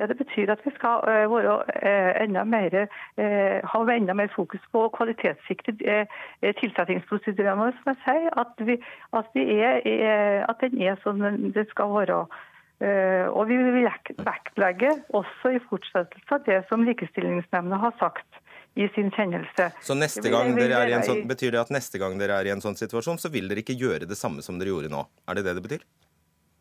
Ja, 0.00 0.06
Det 0.06 0.16
betyr 0.16 0.50
at 0.50 0.64
vi 0.64 0.72
skal 0.74 1.04
eh, 1.06 1.28
være 1.30 1.54
eh, 1.84 2.22
enda 2.24 2.42
mer, 2.44 2.88
ha 3.70 3.80
enda 3.94 4.14
mer 4.14 4.30
fokus 4.34 4.62
på 4.72 4.88
kvalitetssikre 4.96 5.76
tilsettingsprosedyrene 6.40 7.60
våre. 7.62 7.76
Som 7.78 7.92
jeg 7.92 8.00
sier, 8.06 8.30
at, 8.42 8.64
vi, 8.66 8.80
at, 9.12 9.28
vi 9.34 9.44
er, 9.60 10.46
at 10.48 10.64
den 10.64 10.80
er 10.82 10.96
som 11.04 11.20
den 11.20 11.52
den 11.52 11.68
skal 11.70 11.94
være. 11.94 12.24
Eh, 12.80 13.26
Og 13.28 13.48
vi 13.48 13.56
vil 13.60 13.88
vektlegge 14.24 14.94
også 15.12 15.52
i 15.52 15.60
fortsettelse 15.68 16.36
av 16.36 16.46
det 16.46 16.62
som 16.70 16.84
Likestillingsnemnda 16.86 17.76
har 17.76 17.92
sagt 18.00 18.40
i 18.74 18.88
sin 18.94 19.10
kjennelse. 19.10 19.70
Så 19.84 19.96
neste 19.98 20.30
gang 20.32 20.54
dere 20.56 20.78
er 20.78 20.92
i 20.92 20.94
en 20.96 21.04
sånn, 21.04 21.26
Betyr 21.28 21.52
det 21.56 21.60
at 21.60 21.72
neste 21.74 22.00
gang 22.00 22.16
dere 22.20 22.38
er 22.40 22.48
i 22.48 22.54
en 22.54 22.62
sånn 22.64 22.78
situasjon, 22.78 23.18
så 23.20 23.28
vil 23.32 23.50
dere 23.50 23.64
ikke 23.64 23.76
gjøre 23.76 24.08
det 24.08 24.16
samme 24.16 24.44
som 24.46 24.60
dere 24.60 24.72
gjorde 24.72 24.92
nå? 24.92 25.04
Er 25.28 25.38
det 25.38 25.44
det 25.48 25.56
det 25.58 25.66
betyr? 25.66 25.84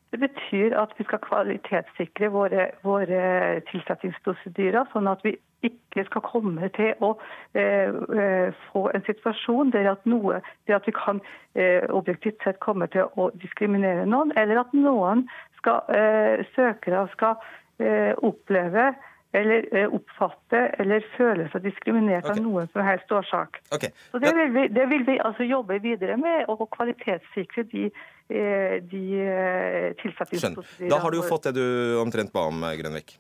Det 0.09 0.19
betyr 0.19 0.73
at 0.73 0.93
vi 0.97 1.05
skal 1.05 1.21
kvalitetssikre 1.21 2.31
våre, 2.33 2.71
våre 2.81 3.61
tilsettingsprosedyrer, 3.69 4.89
sånn 4.93 5.09
at 5.11 5.21
vi 5.23 5.35
ikke 5.61 6.05
skal 6.07 6.23
komme 6.23 6.69
til 6.73 6.95
å 7.03 7.11
eh, 7.53 7.91
eh, 7.91 8.59
få 8.71 8.85
en 8.95 9.05
situasjon 9.05 9.73
der 9.75 9.91
at, 9.91 10.05
noe, 10.09 10.39
der 10.67 10.79
at 10.79 10.87
vi 10.87 10.93
kan 10.95 11.19
eh, 11.53 11.85
objektivt 11.93 12.41
sett 12.45 12.61
komme 12.63 12.87
til 12.93 13.11
å 13.19 13.29
diskriminere 13.41 14.07
noen, 14.09 14.33
eller 14.39 14.63
at 14.63 14.73
noen 14.73 15.27
skal, 15.59 15.85
eh, 15.93 16.47
søkere 16.55 17.05
skal 17.13 17.37
eh, 17.83 18.15
oppleve 18.25 18.89
eller 19.37 19.65
eh, 19.75 19.91
oppfatte 19.93 20.61
eller 20.81 21.05
føle 21.13 21.45
seg 21.53 21.67
diskriminert 21.67 22.25
okay. 22.25 22.39
av 22.39 22.45
noen 22.45 22.69
som 22.73 22.81
helst 22.85 23.11
årsak. 23.13 23.59
Okay. 23.75 23.93
Så 24.09 24.21
det 24.23 24.33
vil 24.37 24.53
vi, 24.55 24.65
det 24.73 24.87
vil 24.89 25.05
vi 25.05 25.19
altså 25.21 25.45
jobbe 25.45 25.77
videre 25.83 26.17
med, 26.17 26.47
og 26.49 26.65
kvalitetssikre 26.73 27.67
de, 27.69 27.85
eh, 28.33 28.79
de 28.89 29.03
eh, 29.21 29.89
tilsettingsprosedyrene. 30.01 30.89
Da 30.95 31.01
har 31.03 31.13
du 31.13 31.19
jo 31.21 31.27
fått 31.29 31.51
det 31.51 31.59
du 31.59 31.99
omtrent 32.01 32.33
ba 32.33 32.47
om, 32.49 32.65
Grønvik. 32.81 33.19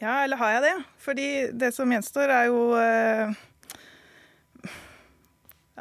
Ja, 0.00 0.22
eller 0.24 0.38
har 0.40 0.54
jeg 0.54 0.62
det? 0.68 0.76
Fordi 1.02 1.28
det 1.60 1.74
som 1.76 1.90
gjenstår, 1.92 2.30
er 2.32 2.46
jo 2.48 2.62
eh, 2.78 3.34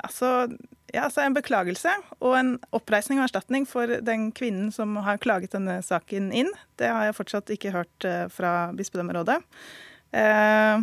altså, 0.02 0.50
ja, 0.94 1.06
altså 1.06 1.24
en 1.24 1.36
beklagelse 1.38 1.92
og 2.20 2.34
en 2.40 2.52
oppreisning 2.76 3.22
og 3.22 3.28
erstatning 3.28 3.68
for 3.70 4.00
den 4.06 4.30
kvinnen 4.36 4.72
som 4.76 4.98
har 5.06 5.22
klaget 5.22 5.54
denne 5.56 5.80
saken 5.86 6.32
inn. 6.36 6.52
Det 6.80 6.90
har 6.90 7.10
jeg 7.10 7.18
fortsatt 7.18 7.54
ikke 7.56 7.74
hørt 7.76 8.08
eh, 8.08 8.26
fra 8.34 8.72
bispedømmerådet. 8.78 9.40
Eh, 10.14 10.82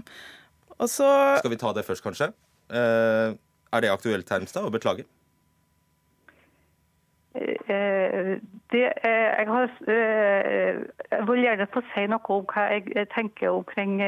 og 0.76 0.88
så 0.92 1.10
Skal 1.40 1.54
vi 1.54 1.60
ta 1.60 1.72
det 1.76 1.86
først, 1.88 2.04
kanskje? 2.04 2.30
Eh, 2.70 3.36
er 3.72 3.84
det 3.84 3.92
aktuelt, 3.92 4.30
Hermstad, 4.30 4.66
å 4.66 4.74
beklage? 4.74 5.06
Eh, 7.36 8.38
det, 8.72 8.92
eh, 9.04 9.10
jeg, 9.38 9.46
har, 9.48 9.70
eh, 9.88 10.74
jeg 11.10 11.26
vil 11.28 11.42
gjerne 11.42 11.66
få 11.72 11.82
si 11.92 12.06
noe 12.08 12.32
om 12.32 12.46
hva 12.48 12.64
jeg 12.72 13.08
tenker 13.12 13.52
omkring 13.52 13.98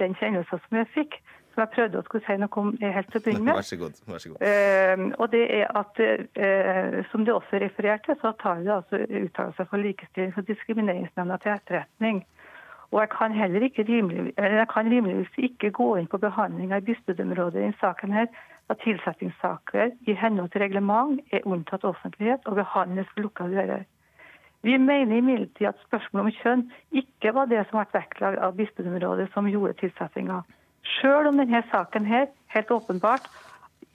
den 0.00 0.16
kjennelsen 0.20 0.62
som 0.62 0.78
jeg 0.78 0.88
fikk. 0.94 1.18
Som 1.52 1.62
jeg 1.62 1.72
prøvde 1.74 2.00
å 2.00 2.04
skulle 2.06 2.24
si 2.24 2.36
noe 2.40 2.60
om 2.62 2.70
helt 2.80 3.10
til 3.12 3.20
å 3.20 3.24
begynne 3.24 3.44
med. 3.44 3.58
Vær 3.58 3.68
så 3.68 3.76
god. 3.80 3.98
Vær 4.08 4.22
så 4.24 4.30
god. 4.32 4.44
Eh, 4.48 5.02
og 5.18 5.26
det 5.34 5.42
er 5.58 5.66
at, 5.76 6.00
eh, 6.00 7.02
Som 7.10 7.24
det 7.24 7.34
også 7.34 7.60
refererte, 7.60 8.16
så 8.22 8.32
tar 8.40 8.62
det 8.64 8.72
altså 8.72 9.02
uttalelser 9.04 9.68
for 9.68 9.76
Likestillings- 9.76 10.38
og 10.38 10.46
diskrimineringsnemnda 10.46 11.36
til 11.42 11.52
etterretning. 11.52 12.24
Og 12.92 13.00
jeg 13.00 13.08
kan 13.10 13.32
heller 13.32 13.60
ikke 13.60 13.84
rimelig, 13.88 14.32
eller 14.36 14.58
jeg 14.58 14.68
kan 14.68 14.90
rimeligvis 14.90 15.38
ikke 15.48 15.70
gå 15.70 15.96
inn 15.96 16.06
på 16.06 16.18
behandlinga 16.20 16.76
i 16.76 16.86
bispedømmerådet 16.88 17.56
i 17.56 17.64
denne 17.64 17.80
saken 17.80 18.12
her, 18.12 18.26
at 18.68 18.80
tilsettingssaker 18.84 19.90
i 20.06 20.14
henhold 20.14 20.52
til 20.52 20.60
reglement 20.60 21.20
er 21.32 21.46
unntatt 21.48 21.84
offentlighet 21.84 22.44
og 22.46 22.58
behandles 22.60 23.08
for 23.14 23.24
lukkede 23.24 23.56
dører. 23.56 23.84
Vi 24.62 24.76
mener 24.78 25.16
imidlertid 25.16 25.66
at 25.66 25.80
spørsmålet 25.86 26.26
om 26.26 26.42
kjønn 26.42 26.66
ikke 27.02 27.32
var 27.34 27.48
det 27.50 27.64
som 27.68 27.80
ble 27.80 27.98
vektlagt 27.98 28.38
av 28.38 28.54
bispedømmerådet 28.60 29.30
som 29.32 29.48
gjorde 29.50 29.80
tilsettinga. 29.80 30.42
Sjøl 30.82 31.28
om 31.30 31.36
denne 31.38 31.62
saken 31.70 32.06
her 32.08 32.26
helt 32.54 32.70
åpenbart 32.74 33.26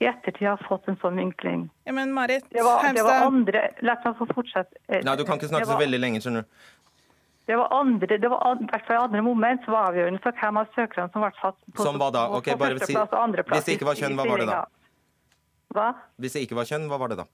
i 0.00 0.06
ettertid 0.06 0.46
har 0.46 0.60
fått 0.68 0.86
en 0.88 0.96
sånn 1.02 1.16
vinkling. 1.18 1.68
Ja, 1.86 1.92
men 1.92 2.12
Marit 2.14 2.44
Det 2.54 2.62
var, 2.62 2.82
det 2.94 3.02
var 3.04 3.26
andre 3.26 3.62
La 3.82 3.96
meg 4.04 4.16
få 4.18 4.26
fortsette. 4.30 4.78
Eh, 4.88 5.02
Nei, 5.04 5.16
du 5.18 5.24
kan 5.26 5.38
ikke 5.40 5.50
snakke 5.50 5.66
var, 5.66 5.74
så 5.74 5.82
veldig 5.82 5.98
lenge, 6.00 6.20
skjønner 6.22 6.46
du. 6.46 6.48
Det 7.48 7.56
var 7.56 7.68
andre, 7.72 8.18
det 8.20 8.28
var 8.30 8.58
i 8.60 8.66
hvert 8.68 8.86
fall 8.86 9.02
andre 9.08 9.22
moment 9.24 9.64
som 9.64 9.72
var 9.74 9.90
avgjørende 9.90 10.20
for 10.22 10.36
hvem 10.36 10.58
av 10.60 10.66
søkerne 10.76 11.10
som 11.12 11.22
ble 11.24 11.30
satt 11.40 11.56
på, 11.74 11.82
Som 11.82 11.98
var 11.98 12.10
da? 12.12 12.26
Okay, 12.38 12.52
på 12.54 12.60
bare 12.60 12.76
si- 12.78 12.92
førsteplass 12.92 13.12
og 13.16 13.22
andreplass. 13.24 13.58
hvis 13.58 13.64
det 13.70 13.76
ikke 13.78 13.88
var 13.88 13.94
kjønn, 14.02 14.16
hva 14.20 14.28
var 14.28 14.38
det 14.44 14.48
da? 14.52 14.58
Hva? 15.74 15.86
Hvis 16.20 16.32
det 16.36 16.42
ikke 16.46 16.56
var 16.60 16.64
kjønn, 16.68 16.88
hva 16.92 16.98
var 17.00 17.08
det 17.08 17.18
da? 17.22 17.26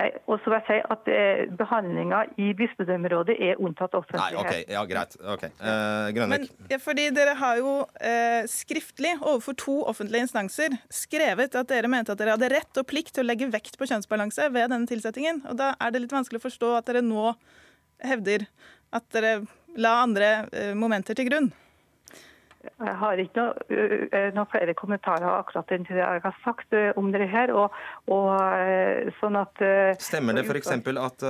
Og 0.00 0.38
så 0.40 0.48
vil 0.48 0.56
jeg 0.56 0.64
si 0.68 0.76
at 0.94 1.08
eh, 1.12 1.40
behandlinga 1.58 2.22
i 2.40 2.52
bispedømmerådet 2.56 3.36
er 3.44 3.60
unntatt 3.60 3.92
Nei. 4.16 4.30
OK. 4.40 4.52
Ja, 4.72 4.84
greit. 4.88 5.18
Ok. 5.20 5.44
Eh, 5.44 6.20
Men, 6.30 6.46
ja, 6.70 6.78
fordi 6.80 7.10
dere 7.12 7.34
har 7.36 7.60
jo 7.60 7.74
eh, 8.00 8.48
skriftlig 8.48 9.12
overfor 9.20 9.58
to 9.60 9.76
offentlige 9.92 10.24
instanser 10.24 10.78
skrevet 10.88 11.58
at 11.60 11.68
dere 11.68 11.92
mente 11.92 12.14
at 12.14 12.22
dere 12.22 12.38
hadde 12.38 12.48
rett 12.54 12.80
og 12.80 12.88
plikt 12.88 13.12
til 13.18 13.26
å 13.26 13.28
legge 13.28 13.50
vekt 13.52 13.76
på 13.76 13.88
kjønnsbalanse 13.90 14.48
ved 14.54 14.72
denne 14.72 14.88
tilsettingen. 14.88 15.44
Og 15.52 15.60
da 15.60 15.74
er 15.76 15.92
det 15.92 16.06
litt 16.06 16.16
vanskelig 16.16 16.40
å 16.40 16.46
forstå 16.48 16.72
at 16.78 16.88
dere 16.88 17.04
nå 17.04 17.34
hevder 18.02 18.48
at 18.96 19.04
dere 19.12 19.42
la 19.76 19.98
andre 20.06 20.32
eh, 20.52 20.72
momenter 20.78 21.16
til 21.18 21.28
grunn. 21.28 21.52
Jeg 22.62 22.94
har 23.00 23.20
ikke 23.22 23.42
noe, 23.42 23.78
noen 24.36 24.50
flere 24.52 24.74
kommentarer 24.78 25.28
akkurat 25.28 25.72
enn 25.74 25.86
det 25.88 25.98
jeg 25.98 26.22
har 26.24 26.36
sagt 26.44 26.76
om 26.98 27.10
det 27.14 27.28
her. 27.30 27.52
Og, 27.56 27.74
og 28.12 29.14
sånn 29.20 29.38
at 29.40 29.62
Stemmer 30.02 30.38
det 30.38 30.46
for 30.48 30.58
at, 31.02 31.26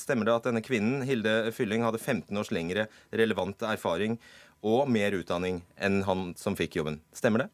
stemmer 0.00 0.28
det 0.28 0.34
at 0.38 0.48
denne 0.50 0.64
kvinnen, 0.64 1.04
Hilde 1.06 1.52
Fylling, 1.54 1.86
hadde 1.86 2.02
15 2.02 2.40
års 2.40 2.52
lengre 2.54 2.88
relevant 3.14 3.62
erfaring 3.68 4.18
og 4.64 4.88
mer 4.90 5.14
utdanning 5.18 5.60
enn 5.76 6.02
han 6.08 6.32
som 6.40 6.56
fikk 6.58 6.80
jobben? 6.80 7.02
Stemmer 7.14 7.44
det? 7.44 7.50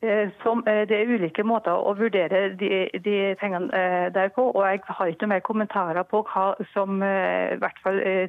Eh, 0.00 0.30
Som, 0.42 0.62
eh, 0.66 0.86
det 0.86 0.94
er 0.94 1.08
ulike 1.10 1.42
måter 1.42 1.74
å 1.74 1.90
vurdere 1.98 2.52
de, 2.54 2.86
de 3.02 3.14
tingene 3.40 3.66
eh, 3.74 4.06
der 4.14 4.28
på. 4.30 4.44
og 4.52 4.62
Jeg 4.62 4.84
har 4.86 5.10
ikke 5.10 5.26
mer 5.26 5.40
kommentarer 5.42 6.06
på 6.06 6.20
hva 6.22 6.52
som 6.70 7.02
i 7.02 7.58
hvert 7.58 7.80
fall 7.82 7.98
eh, 7.98 8.28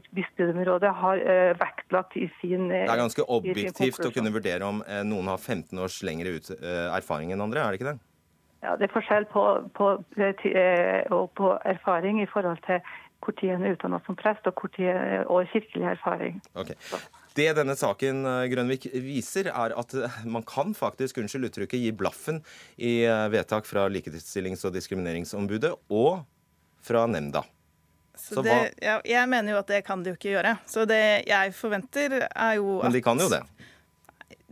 har 1.03 1.21
vektlagt 1.59 2.17
i 2.17 2.25
sin 2.39 2.71
Det 2.71 2.87
er 2.87 3.03
ganske 3.03 3.25
objektivt 3.27 4.01
å 4.01 4.13
kunne 4.15 4.33
vurdere 4.33 4.65
om 4.65 4.81
noen 5.05 5.29
har 5.29 5.37
15 5.37 5.77
års 5.77 5.99
lengre 6.05 6.33
ut, 6.39 6.49
erfaring 6.95 7.33
enn 7.33 7.45
andre, 7.45 7.61
er 7.61 7.69
det 7.69 7.79
ikke 7.79 7.91
det? 7.91 7.99
Ja, 8.63 8.75
Det 8.75 8.89
er 8.89 8.95
forskjell 8.95 9.29
på, 9.29 9.45
på, 9.77 9.91
og 11.13 11.29
på 11.37 11.53
erfaring 11.69 12.21
i 12.23 12.27
forhold 12.33 12.59
til 12.65 12.81
når 13.19 13.53
en 13.53 13.65
er 13.67 13.75
utdannet 13.75 14.05
som 14.07 14.17
prest 14.17 14.47
og, 14.47 14.55
når 14.57 15.25
og 15.27 15.47
kirkelig 15.53 15.91
erfaring. 15.93 16.41
Ok. 16.55 16.73
Det 17.39 17.49
denne 17.55 17.75
saken 17.79 18.25
eh, 18.27 18.41
Grønvik 18.51 18.89
viser, 19.03 19.51
er 19.51 19.75
at 19.79 19.95
eh, 19.95 20.17
man 20.27 20.43
kan 20.47 20.73
faktisk, 20.75 21.21
unnskyld 21.21 21.49
uttrykket, 21.49 21.79
gi 21.85 21.93
blaffen 21.95 22.41
i 22.75 22.99
eh, 23.07 23.27
vedtak 23.31 23.69
fra 23.69 23.87
Likestillings- 23.91 24.65
og 24.67 24.75
diskrimineringsombudet 24.75 25.71
og 25.87 26.25
fra 26.83 27.05
nemnda. 27.07 27.45
Så 28.19 28.35
Så 28.35 28.43
det, 28.43 28.57
ja, 28.83 28.99
jeg 29.07 29.29
mener 29.31 29.55
jo 29.55 29.61
at 29.61 29.71
det 29.71 29.85
kan 29.87 30.03
de 30.03 30.11
jo 30.11 30.17
ikke 30.19 30.33
gjøre. 30.33 30.57
Så 30.67 30.83
det 30.89 31.23
jeg 31.29 31.55
forventer, 31.55 32.27
er 32.27 32.53
jo 32.59 32.79
at 32.81 32.89
Men 32.89 32.97
de 32.97 33.03
kan 33.05 33.23
jo 33.23 33.29
det. 33.31 33.41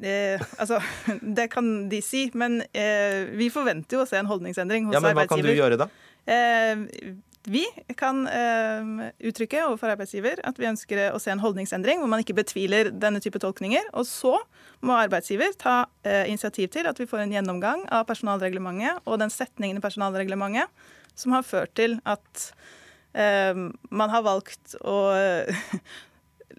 Eh, 0.01 0.41
altså, 0.57 0.79
det 1.37 1.49
kan 1.51 1.89
de 1.89 2.01
si, 2.05 2.27
men 2.33 2.61
eh, 2.71 3.27
vi 3.35 3.49
forventer 3.51 3.99
jo 3.99 4.05
å 4.05 4.09
se 4.09 4.19
en 4.19 4.29
holdningsendring 4.29 4.87
hos 4.87 4.95
arbeidsgiver. 4.95 5.11
Ja, 5.11 5.15
men 5.15 5.27
Hva 5.27 5.35
kan 5.35 5.43
du 5.43 5.51
gjøre 5.57 5.81
da? 5.83 5.89
Eh, 6.27 7.15
vi 7.47 7.63
kan 7.95 8.25
eh, 8.27 9.11
uttrykke 9.29 9.61
overfor 9.69 9.93
arbeidsgiver 9.93 10.41
at 10.47 10.57
vi 10.59 10.67
ønsker 10.67 10.99
å 11.15 11.19
se 11.21 11.31
en 11.31 11.39
holdningsendring 11.39 12.01
hvor 12.01 12.09
man 12.11 12.19
ikke 12.23 12.35
betviler 12.35 12.89
denne 12.91 13.21
type 13.23 13.39
tolkninger. 13.39 13.87
Og 13.95 14.03
så 14.09 14.33
må 14.83 14.97
arbeidsgiver 14.99 15.55
ta 15.59 15.77
eh, 16.03 16.25
initiativ 16.27 16.73
til 16.75 16.89
at 16.91 16.99
vi 16.99 17.07
får 17.07 17.23
en 17.23 17.37
gjennomgang 17.37 17.85
av 17.87 18.03
personalreglementet 18.09 19.07
og 19.07 19.21
den 19.23 19.31
setningen 19.31 19.79
i 19.79 19.83
personalreglementet 19.83 20.91
som 21.17 21.33
har 21.37 21.47
ført 21.47 21.71
til 21.79 21.95
at 22.03 22.49
eh, 23.15 23.55
man 23.55 24.13
har 24.13 24.27
valgt 24.27 24.75
å 24.83 24.99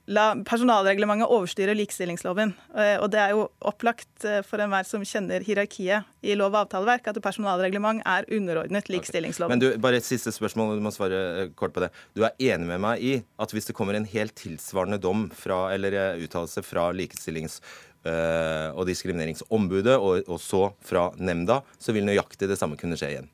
la 0.09 0.33
personalreglementet 0.49 1.29
overstyre 1.29 1.75
likestillingsloven. 1.77 2.55
Eh, 2.75 2.97
Og 3.03 3.11
det 3.13 3.21
er 3.21 3.35
jo 3.37 3.47
opplagt 3.69 4.25
eh, 4.25 4.41
for 4.47 4.61
enhver 4.65 4.87
som 4.89 5.05
kjenner 5.05 5.45
hierarkiet 5.45 6.09
i 6.25 6.37
lov- 6.39 6.55
og 6.55 6.65
avtaleverk, 6.65 7.11
at 7.11 7.21
personalreglement 7.23 8.01
er 8.09 8.29
underordnet 8.33 8.89
likestillingsloven. 8.89 9.53
Men 9.53 9.63
du, 9.63 9.69
bare 9.83 10.01
et 10.01 10.09
siste 10.09 10.33
spørsmål, 10.35 10.79
du 10.79 10.85
må 10.85 10.95
svare 10.95 11.21
eh, 11.45 11.51
kort 11.59 11.77
på 11.77 11.85
det. 11.85 11.93
Du 12.17 12.25
er 12.25 12.37
enig 12.41 12.71
med 12.71 12.83
meg 12.85 13.05
i 13.05 13.15
at 13.39 13.53
hvis 13.53 13.69
det 13.69 13.77
kommer 13.77 13.99
en 13.99 14.09
helt 14.09 14.37
tilsvarende 14.39 15.01
dom 15.03 15.29
fra, 15.35 15.67
eller 15.77 16.17
uttalelse 16.25 16.65
fra 16.65 16.91
likestillings- 16.97 17.61
og 18.09 18.87
diskrimineringsombudet, 18.89 19.99
og, 20.01 20.23
og 20.31 20.39
så 20.41 20.61
fra 20.87 21.09
nemnda, 21.19 21.59
så 21.83 21.93
vil 21.93 22.07
nøyaktig 22.07 22.47
det 22.49 22.57
samme 22.57 22.79
kunne 22.81 22.97
skje 22.97 23.11
igjen? 23.11 23.27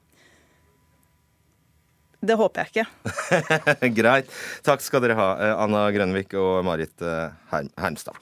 Det 2.24 2.36
håper 2.40 2.64
jeg 2.64 2.72
ikke. 2.72 3.90
Greit. 3.98 4.30
Takk 4.64 4.84
skal 4.84 5.04
dere 5.04 5.16
ha, 5.18 5.30
eh, 5.36 5.56
Anna 5.64 5.84
Grønvik 5.92 6.32
og 6.40 6.62
Marit 6.64 7.04
eh, 7.04 7.34
Herm 7.50 7.68
Hermstad. 7.76 8.16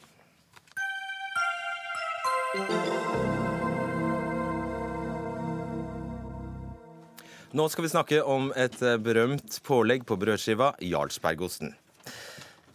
Nå 7.53 7.69
skal 7.69 7.85
vi 7.85 7.93
snakke 7.93 8.23
om 8.25 8.51
et 8.59 8.81
eh, 8.83 8.99
berømt 8.99 9.61
pålegg 9.67 10.07
på 10.09 10.19
brødskiva, 10.19 10.73
Jarlsbergosten. 10.83 11.77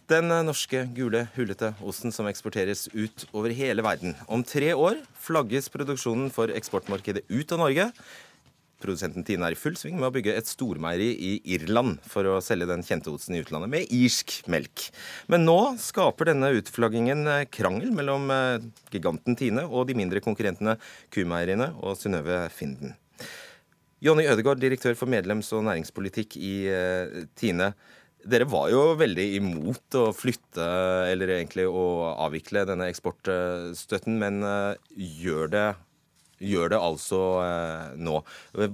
Den 0.08 0.32
norske, 0.46 0.86
gule, 0.96 1.26
hullete 1.34 1.74
osten 1.84 2.14
som 2.14 2.30
eksporteres 2.30 2.86
ut 2.94 3.26
over 3.36 3.52
hele 3.52 3.84
verden. 3.84 4.14
Om 4.24 4.40
tre 4.40 4.70
år 4.72 5.02
flagges 5.20 5.68
produksjonen 5.68 6.30
for 6.32 6.48
eksportmarkedet 6.48 7.26
ut 7.28 7.52
av 7.52 7.60
Norge. 7.60 7.90
Produsenten 8.78 9.24
Tine 9.26 9.48
er 9.48 9.56
i 9.56 9.58
full 9.58 9.74
sving 9.78 9.96
med 9.98 10.06
å 10.08 10.14
bygge 10.14 10.36
et 10.38 10.46
stormeieri 10.46 11.08
i 11.10 11.32
Irland 11.56 11.98
for 12.06 12.28
å 12.30 12.36
selge 12.44 12.68
den 12.70 12.84
kjente 12.86 13.10
osten 13.10 13.34
i 13.34 13.42
utlandet 13.42 13.72
med 13.72 13.90
irsk 13.94 14.36
melk. 14.50 14.86
Men 15.26 15.46
nå 15.48 15.58
skaper 15.82 16.30
denne 16.30 16.52
utflaggingen 16.60 17.26
eh, 17.26 17.44
krangel 17.50 17.90
mellom 17.96 18.30
eh, 18.30 18.62
giganten 18.94 19.38
Tine 19.38 19.66
og 19.66 19.88
de 19.88 19.98
mindre 19.98 20.22
konkurrentene 20.22 20.76
Kumeieriene 21.14 21.72
og 21.82 21.98
Synnøve 21.98 22.44
Finden. 22.54 22.94
Jonny 24.04 24.28
Ødegaard, 24.30 24.62
direktør 24.62 24.94
for 24.94 25.10
medlems- 25.10 25.50
og 25.56 25.66
næringspolitikk 25.66 26.38
i 26.38 26.54
eh, 26.70 27.24
Tine. 27.38 27.72
Dere 28.28 28.46
var 28.50 28.70
jo 28.70 28.92
veldig 28.98 29.26
imot 29.40 29.98
å 29.98 30.06
flytte, 30.14 30.64
eller 31.10 31.34
egentlig 31.38 31.66
å 31.66 32.12
avvikle 32.26 32.66
denne 32.68 32.88
eksportstøtten, 32.92 34.18
men 34.20 34.42
gjør 34.98 35.52
det, 35.54 35.68
gjør 36.38 36.72
det 36.74 36.80
altså 36.80 37.20
eh, 37.42 37.84
nå. 37.98 38.20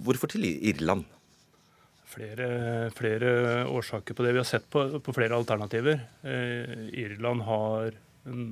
Hvorfor 0.05 0.33
til 0.33 0.47
Irland? 0.47 1.05
Flere, 2.15 2.49
flere 2.95 3.31
årsaker 3.67 4.15
på 4.15 4.25
det. 4.25 4.35
Vi 4.37 4.43
har 4.43 4.49
sett 4.49 4.67
på, 4.71 4.87
på 5.03 5.15
flere 5.17 5.35
alternativer. 5.35 6.05
Eh, 6.23 6.91
Irland 7.03 7.43
har 7.49 7.97
en 8.31 8.45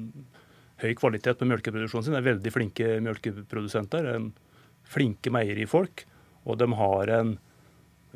høy 0.83 0.95
kvalitet 0.99 1.39
på 1.39 1.47
melkeproduksjonen 1.47 2.09
sin. 2.09 2.17
Det 2.17 2.23
er 2.23 2.31
veldig 2.33 2.55
flinke 2.55 2.89
melkeprodusenter. 3.07 4.09
En 4.17 4.33
flinke 4.91 5.31
meierifolk. 5.35 6.07
Og 6.43 6.59
de 6.59 6.69
har 6.75 7.13
en 7.21 7.37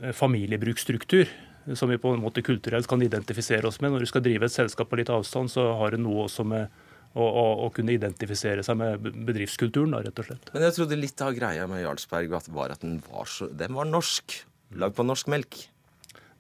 eh, 0.03 0.15
familiebruksstruktur 0.17 1.31
som 1.75 1.91
vi 1.91 1.99
på 1.99 2.13
en 2.15 2.23
måte 2.23 2.45
kulturelt 2.47 2.87
kan 2.87 3.03
identifisere 3.03 3.67
oss 3.67 3.81
med. 3.83 3.93
Når 3.93 4.05
du 4.05 4.11
skal 4.11 4.23
drive 4.23 4.47
et 4.47 4.55
selskap 4.55 4.91
på 4.91 4.99
litt 5.01 5.11
avstand, 5.11 5.51
så 5.51 5.73
har 5.81 5.95
du 5.95 6.03
noe 6.03 6.27
også 6.27 6.47
med 6.47 6.71
og, 7.17 7.63
å 7.67 7.71
kunne 7.75 7.95
identifisere 7.97 8.65
seg 8.67 8.77
med 8.81 9.07
bedriftskulturen, 9.29 9.95
da, 9.95 10.03
rett 10.05 10.21
og 10.21 10.29
slett. 10.29 10.51
Men 10.53 10.67
jeg 10.67 10.77
trodde 10.77 10.99
litt 11.01 11.25
av 11.25 11.33
greia 11.37 11.65
med 11.71 11.83
Jarlsberg 11.85 12.37
var 12.53 12.75
at 12.75 12.85
den 12.85 12.99
var, 13.09 13.31
så, 13.31 13.49
den 13.49 13.77
var 13.77 13.89
norsk. 13.89 14.37
Lagd 14.77 14.99
på 14.99 15.07
norsk 15.07 15.31
melk. 15.33 15.59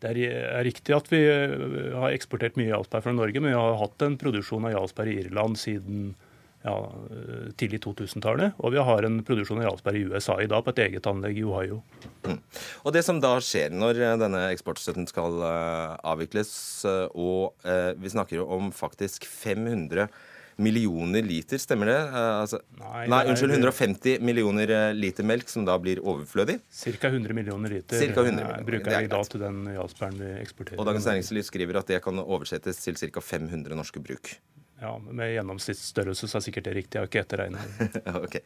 Det 0.02 0.12
er, 0.12 0.60
riktig 0.66 0.92
at 0.92 1.08
vi 1.08 1.22
eh, 1.24 1.56
har 1.96 2.12
eksportert 2.12 2.58
mye 2.60 2.68
Jarlsberg 2.68 3.06
fra 3.06 3.16
Norge, 3.16 3.40
men 3.40 3.54
vi 3.54 3.58
har 3.58 3.80
hatt 3.80 4.04
en 4.04 4.18
produksjon 4.20 4.68
av 4.68 4.74
Jarlsberg 4.74 5.14
i 5.14 5.20
Irland 5.24 5.56
siden 5.60 6.10
ja, 6.66 6.74
tidlig 7.56 7.80
2000-tallet. 7.86 8.58
Og 8.60 8.74
vi 8.74 8.82
har 8.82 9.06
en 9.06 9.20
produksjon 9.24 9.62
av 9.62 9.70
Jarlsberg 9.70 10.02
i 10.02 10.06
USA 10.12 10.36
i 10.42 10.50
dag, 10.50 10.66
på 10.66 10.74
et 10.74 10.84
eget 10.84 11.08
anlegg 11.08 11.40
i 11.40 11.46
Ohio. 11.48 11.80
Mm. 12.26 12.40
Og 12.84 12.92
Det 12.92 13.06
som 13.06 13.22
da 13.24 13.32
skjer 13.40 13.72
når 13.72 14.02
eh, 14.02 14.16
denne 14.20 14.44
eksportstøtten 14.52 15.08
skal 15.08 15.40
avvikles, 15.46 16.52
og 17.16 17.56
vi 17.96 18.12
snakker 18.12 18.42
jo 18.42 18.50
om 18.58 18.72
faktisk 18.74 19.24
500 19.24 20.10
millioner 20.56 21.22
liter, 21.22 21.60
stemmer 21.60 21.90
det? 21.90 21.98
Altså, 22.16 22.60
nei, 22.80 23.04
nei, 23.12 23.20
unnskyld, 23.30 23.52
150 23.58 24.22
millioner 24.24 24.72
liter 24.96 25.26
melk 25.28 25.50
som 25.52 25.66
da 25.68 25.76
blir 25.82 26.00
overflødig? 26.00 26.58
Ca. 26.72 27.10
100 27.10 27.36
millioner 27.36 27.76
liter 27.76 28.00
Cirka 28.00 28.24
100 28.24 28.40
millioner. 28.40 28.64
bruker 28.64 29.00
vi 29.02 29.10
da 29.12 29.22
til 29.28 29.44
den 29.44 29.62
Jarlsbergen 29.74 30.20
vi 30.22 30.32
eksporterer. 30.40 30.80
Og 30.80 30.88
Dagens 30.88 31.08
Næringsliv 31.10 31.46
skriver 31.50 31.80
at 31.82 31.92
det 31.92 32.02
kan 32.04 32.20
oversettes 32.24 32.80
til 32.84 32.96
ca. 32.96 33.20
500 33.20 33.76
norske 33.76 34.00
bruk. 34.00 34.36
Ja, 34.80 34.96
Med 34.98 35.32
gjennomsnittsstørrelse 35.36 36.28
så 36.28 36.40
er 36.40 36.44
sikkert 36.44 36.68
det 36.68 36.74
riktig. 36.76 36.98
Jeg 36.98 37.04
har 37.04 37.08
ikke 37.08 37.22
etterregnet. 37.24 37.96
okay. 38.26 38.42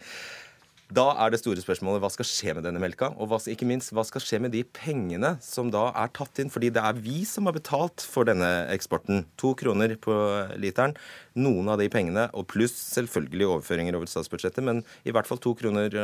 Da 0.91 1.05
er 1.22 1.30
det 1.30 1.38
store 1.38 1.62
spørsmålet 1.62 2.03
hva 2.03 2.11
skal 2.11 2.26
skje 2.26 2.55
med 2.57 2.64
denne 2.66 2.80
melka? 2.82 3.12
Og 3.14 3.30
hva, 3.30 3.38
ikke 3.53 3.68
minst, 3.68 3.93
hva 3.95 4.03
skal 4.07 4.22
skje 4.24 4.41
med 4.43 4.51
de 4.55 4.64
pengene 4.74 5.36
som 5.45 5.70
da 5.70 5.84
er 5.95 6.11
tatt 6.16 6.41
inn? 6.43 6.51
Fordi 6.51 6.72
det 6.74 6.82
er 6.82 6.99
vi 6.99 7.20
som 7.28 7.47
har 7.47 7.55
betalt 7.55 8.03
for 8.03 8.26
denne 8.26 8.49
eksporten. 8.74 9.22
To 9.38 9.53
kroner 9.59 9.95
på 10.03 10.16
literen. 10.59 10.97
Noen 11.38 11.70
av 11.70 11.78
de 11.78 11.86
pengene, 11.93 12.26
og 12.34 12.49
pluss 12.51 12.74
selvfølgelig 12.97 13.47
overføringer 13.53 13.95
over 13.95 14.11
statsbudsjettet, 14.11 14.66
men 14.66 14.82
i 15.07 15.14
hvert 15.14 15.28
fall 15.30 15.38
to 15.38 15.55
kroner 15.59 15.95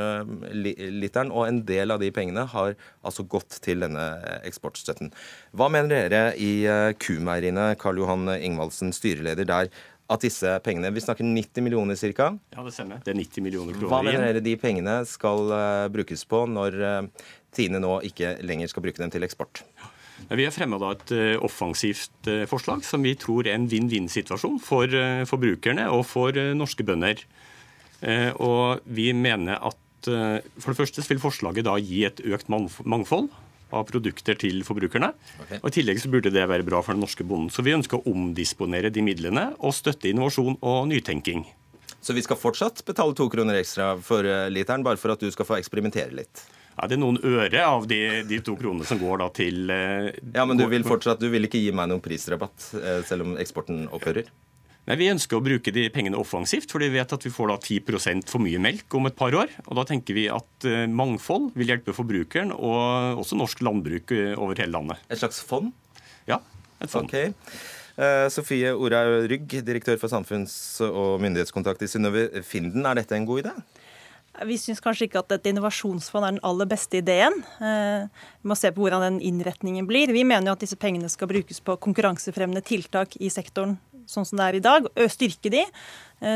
literen. 0.54 1.34
Og 1.34 1.48
en 1.48 1.60
del 1.66 1.90
av 1.90 2.02
de 2.02 2.12
pengene 2.14 2.46
har 2.54 2.78
altså 3.02 3.26
gått 3.26 3.58
til 3.66 3.82
denne 3.82 4.06
eksportstøtten. 4.46 5.10
Hva 5.56 5.66
mener 5.72 5.90
dere 5.90 6.22
i 6.38 6.62
Kumeieriene, 7.02 7.72
Karl 7.82 8.04
Johan 8.04 8.30
Ingvaldsen, 8.38 8.94
styreleder 8.94 9.50
der? 9.50 9.74
At 10.12 10.22
disse 10.22 10.52
pengene 10.64 10.92
Vi 10.94 11.02
snakker 11.02 11.26
90 11.26 11.64
millioner 11.66 11.98
ca. 11.98 12.30
Ja, 12.54 12.62
det 12.62 12.74
stemmer. 12.74 13.02
Det 13.04 13.12
er 13.12 13.18
90 13.18 13.44
millioner 13.46 13.76
kroner 13.76 13.92
Hva 13.92 14.02
mener 14.06 14.28
dere 14.28 14.44
de 14.44 14.54
pengene 14.60 15.00
skal 15.08 15.50
uh, 15.50 15.88
brukes 15.92 16.24
på 16.28 16.44
når 16.50 16.78
uh, 16.80 17.28
Tine 17.56 17.80
nå 17.82 17.98
ikke 18.06 18.36
lenger 18.46 18.70
skal 18.70 18.84
bruke 18.84 19.02
dem 19.02 19.12
til 19.12 19.26
eksport? 19.26 19.64
Vi 20.26 20.46
har 20.46 20.54
fremma 20.54 20.78
et 20.90 21.12
uh, 21.14 21.36
offensivt 21.44 22.30
forslag 22.50 22.84
som 22.86 23.04
vi 23.04 23.16
tror 23.20 23.48
er 23.48 23.56
en 23.56 23.68
vinn-vinn-situasjon 23.70 24.60
for 24.64 24.92
forbrukerne 25.28 25.88
og 25.92 26.06
for 26.08 26.36
norske 26.56 26.86
bønder. 26.86 27.20
Og 28.42 28.82
vi 28.92 29.06
mener 29.16 29.56
at 29.56 29.82
for 30.06 30.70
det 30.70 30.78
første 30.78 31.04
vil 31.08 31.20
forslaget 31.22 31.66
da 31.66 31.76
gi 31.80 32.02
et 32.06 32.20
økt 32.28 32.50
mangfold 32.52 33.30
av 33.74 33.86
produkter 33.88 34.38
til 34.38 34.62
forbrukerne. 34.66 35.12
Okay. 35.44 35.60
Og 35.62 35.70
I 35.70 35.76
tillegg 35.78 36.02
så 36.02 36.10
burde 36.12 36.32
det 36.34 36.46
være 36.46 36.66
bra 36.66 36.82
for 36.84 36.94
den 36.94 37.02
norske 37.04 37.26
bonden. 37.26 37.50
Så 37.50 37.64
vi 37.66 37.74
ønsker 37.76 37.98
å 37.98 38.12
omdisponere 38.12 38.92
de 38.94 39.04
midlene 39.04 39.48
og 39.58 39.74
støtte 39.76 40.10
innovasjon 40.10 40.58
og 40.60 40.86
nytenking. 40.92 41.46
Så 42.00 42.14
vi 42.14 42.22
skal 42.22 42.38
fortsatt 42.38 42.84
betale 42.86 43.16
to 43.18 43.26
kroner 43.32 43.58
ekstra 43.58 43.96
for 44.04 44.26
literen, 44.52 44.84
bare 44.86 45.00
for 45.00 45.16
at 45.16 45.22
du 45.24 45.30
skal 45.34 45.48
få 45.48 45.58
eksperimentere 45.58 46.14
litt? 46.14 46.44
Ja, 46.76 46.86
Det 46.86 46.98
er 46.98 47.00
noen 47.00 47.18
øre 47.24 47.62
av 47.64 47.86
de, 47.88 48.00
de 48.28 48.38
to 48.44 48.54
kronene 48.58 48.84
som 48.86 49.00
går 49.00 49.22
da 49.22 49.30
til 49.34 49.70
eh, 49.72 50.10
Ja, 50.34 50.44
Men 50.44 50.60
du 50.60 50.66
vil 50.68 50.84
fortsatt, 50.84 51.22
du 51.22 51.30
vil 51.32 51.48
ikke 51.48 51.62
gi 51.62 51.72
meg 51.74 51.88
noen 51.88 52.04
prisrabatt, 52.04 52.68
eh, 52.76 53.00
selv 53.08 53.24
om 53.24 53.38
eksporten 53.40 53.86
opphører? 53.96 54.28
Nei, 54.86 54.96
Vi 55.00 55.10
ønsker 55.10 55.38
å 55.38 55.42
bruke 55.42 55.72
de 55.74 55.88
pengene 55.90 56.18
offensivt, 56.18 56.70
for 56.70 56.82
vi 56.82 56.92
vet 56.94 57.12
at 57.12 57.24
vi 57.26 57.32
får 57.34 57.50
da 57.50 57.56
10% 57.58 58.30
for 58.30 58.42
mye 58.44 58.60
melk 58.62 58.94
om 58.94 59.08
et 59.10 59.16
par 59.18 59.34
år. 59.34 59.50
og 59.66 59.80
Da 59.80 59.86
tenker 59.88 60.14
vi 60.14 60.28
at 60.30 60.68
mangfold 60.88 61.50
vil 61.58 61.72
hjelpe 61.74 61.94
forbrukeren 61.96 62.52
og 62.54 63.18
også 63.24 63.38
norsk 63.38 63.64
landbruk 63.66 64.14
over 64.38 64.54
hele 64.54 64.76
landet. 64.78 65.02
Et 65.10 65.18
slags 65.18 65.42
fond? 65.42 65.72
Ja, 66.30 66.38
et 66.78 66.92
fond. 66.92 67.10
Okay. 67.10 67.34
Uh, 67.96 68.28
Sofie 68.28 68.74
Orhaug 68.76 69.24
Rygg, 69.30 69.48
direktør 69.64 69.96
for 69.96 70.12
samfunns- 70.12 70.82
og 70.84 71.16
myndighetskontakt 71.24 71.80
i 71.80 71.88
Synnøve 71.88 72.28
Finden. 72.44 72.84
Er 72.84 72.98
dette 72.98 73.16
en 73.16 73.24
god 73.24 73.46
idé? 73.46 73.54
Vi 74.44 74.58
syns 74.60 74.82
kanskje 74.84 75.06
ikke 75.06 75.22
at 75.22 75.32
et 75.32 75.46
innovasjonsfond 75.48 76.26
er 76.26 76.34
den 76.34 76.42
aller 76.44 76.68
beste 76.68 76.98
ideen. 77.00 77.38
Vi 77.56 78.50
må 78.50 78.56
se 78.58 78.68
på 78.68 78.84
hvordan 78.84 79.06
den 79.06 79.16
innretningen 79.24 79.88
blir. 79.88 80.12
Vi 80.12 80.26
mener 80.28 80.50
jo 80.50 80.56
at 80.58 80.60
disse 80.60 80.76
pengene 80.76 81.08
skal 81.08 81.30
brukes 81.30 81.62
på 81.64 81.78
konkurransefremmende 81.80 82.60
tiltak 82.60 83.16
i 83.16 83.32
sektoren 83.32 83.78
sånn 84.06 84.26
som 84.28 84.40
det 84.40 84.50
er 84.50 84.58
i 84.58 84.64
dag, 84.64 84.90
styrke 85.12 85.52
de, 85.52 85.64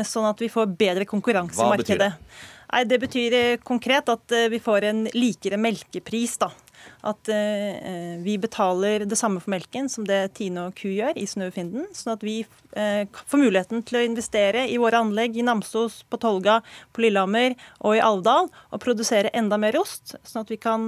sånn 0.05 0.27
at 0.29 0.41
vi 0.43 0.51
får 0.51 0.75
bedre 0.77 1.07
konkurranse 1.09 1.57
i 1.57 1.71
markedet. 1.75 2.11
Det? 2.11 2.41
Nei, 2.71 2.83
det 2.87 2.99
betyr 3.01 3.37
konkret 3.67 4.07
at 4.13 4.35
vi 4.51 4.59
får 4.63 4.85
en 4.87 5.07
likere 5.11 5.57
melkepris 5.59 6.37
da, 6.39 6.51
at 7.05 7.29
vi 8.23 8.37
betaler 8.41 9.03
det 9.09 9.17
samme 9.19 9.41
for 9.41 9.51
melken 9.53 9.89
som 9.91 10.05
det 10.07 10.21
Tine 10.37 10.69
og 10.69 10.77
Ku 10.77 10.87
gjør 10.87 11.17
i 11.19 11.25
Snøfinden. 11.27 11.51
Finden. 11.51 11.97
Sånn 11.97 12.13
at 12.13 12.23
vi 12.23 12.37
får 12.71 13.41
muligheten 13.41 13.83
til 13.83 13.99
å 13.99 14.05
investere 14.05 14.63
i 14.71 14.79
våre 14.81 15.01
anlegg 15.03 15.35
i 15.35 15.43
Namsos, 15.45 16.01
på 16.07 16.21
Tolga, 16.21 16.61
på 16.95 17.03
Lillehammer 17.03 17.57
og 17.81 17.97
i 17.97 18.03
Alvdal 18.05 18.47
og 18.47 18.81
produsere 18.81 19.33
enda 19.35 19.59
mer 19.61 19.75
ost, 19.81 20.15
sånn 20.23 20.45
at 20.45 20.53
vi 20.53 20.61
kan 20.61 20.87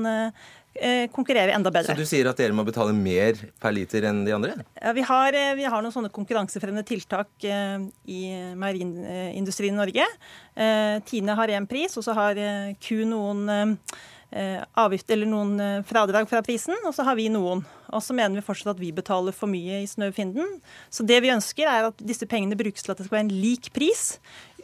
konkurrere 1.13 1.53
enda 1.53 1.69
bedre. 1.69 1.93
Så 1.93 2.01
du 2.01 2.07
sier 2.09 2.27
at 2.29 2.39
dere 2.39 2.55
må 2.55 2.65
betale 2.65 2.95
mer 2.97 3.37
per 3.61 3.75
liter 3.75 4.07
enn 4.09 4.23
de 4.25 4.33
andre? 4.33 4.55
Ja, 4.79 4.93
vi, 4.95 5.03
har, 5.05 5.37
eh, 5.37 5.53
vi 5.59 5.67
har 5.69 5.83
noen 5.83 5.93
sånne 5.93 6.11
konkurransefremmende 6.13 6.85
tiltak 6.87 7.45
eh, 7.45 7.85
i 8.09 8.23
marineindustrien 8.57 9.77
i 9.77 9.81
Norge. 9.81 10.07
Eh, 10.55 10.97
Tine 11.09 11.37
har 11.37 11.53
én 11.53 11.69
pris, 11.69 11.93
og 11.97 12.07
så 12.07 12.17
har 12.17 12.41
Q 12.81 13.05
noen 13.11 13.45
Eh, 13.49 13.75
avgift 14.79 15.11
eller 15.13 15.29
noen 15.29 15.59
eh, 15.61 15.83
fradrag 15.85 16.29
fra 16.29 16.41
prisen, 16.45 16.75
og 16.87 16.93
så 16.95 17.05
har 17.05 17.17
vi 17.19 17.29
noen. 17.31 17.61
Og 17.93 18.01
så 18.01 18.15
mener 18.17 18.39
vi 18.39 18.45
fortsatt 18.45 18.71
at 18.73 18.81
vi 18.81 18.89
betaler 18.95 19.35
for 19.35 19.51
mye 19.51 19.83
i 19.83 19.89
Snøfinden. 19.89 20.57
Så 20.89 21.05
det 21.05 21.19
vi 21.21 21.29
ønsker, 21.33 21.69
er 21.69 21.89
at 21.91 22.01
disse 22.01 22.25
pengene 22.29 22.57
brukes 22.57 22.81
til 22.81 22.93
at 22.93 22.97
det 22.97 23.05
skal 23.05 23.19
være 23.19 23.27
en 23.27 23.35
lik 23.43 23.69
pris. 23.75 24.15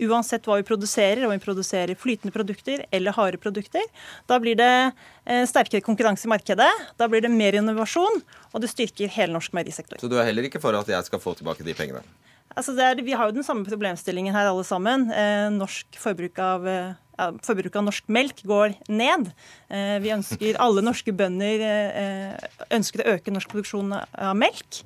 Uansett 0.02 0.48
hva 0.48 0.58
vi 0.58 0.66
produserer, 0.66 1.22
om 1.28 1.34
vi 1.36 1.44
produserer 1.44 2.00
flytende 2.00 2.34
produkter 2.34 2.86
eller 2.96 3.14
harde 3.14 3.38
produkter. 3.42 3.86
Da 4.32 4.40
blir 4.42 4.58
det 4.58 4.72
eh, 4.80 5.44
sterkere 5.50 5.86
konkurranse 5.86 6.26
i 6.26 6.32
markedet, 6.34 6.72
da 6.98 7.10
blir 7.12 7.22
det 7.26 7.32
mer 7.34 7.60
innovasjon, 7.60 8.24
og 8.50 8.64
det 8.64 8.72
styrker 8.72 9.12
hele 9.14 9.36
norsk 9.36 9.54
meierisektor. 9.54 10.02
Så 10.02 10.10
du 10.10 10.18
er 10.18 10.26
heller 10.32 10.50
ikke 10.50 10.64
for 10.64 10.74
at 10.80 10.90
jeg 10.90 11.12
skal 11.12 11.22
få 11.22 11.36
tilbake 11.38 11.68
de 11.68 11.78
pengene? 11.78 12.02
Altså 12.58 12.74
er, 12.82 12.98
vi 13.06 13.14
har 13.14 13.30
jo 13.30 13.38
den 13.38 13.46
samme 13.46 13.68
problemstillingen 13.68 14.34
her 14.34 14.50
alle 14.50 14.66
sammen. 14.66 15.06
Eh, 15.14 15.52
norsk 15.54 16.00
forbruk 16.02 16.42
av 16.42 16.66
eh, 16.68 16.98
forbruket 17.46 17.80
av 17.80 17.86
norsk 17.88 18.10
melk 18.12 18.44
går 18.48 18.76
ned. 18.92 19.30
Eh, 19.70 19.98
vi 20.04 20.14
ønsker, 20.16 20.58
Alle 20.64 20.84
norske 20.86 21.14
bønder 21.16 21.64
eh, 21.66 22.50
ønsker 22.76 23.04
å 23.04 23.16
øke 23.16 23.34
norsk 23.34 23.52
produksjon 23.52 23.94
av 23.96 24.36
melk. 24.38 24.82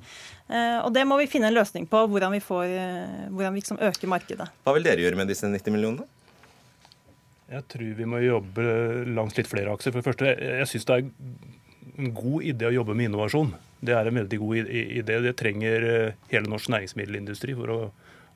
Eh, 0.50 0.80
og 0.84 0.92
det 0.96 1.06
må 1.10 1.18
vi 1.22 1.30
finne 1.32 1.50
en 1.52 1.58
løsning 1.58 1.88
på, 1.90 2.04
hvordan 2.12 2.36
vi, 2.36 2.42
får, 2.44 2.76
hvordan 3.32 3.56
vi 3.56 3.64
liksom 3.64 3.82
øker 3.84 4.12
markedet. 4.12 4.50
Hva 4.66 4.76
vil 4.78 4.86
dere 4.86 5.06
gjøre 5.06 5.20
med 5.20 5.32
disse 5.32 5.50
90 5.50 5.76
millionene? 5.76 6.08
Jeg 7.54 7.68
tror 7.70 7.98
vi 7.98 8.08
må 8.10 8.22
jobbe 8.24 8.64
langs 9.14 9.36
litt 9.38 9.50
flere 9.50 9.74
akser. 9.74 9.94
For 9.94 10.02
det 10.02 10.08
første, 10.08 10.32
jeg 10.34 10.70
syns 10.72 10.88
det 10.90 10.96
er 10.96 11.04
en 12.02 12.16
god 12.18 12.48
idé 12.50 12.70
å 12.70 12.78
jobbe 12.80 12.96
med 12.98 13.12
innovasjon. 13.12 13.52
Det 13.84 13.94
er 13.94 14.08
en 14.10 14.18
veldig 14.18 14.40
god 14.42 14.72
idé. 14.74 15.20
Det 15.22 15.36
trenger 15.38 15.86
hele 16.32 16.50
norsk 16.50 16.72
næringsmiddelindustri 16.74 17.54
for 17.60 17.74
å, 17.74 17.78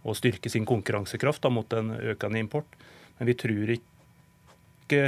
å 0.06 0.16
styrke 0.18 0.52
sin 0.54 0.68
konkurransekraft 0.70 1.42
da, 1.48 1.52
mot 1.54 1.74
en 1.74 1.96
økende 1.98 2.44
import. 2.44 2.78
Men 3.18 3.32
vi 3.32 3.38
tror 3.38 3.74
ikke 3.78 5.02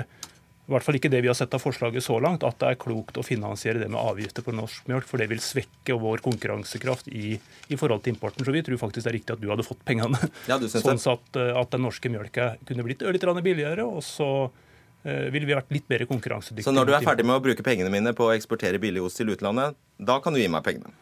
i 0.69 0.71
hvert 0.75 0.85
fall 0.85 0.99
ikke 0.99 1.09
det 1.09 1.23
vi 1.25 1.29
har 1.31 1.37
sett 1.37 1.53
av 1.57 1.63
forslaget 1.63 2.03
så 2.05 2.19
langt, 2.21 2.43
at 2.45 2.59
det 2.61 2.67
er 2.69 2.77
klokt 2.77 3.17
å 3.17 3.23
finansiere 3.25 3.81
det 3.81 3.87
med 3.89 3.97
avgifter 3.97 4.45
på 4.45 4.53
norsk 4.53 4.85
mjølk, 4.91 5.07
for 5.09 5.17
det 5.17 5.25
vil 5.31 5.41
svekke 5.41 5.97
vår 5.97 6.21
konkurransekraft 6.21 7.09
i, 7.09 7.39
i, 7.41 7.79
forhold 7.79 8.03
til 8.05 8.13
importen. 8.13 8.45
Så 8.45 8.53
vi 8.53 8.61
tror 8.65 8.77
faktisk 8.77 9.07
det 9.07 9.09
er 9.09 9.17
riktig 9.17 9.33
at 9.33 9.41
du 9.41 9.49
hadde 9.49 9.65
fått 9.65 9.81
pengene. 9.87 10.19
Ja, 10.45 10.59
sånn 10.75 11.01
at, 11.01 11.41
at, 11.41 11.71
den 11.73 11.85
norske 11.87 12.13
mjølka 12.13 12.51
kunne 12.69 12.85
blitt 12.85 13.01
litt 13.01 13.27
billigere, 13.41 13.87
og 13.87 14.05
så 14.05 14.29
uh, 14.45 15.27
ville 15.33 15.49
vi 15.49 15.57
vært 15.57 15.73
litt 15.73 15.89
mer 15.89 16.05
konkurransedyktige. 16.11 16.69
Så 16.69 16.75
når 16.75 16.91
du 16.91 16.97
er 16.99 17.07
ferdig 17.07 17.25
med 17.25 17.39
å 17.39 17.45
bruke 17.49 17.65
pengene 17.65 17.89
mine 17.89 18.13
på 18.13 18.29
å 18.29 18.35
eksportere 18.37 18.77
billig 18.77 19.01
ost 19.09 19.17
til 19.17 19.33
utlandet, 19.33 19.73
da 19.97 20.21
kan 20.21 20.37
du 20.37 20.43
gi 20.43 20.51
meg 20.53 20.61
pengene? 20.69 20.93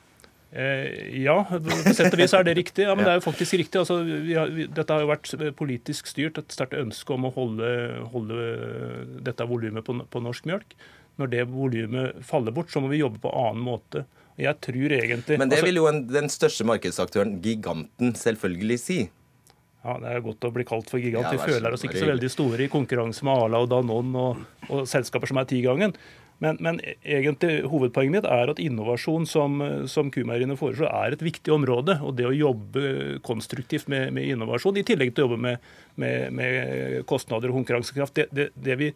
Eh, 0.51 1.23
ja, 1.23 1.35
på 1.43 1.93
sett 1.93 2.13
og 2.13 2.21
vis 2.21 2.33
er 2.37 2.45
det 2.47 2.55
riktig. 2.57 2.85
Ja, 2.87 2.95
men 2.95 3.03
det 3.05 3.13
er 3.13 3.19
jo 3.19 3.25
faktisk 3.25 3.57
riktig. 3.59 3.81
Altså, 3.81 3.99
har, 4.03 4.53
vi, 4.53 4.67
dette 4.71 4.95
har 4.95 5.03
jo 5.03 5.09
vært 5.11 5.33
politisk 5.59 6.07
styrt, 6.07 6.39
et 6.39 6.55
sterkt 6.55 6.77
ønske 6.79 7.15
om 7.15 7.27
å 7.27 7.33
holde, 7.35 7.71
holde 8.13 8.45
dette 9.27 9.47
volumet 9.49 9.85
på, 9.87 9.97
på, 10.07 10.23
norsk 10.23 10.47
mjølk. 10.47 10.77
Når 11.17 11.33
det 11.33 11.43
volumet 11.51 12.23
faller 12.25 12.55
bort, 12.55 12.71
så 12.71 12.81
må 12.83 12.91
vi 12.93 13.01
jobbe 13.01 13.19
på 13.23 13.33
annen 13.33 13.65
måte. 13.65 14.05
Jeg 14.37 14.53
tror 14.61 14.93
egentlig... 14.93 15.39
Men 15.41 15.49
det 15.49 15.57
altså, 15.57 15.67
vil 15.67 15.79
jo 15.81 15.87
en, 15.89 16.03
den 16.11 16.29
største 16.29 16.65
markedsaktøren, 16.69 17.39
giganten, 17.43 18.13
selvfølgelig 18.15 18.77
si. 18.83 18.99
Ja, 19.87 19.97
Det 20.03 20.13
er 20.13 20.23
godt 20.25 20.45
å 20.45 20.53
bli 20.53 20.65
kalt 20.67 20.91
for 20.91 21.01
gigant. 21.01 21.25
Ja, 21.25 21.33
vi 21.33 21.55
føler 21.55 21.73
oss 21.73 21.83
ikke 21.85 21.99
så 22.01 22.09
veldig 22.09 22.29
store 22.31 22.65
i 22.65 22.71
konkurranse 22.71 23.25
med 23.25 23.43
Arla 23.45 23.61
og 23.65 23.69
Danone 23.71 24.23
og, 24.23 24.41
og 24.69 24.87
selskaper 24.89 25.31
som 25.31 25.41
er 25.41 25.49
tigangen. 25.49 25.95
Men, 26.43 26.59
men, 26.61 26.79
egentlig 27.01 27.63
hovedpoenget 27.65 28.13
mitt 28.13 28.27
er 28.29 28.51
at 28.51 28.59
innovasjon, 28.61 29.25
som, 29.25 29.57
som 29.89 30.11
Kumeieriene 30.13 30.57
foreslår, 30.59 30.91
er 30.93 31.15
et 31.15 31.25
viktig 31.25 31.53
område. 31.55 31.97
Og 32.05 32.13
det 32.19 32.27
å 32.29 32.35
jobbe 32.35 33.17
konstruktivt 33.25 33.89
med, 33.89 34.11
med 34.13 34.29
innovasjon, 34.35 34.77
i 34.77 34.85
tillegg 34.85 35.15
til 35.15 35.25
å 35.25 35.27
jobbe 35.27 35.39
med, 35.47 35.69
med, 35.97 36.33
med 36.37 37.05
kostnader 37.09 37.49
og 37.49 37.61
konkurransekraft, 37.61 38.19
det, 38.19 38.27
det, 38.37 38.51
det 38.53 38.77
vi 38.77 38.91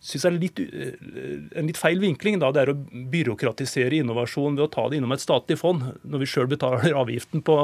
syns 0.00 0.24
er 0.28 0.36
litt, 0.38 0.60
en 0.62 1.68
litt 1.68 1.78
feil 1.78 2.00
vinkling, 2.00 2.38
da, 2.40 2.52
det 2.54 2.62
er 2.62 2.72
å 2.72 2.78
byråkratisere 3.12 3.98
innovasjon 3.98 4.56
ved 4.56 4.68
å 4.68 4.72
ta 4.72 4.86
det 4.88 5.00
innom 5.00 5.14
et 5.16 5.24
statlig 5.24 5.58
fond, 5.60 5.90
når 6.06 6.22
vi 6.22 6.30
sjøl 6.30 6.50
betaler 6.50 6.96
avgiften 7.02 7.42
på 7.44 7.58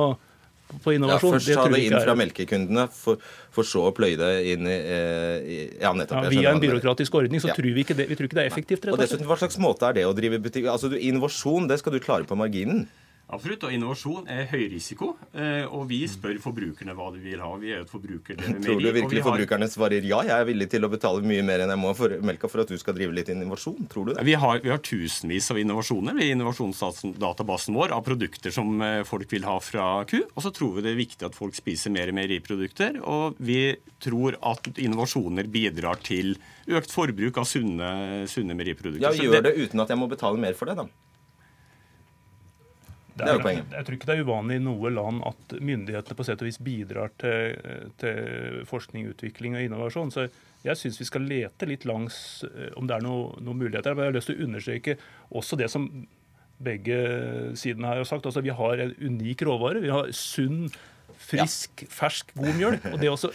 på 0.83 0.95
innovasjon. 0.97 1.35
Ja, 1.35 1.39
først 1.39 1.51
ta 1.59 1.67
det 1.73 1.83
inn 1.87 1.97
fra 1.99 2.15
melkekundene, 2.19 2.87
for, 2.93 3.21
for, 3.55 3.69
så 3.69 3.87
å 3.91 3.93
pløye 3.97 4.17
det 4.21 4.33
inn 4.55 4.69
i, 4.69 4.77
eh, 4.79 5.62
Ja, 5.83 5.93
nettopp. 5.97 6.25
Ja, 6.25 6.33
via 6.33 6.55
en 6.55 6.62
byråkratisk 6.62 7.21
ordning 7.21 7.43
så 7.43 7.53
ja. 7.53 7.57
tror 7.59 7.71
vi 7.77 7.85
ikke 7.85 7.97
det, 7.99 8.09
vi 8.11 8.19
tror 8.19 8.31
ikke 8.31 8.41
det 8.41 8.47
er 8.47 8.53
effektivt. 8.53 8.87
rett 8.87 8.97
og 8.97 9.03
dessuten, 9.05 9.29
Hva 9.29 9.39
slags 9.41 9.61
måte 9.62 9.91
er 9.91 10.01
det 10.01 10.07
å 10.09 10.15
drive 10.17 10.41
butikk 10.43 10.71
Altså, 10.73 10.91
Innovasjon 10.97 11.69
det 11.71 11.81
skal 11.83 11.95
du 11.95 12.01
klare 12.03 12.29
på 12.29 12.39
marginen. 12.39 12.87
Absolutt. 13.35 13.66
Og 13.66 13.74
innovasjon 13.74 14.28
er 14.30 14.47
høy 14.51 14.64
risiko. 14.72 15.14
Eh, 15.35 15.64
og 15.66 15.87
vi 15.91 16.03
spør 16.11 16.39
forbrukerne 16.43 16.95
hva 16.97 17.11
de 17.14 17.22
vil 17.24 17.43
ha. 17.43 17.51
Vi 17.61 17.72
er 17.72 17.82
jo 17.82 17.87
et 17.87 17.93
forbrukerdrevet 17.93 18.62
Tror 18.66 18.80
du 18.80 18.89
virkelig 18.89 19.22
har... 19.22 19.28
forbrukerne 19.30 19.68
svarer 19.72 20.07
ja, 20.07 20.20
jeg 20.26 20.35
er 20.35 20.49
villig 20.49 20.68
til 20.72 20.87
å 20.87 20.91
betale 20.93 21.24
mye 21.26 21.45
mer 21.47 21.64
enn 21.64 21.74
jeg 21.74 21.82
må 21.82 21.93
for 21.99 22.16
melka 22.24 22.51
for 22.51 22.64
at 22.64 22.72
du 22.72 22.78
skal 22.80 22.97
drive 22.97 23.16
litt 23.16 23.30
innovasjon? 23.32 23.89
Tror 23.91 24.09
du 24.09 24.14
det? 24.14 24.26
Vi 24.26 24.37
har, 24.41 24.61
vi 24.64 24.72
har 24.72 24.82
tusenvis 24.85 25.51
av 25.55 25.61
innovasjoner 25.61 26.20
i 26.22 26.30
innovasjonsdatabasen 26.35 27.78
vår 27.78 27.97
av 27.97 28.05
produkter 28.07 28.55
som 28.55 28.74
eh, 28.85 29.03
folk 29.09 29.30
vil 29.35 29.47
ha 29.49 29.59
fra 29.64 29.89
ku. 30.11 30.20
Og 30.35 30.47
så 30.47 30.55
tror 30.55 30.78
vi 30.78 30.87
det 30.87 30.95
er 30.95 31.01
viktig 31.01 31.28
at 31.28 31.39
folk 31.39 31.57
spiser 31.59 31.95
mer 31.95 32.12
meieriprodukter. 32.16 33.01
Og 33.03 33.41
vi 33.43 33.61
tror 34.05 34.39
at 34.45 34.68
innovasjoner 34.74 35.49
bidrar 35.51 36.01
til 36.05 36.37
økt 36.70 36.93
forbruk 36.95 37.41
av 37.41 37.49
sunne, 37.49 37.89
sunne 38.30 38.57
meieriprodukter. 38.57 39.05
Ja, 39.05 39.14
gjør 39.16 39.45
det 39.45 39.57
uten 39.59 39.82
at 39.85 39.93
jeg 39.93 40.01
må 40.01 40.09
betale 40.11 40.41
mer 40.41 40.57
for 40.59 40.70
det, 40.70 40.78
da. 40.80 40.89
Det 43.15 43.29
er, 43.31 43.45
jeg 43.47 43.87
tror 43.87 43.95
ikke 43.95 44.09
det 44.09 44.15
er 44.17 44.27
uvanlig 44.27 44.57
i 44.59 44.62
noe 44.65 44.91
land 44.91 45.21
at 45.29 45.55
myndighetene 45.62 46.17
på 46.19 46.25
sett 46.27 46.41
og 46.43 46.49
vis 46.49 46.59
bidrar 46.67 47.12
til, 47.23 47.55
til 48.03 48.65
forskning, 48.67 49.07
utvikling 49.12 49.55
og 49.55 49.62
innovasjon. 49.62 50.11
Så 50.11 50.27
jeg 50.65 50.81
syns 50.81 50.99
vi 50.99 51.07
skal 51.07 51.29
lete 51.31 51.69
litt 51.71 51.87
langs 51.87 52.17
eh, 52.49 52.73
om 52.79 52.89
det 52.91 52.97
er 52.97 53.07
noen 53.07 53.45
noe 53.45 53.61
muligheter. 53.61 53.95
Men 53.95 54.09
jeg 54.09 54.12
har 54.12 54.19
lyst 54.19 54.31
til 54.33 54.41
å 54.41 54.49
understreke 54.49 54.97
også 55.31 55.61
det 55.61 55.71
som 55.71 55.87
begge 56.65 56.99
sidene 57.59 57.91
her 57.91 58.03
har 58.03 58.09
sagt. 58.09 58.27
Altså, 58.27 58.43
vi 58.45 58.55
har 58.55 58.83
en 58.83 58.95
unik 58.99 59.45
råvare. 59.47 59.83
Vi 59.85 59.93
har 59.93 60.11
sunn, 60.17 60.67
frisk, 61.29 61.87
fersk, 61.93 62.35
god 62.39 62.59
mjølk. 62.59 62.89
Og 62.93 62.99
det 63.03 63.12
også 63.12 63.31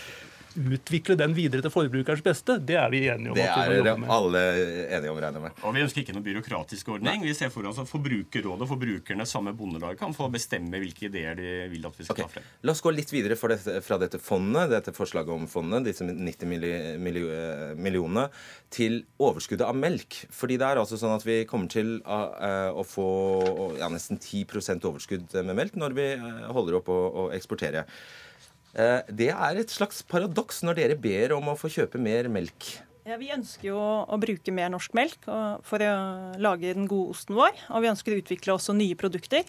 utvikle 0.57 1.15
den 1.19 1.33
videre 1.37 1.63
til 1.63 1.73
forbrukerens 1.73 2.23
beste, 2.25 2.57
det 2.65 2.77
er 2.79 2.89
vi 2.91 3.03
enige 3.11 3.33
om. 3.33 3.37
Det 3.37 3.45
er 3.45 3.97
må 3.99 4.09
alle 4.13 4.41
enige 4.87 5.11
om, 5.11 5.19
regner 5.21 5.43
med. 5.43 5.61
Og 5.63 5.75
Vi 5.75 5.83
ønsker 5.85 6.01
ikke 6.03 6.15
noen 6.15 6.25
byråkratisk 6.25 6.91
ordning. 6.95 7.23
Vi 7.25 7.35
ser 7.37 7.51
for 7.53 7.67
oss 7.69 7.81
at 7.81 7.89
Forbrukerrådet 7.89 8.65
og 8.65 8.71
forbrukerne 8.71 9.27
samme 9.29 9.53
bondelag 9.57 9.97
kan 9.99 10.13
få 10.15 10.29
bestemme 10.33 10.81
hvilke 10.81 11.07
ideer 11.09 11.37
de 11.37 11.51
vil 11.71 11.85
at 11.87 11.99
vi 11.99 12.07
skal 12.07 12.15
okay. 12.15 12.27
ta 12.27 12.33
frem. 12.37 12.47
La 12.65 12.73
oss 12.73 12.83
gå 12.85 12.93
litt 12.93 13.13
videre 13.13 13.37
dette, 13.53 13.79
fra 13.85 13.99
dette 14.01 14.21
fondet, 14.21 14.71
dette 14.73 14.93
forslaget 14.95 15.33
om 15.33 15.45
fondet, 15.49 15.85
disse 15.89 16.05
90 16.07 16.49
millionene, 16.99 18.27
til 18.73 19.03
overskuddet 19.21 19.67
av 19.67 19.77
melk. 19.77 20.23
Fordi 20.33 20.59
det 20.59 20.69
er 20.69 20.81
altså 20.81 20.99
sånn 20.99 21.15
at 21.15 21.25
vi 21.27 21.41
kommer 21.49 21.69
til 21.71 21.97
å, 22.05 22.21
eh, 22.39 22.71
å 22.73 22.85
få 22.87 23.09
ja, 23.79 23.89
nesten 23.91 24.19
10% 24.21 24.89
overskudd 24.89 25.37
med 25.43 25.57
melk 25.57 25.77
når 25.79 25.97
vi 25.97 26.09
eh, 26.15 26.49
holder 26.53 26.79
opp 26.81 26.91
å, 26.93 26.99
å 27.25 27.29
eksportere. 27.35 27.85
Eh, 28.75 29.01
det 29.09 29.31
er 29.33 29.59
et 29.61 29.73
slags 29.73 30.03
paradoks 30.05 30.61
når 30.65 30.81
dere 30.81 30.99
ber 30.99 31.33
om 31.37 31.49
å 31.51 31.57
få 31.57 31.71
kjøpe 31.73 32.01
mer 32.01 32.29
melk. 32.31 32.75
Ja, 33.09 33.17
Vi 33.17 33.31
ønsker 33.33 33.71
jo 33.71 33.79
å 33.79 34.19
bruke 34.21 34.53
mer 34.53 34.69
norsk 34.69 34.93
melk 34.93 35.23
for 35.65 35.81
å 35.81 35.93
lage 36.37 36.75
den 36.77 36.85
gode 36.85 37.15
osten 37.15 37.33
vår. 37.33 37.55
Og 37.73 37.81
vi 37.81 37.89
ønsker 37.89 38.13
å 38.13 38.19
utvikle 38.21 38.53
også 38.53 38.75
nye 38.77 38.97
produkter. 38.99 39.47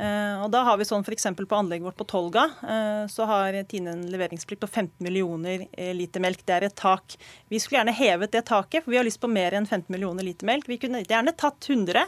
Eh, 0.00 0.36
og 0.40 0.48
da 0.54 0.62
har 0.64 0.78
vi 0.80 0.86
sånn 0.88 1.02
F.eks. 1.04 1.26
på 1.36 1.56
anlegget 1.58 1.84
vårt 1.84 1.98
på 1.98 2.06
Tolga 2.08 2.46
eh, 2.64 3.02
så 3.10 3.26
har 3.28 3.56
Tine 3.68 3.92
en 3.92 4.06
leveringsplikt 4.08 4.62
på 4.62 4.68
15 4.70 4.94
millioner 5.04 5.66
eh, 5.72 5.90
liter 5.96 6.22
melk. 6.24 6.40
Det 6.48 6.54
er 6.56 6.66
et 6.70 6.76
tak. 6.78 7.18
Vi 7.52 7.60
skulle 7.60 7.82
gjerne 7.82 7.96
hevet 7.98 8.32
det 8.32 8.46
taket, 8.48 8.84
for 8.84 8.94
vi 8.94 9.00
har 9.00 9.04
lyst 9.04 9.20
på 9.20 9.28
mer 9.28 9.52
enn 9.58 9.68
15 9.68 9.90
millioner 9.92 10.24
liter 10.24 10.48
melk. 10.48 10.70
Vi 10.70 10.78
kunne 10.80 11.02
gjerne 11.04 11.34
tatt 11.36 11.68
100. 11.68 12.06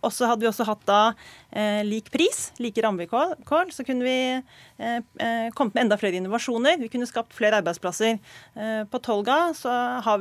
Og 0.00 0.12
så 0.14 0.28
hadde 0.28 0.44
vi 0.44 0.48
også 0.48 0.64
hatt 0.68 0.84
da 0.88 1.00
lik 1.84 2.08
pris, 2.12 2.52
like 2.62 2.80
rammevilkår. 2.84 3.72
Så 3.74 3.84
kunne 3.84 4.06
vi 4.06 4.14
kommet 5.56 5.74
med 5.74 5.82
enda 5.84 5.98
flere 6.00 6.20
innovasjoner. 6.20 6.78
Vi 6.80 6.88
kunne 6.92 7.08
skapt 7.08 7.34
flere 7.36 7.60
arbeidsplasser. 7.60 8.20
På 8.92 9.00
Tolga 9.04 9.40
så 9.56 9.72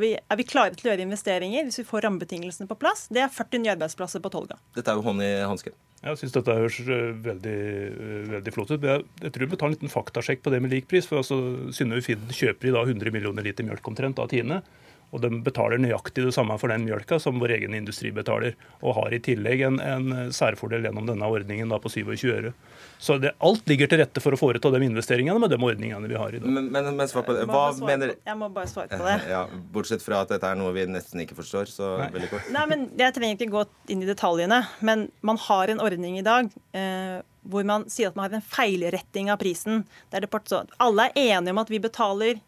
vi, 0.01 0.13
er 0.15 0.39
vi 0.39 0.47
klare 0.47 0.75
til 0.75 0.89
å 0.89 0.93
gjøre 0.93 1.07
investeringer 1.07 1.67
hvis 1.67 1.83
vi 1.83 1.87
får 1.87 2.07
rammebetingelsene 2.07 2.69
på 2.71 2.79
plass. 2.81 3.07
Det 3.11 3.23
er 3.23 3.31
40 3.31 3.63
nye 3.63 3.75
arbeidsplasser 3.77 4.23
på 4.23 4.33
Tolga. 4.33 4.59
Dette 4.75 4.91
er 4.91 4.99
jo 4.99 5.07
hånd 5.07 5.23
i 5.23 5.33
hanske. 5.45 5.75
Jeg 6.01 6.17
syns 6.17 6.33
dette 6.33 6.53
høres 6.57 6.79
eh, 6.81 7.09
veldig, 7.27 7.57
eh, 7.93 8.21
veldig, 8.31 8.53
flott 8.55 8.71
ut. 8.73 8.85
Jeg 9.21 9.33
tror 9.35 9.49
vi 9.51 9.57
tar 9.61 9.69
en 9.69 9.75
liten 9.75 9.91
faktasjekk 9.93 10.41
på 10.41 10.53
det 10.53 10.61
med 10.63 10.73
lik 10.73 10.87
pris. 10.89 11.05
for 11.05 11.21
altså, 11.21 11.37
Synnøve 11.77 12.01
Finden 12.05 12.33
kjøper 12.33 12.69
i 12.69 12.73
dag 12.73 12.89
100 12.89 13.13
millioner 13.13 13.45
liter 13.45 13.67
mjølk 13.67 13.91
omtrent 13.91 14.21
av 14.21 14.31
Tine. 14.31 14.63
Og 15.11 15.19
de 15.19 15.29
betaler 15.43 15.81
nøyaktig 15.83 16.23
det 16.23 16.31
samme 16.35 16.55
for 16.61 16.71
den 16.71 16.85
mjølka 16.87 17.17
som 17.19 17.39
vår 17.41 17.57
egen 17.57 17.73
industri 17.75 18.13
betaler. 18.15 18.53
Og 18.79 18.93
har 18.95 19.11
i 19.11 19.19
tillegg 19.19 19.63
en, 19.67 19.79
en 19.83 20.31
særfordel 20.31 20.85
gjennom 20.87 21.09
denne 21.09 21.27
ordningen 21.27 21.67
da 21.73 21.79
på 21.83 21.91
27 21.91 22.29
øre. 22.31 22.53
Så 23.01 23.17
det, 23.19 23.33
alt 23.43 23.67
ligger 23.67 23.89
til 23.91 23.99
rette 23.99 24.21
for 24.23 24.31
å 24.31 24.39
foreta 24.39 24.71
de 24.71 24.79
investeringene 24.85 25.35
med 25.41 25.51
de 25.51 25.57
ordningene 25.59 26.07
vi 26.07 26.15
har 26.15 26.31
i 26.37 26.39
dag. 26.39 26.47
Men, 26.47 26.69
men, 26.71 26.87
men 26.95 27.09
svar 27.11 27.25
på 27.27 27.35
det. 27.35 27.43
Hva 27.49 27.65
mener 27.81 28.13
Jeg 28.21 28.37
må 28.39 28.47
bare 28.55 28.69
svare 28.71 28.87
på 28.93 29.03
det. 29.09 29.17
ja, 29.33 29.41
Bortsett 29.73 30.05
fra 30.05 30.21
at 30.23 30.31
dette 30.31 30.47
er 30.47 30.59
noe 30.61 30.71
vi 30.77 30.85
nesten 30.87 31.23
ikke 31.25 31.35
forstår, 31.41 31.67
så 31.73 31.89
Nei. 32.03 32.07
veldig 32.15 32.29
kort. 32.31 32.47
Nei, 32.55 32.63
men 32.71 32.85
Jeg 33.01 33.17
trenger 33.17 33.35
ikke 33.39 33.51
gå 33.57 33.65
inn 33.91 34.05
i 34.05 34.09
detaljene, 34.09 34.61
men 34.85 35.09
man 35.27 35.41
har 35.49 35.73
en 35.73 35.81
ordning 35.83 36.19
i 36.21 36.23
dag 36.25 36.47
eh, 36.77 37.17
hvor 37.51 37.65
man 37.67 37.87
sier 37.89 38.11
at 38.11 38.15
man 38.15 38.27
har 38.29 38.37
en 38.37 38.45
feilretting 38.45 39.31
av 39.33 39.41
prisen. 39.41 39.83
Det 40.11 40.21
er 40.21 40.27
depart- 40.27 40.53
alle 40.79 41.09
er 41.09 41.19
enige 41.35 41.51
om 41.55 41.61
at 41.63 41.71
vi 41.73 41.79
betaler 41.81 42.39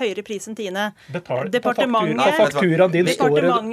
høyere 0.00 0.22
pris 0.24 0.46
enn 0.48 0.54
Tine. 0.56 0.86
Betal, 1.12 1.50
Departementet- 1.52 2.16
på 2.22 2.32
faktura- 2.38 2.90
din 2.92 3.06
står 3.06 3.38
en 3.38 3.52
annen 3.52 3.72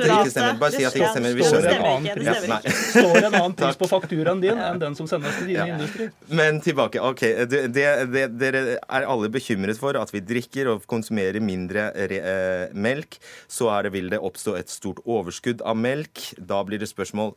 pris. 0.00 0.34
Bare 0.58 0.70
si 0.72 0.84
at 0.84 0.92
det 0.94 1.00
ikke 1.02 1.10
stemmer. 1.12 1.34
Vi 1.34 1.42
Står 1.44 1.60
skjønner. 1.60 1.74
en 1.74 1.84
annen 1.84 2.62
Det 2.64 2.72
står 2.72 3.16
en 3.24 3.34
annen 3.34 3.54
pris 3.58 3.76
på 3.76 3.88
fakturaen 3.90 4.40
din 4.40 4.56
enn 4.58 4.78
den 4.80 4.94
som 4.94 5.06
sendes 5.06 5.36
til 5.38 5.46
dine 5.52 5.66
industri. 5.74 6.08
Men 6.28 6.60
tilbake. 6.60 7.00
ok, 7.00 7.20
det, 7.50 7.72
det, 7.74 7.86
det, 8.12 8.24
Dere 8.38 8.62
er 8.88 9.06
alle 9.06 9.28
bekymret 9.28 9.76
for 9.78 9.96
at 10.00 10.10
vi 10.14 10.20
drikker 10.20 10.72
og 10.72 10.86
konsumerer 10.86 11.40
mindre 11.44 11.90
re, 11.94 12.18
eh, 12.20 12.68
melk. 12.74 13.18
Så 13.48 13.68
er 13.70 13.82
det, 13.84 13.92
vil 13.92 14.08
det 14.10 14.18
oppstå 14.20 14.56
et 14.58 14.68
stort 14.72 14.98
overskudd 15.04 15.60
av 15.62 15.76
melk. 15.76 16.34
Da 16.38 16.62
blir 16.64 16.78
det 16.80 16.88
spørsmål 16.88 17.34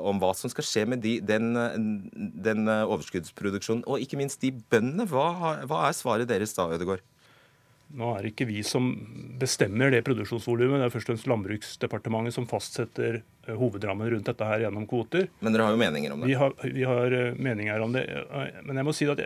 om 0.00 0.18
hva 0.20 0.34
som 0.34 0.50
skal 0.50 0.64
skje 0.64 0.86
med 0.88 1.02
de, 1.02 1.20
den, 1.20 1.52
den 2.42 2.66
eh, 2.68 2.84
overskuddsproduksjonen. 2.88 3.84
Og 3.86 4.00
ikke 4.00 4.16
minst 4.16 4.40
de 4.40 4.50
bøndene. 4.52 5.06
Hva, 5.10 5.60
hva 5.66 5.88
er 5.88 5.92
svaret 5.96 6.28
deres 6.30 6.54
da, 6.56 6.68
Ødegaard? 6.72 7.00
Nå 7.90 8.10
er 8.14 8.22
det 8.22 8.30
ikke 8.34 8.46
vi 8.46 8.60
som 8.66 8.92
bestemmer 9.40 9.90
det 9.90 10.04
produksjonsvolumet, 10.06 10.78
det 10.78 10.86
er 10.86 10.92
først 10.94 11.08
og 11.08 11.16
fremst 11.16 11.30
Landbruksdepartementet 11.30 12.36
som 12.36 12.46
fastsetter 12.50 13.18
eh, 13.18 13.56
hovedrammen 13.58 14.12
rundt 14.12 14.28
dette 14.30 14.46
her 14.46 14.62
gjennom 14.64 14.86
kvoter. 14.90 15.26
Men 15.42 15.56
dere 15.56 15.66
har 15.66 15.74
jo 15.74 15.80
meninger 15.80 16.14
om 16.14 16.22
det. 16.22 16.28
Vi 16.30 16.36
har, 16.38 16.54
vi 16.62 16.86
har 16.86 17.16
eh, 17.18 17.32
meninger 17.34 17.82
om 17.82 17.96
det. 17.96 18.04
eh, 18.14 18.60
Men 18.62 18.78
jeg 18.78 18.86
må 18.86 18.94
si 18.94 19.08
at 19.10 19.18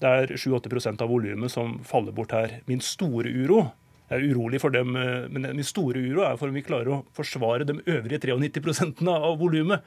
det 0.00 0.08
er 0.08 0.32
7-8 0.32 0.94
av 0.96 1.10
volumet 1.12 1.52
som 1.52 1.76
faller 1.84 2.16
bort 2.16 2.32
her. 2.32 2.62
Min 2.70 2.80
store 2.84 3.28
uro 3.28 3.66
jeg 4.10 4.24
er 4.24 4.32
urolig 4.32 4.58
for 4.58 4.74
dem, 4.74 4.88
men 4.90 5.44
min 5.54 5.62
store 5.62 6.00
uro 6.02 6.24
er 6.26 6.34
for 6.34 6.50
om 6.50 6.56
vi 6.56 6.64
klarer 6.66 6.88
å 6.90 6.96
forsvare 7.14 7.62
de 7.62 7.76
øvrige 7.78 8.18
93 8.18 9.06
av 9.06 9.36
volumet. 9.38 9.84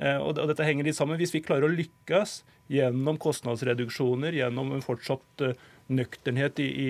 Og 0.00 0.30
dette 0.38 0.64
henger 0.64 0.88
litt 0.88 0.96
sammen. 0.96 1.18
Hvis 1.20 1.34
vi 1.34 1.42
klarer 1.44 1.68
å 1.68 1.74
lykkes 1.74 2.38
gjennom 2.72 3.18
kostnadsreduksjoner, 3.20 4.32
gjennom 4.32 4.72
en 4.72 4.80
fortsatt 4.80 5.44
nøkternhet 5.92 6.60
i, 6.62 6.66
i, 6.66 6.88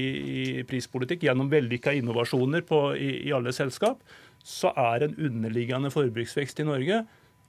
i 0.61 0.63
prispolitikk, 0.69 1.27
gjennom 1.27 1.51
vellykka 1.53 1.95
innovasjoner 1.97 2.65
på, 2.67 2.81
i, 2.97 3.11
i 3.29 3.35
alle 3.37 3.53
selskap, 3.55 4.01
så 4.47 4.71
er 4.79 5.07
en 5.07 5.17
underliggende 5.29 5.91
forbruksvekst 5.93 6.63
i 6.63 6.69
Norge. 6.69 7.03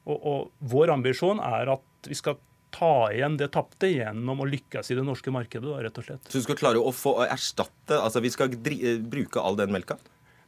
Og, 0.07 0.17
og 0.17 0.69
vår 0.71 0.93
ambisjon 0.95 1.41
er 1.43 1.71
at 1.77 2.09
vi 2.09 2.17
skal 2.17 2.39
ta 2.73 3.07
igjen 3.13 3.37
det 3.39 3.49
tapte 3.55 3.89
gjennom 3.89 4.43
å 4.43 4.47
lykkes 4.47 4.91
i 4.91 4.97
det 4.97 5.05
norske 5.07 5.31
markedet, 5.33 5.67
da, 5.69 5.79
rett 5.85 5.99
og 5.99 6.07
slett. 6.07 6.27
Så 6.27 6.41
du 6.41 6.45
skal 6.45 6.59
klare 6.59 6.81
å 6.83 6.93
få 6.95 7.17
erstatte 7.25 7.99
Altså 8.01 8.21
vi 8.23 8.31
skal 8.33 8.53
eh, 8.53 8.99
bruke 8.99 9.41
all 9.41 9.57
den 9.59 9.71
melka? 9.73 9.97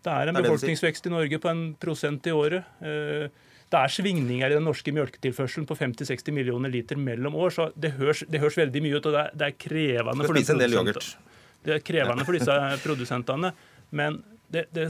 Det 0.04 0.12
er 0.12 0.32
en 0.32 0.38
befolkningsvekst 0.40 1.08
i 1.10 1.14
Norge 1.14 1.40
på 1.42 1.52
en 1.52 1.64
prosent 1.80 2.28
i 2.28 2.34
året. 2.36 2.68
Eh, 2.80 3.28
Det 3.70 3.78
er 3.78 3.92
svingninger 3.94 4.50
i 4.50 4.56
den 4.58 4.66
norske 4.66 4.92
melketilførselen 4.96 5.68
på 5.70 5.78
50-60 5.78 6.34
millioner 6.34 6.72
liter 6.74 6.98
mellom 6.98 7.36
år, 7.38 7.54
så 7.54 7.68
det 7.78 7.94
høres, 8.00 8.24
det 8.26 8.42
høres 8.42 8.58
veldig 8.58 8.82
mye 8.82 8.98
ut, 8.98 9.06
og 9.06 9.14
det 9.14 9.22
er, 9.22 9.36
det 9.38 9.50
er 9.50 9.58
krevende 9.62 10.26
for 10.26 10.40
de 10.40 10.42
spise 10.42 10.58
produsentene. 10.58 11.28
Det 11.68 11.76
er 11.76 11.84
krevende 11.86 12.26
for 12.26 12.38
disse 12.38 12.58
produsentene. 12.86 13.52
Men 14.00 14.22
det, 14.50 14.66
det 14.74 14.88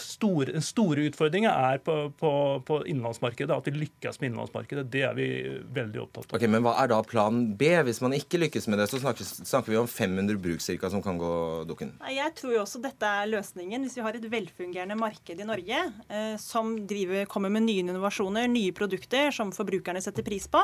store, 0.00 0.52
den 0.52 0.64
store 0.64 1.06
utfordringa 1.08 1.52
er 1.72 1.82
på, 1.84 1.96
på, 2.18 2.32
på 2.66 2.80
innenlandsmarkedet. 2.86 3.54
At 3.54 3.68
vi 3.68 3.76
lykkes 3.76 4.20
med 4.20 4.30
innenlandsmarkedet. 4.30 4.86
Det 4.92 5.04
er 5.08 5.16
vi 5.18 5.28
veldig 5.74 6.02
opptatt 6.04 6.30
av. 6.30 6.38
Ok, 6.38 6.46
Men 6.50 6.64
hva 6.66 6.74
er 6.82 6.92
da 6.92 7.00
plan 7.06 7.42
B? 7.58 7.70
Hvis 7.86 8.02
man 8.04 8.16
ikke 8.16 8.40
lykkes 8.42 8.68
med 8.70 8.82
det, 8.82 8.88
så 8.90 9.00
snakker, 9.02 9.26
snakker 9.26 9.74
vi 9.74 9.80
om 9.80 9.88
500 9.90 10.40
bruk 10.42 10.64
cirka, 10.64 10.90
som 10.92 11.02
kan 11.04 11.20
gå 11.20 11.32
dukken. 11.68 11.94
Jeg 12.12 12.34
tror 12.38 12.56
jo 12.56 12.62
også 12.64 12.82
dette 12.84 13.12
er 13.22 13.30
løsningen. 13.30 13.86
Hvis 13.86 13.98
vi 13.98 14.04
har 14.06 14.18
et 14.18 14.28
velfungerende 14.32 14.98
marked 14.98 15.40
i 15.40 15.48
Norge 15.48 15.82
eh, 16.08 16.34
som 16.42 16.74
driver, 16.88 17.28
kommer 17.30 17.52
med 17.52 17.66
nye 17.66 17.84
innovasjoner, 17.84 18.48
nye 18.50 18.74
produkter 18.76 19.32
som 19.34 19.52
forbrukerne 19.54 20.02
setter 20.04 20.26
pris 20.26 20.48
på, 20.50 20.62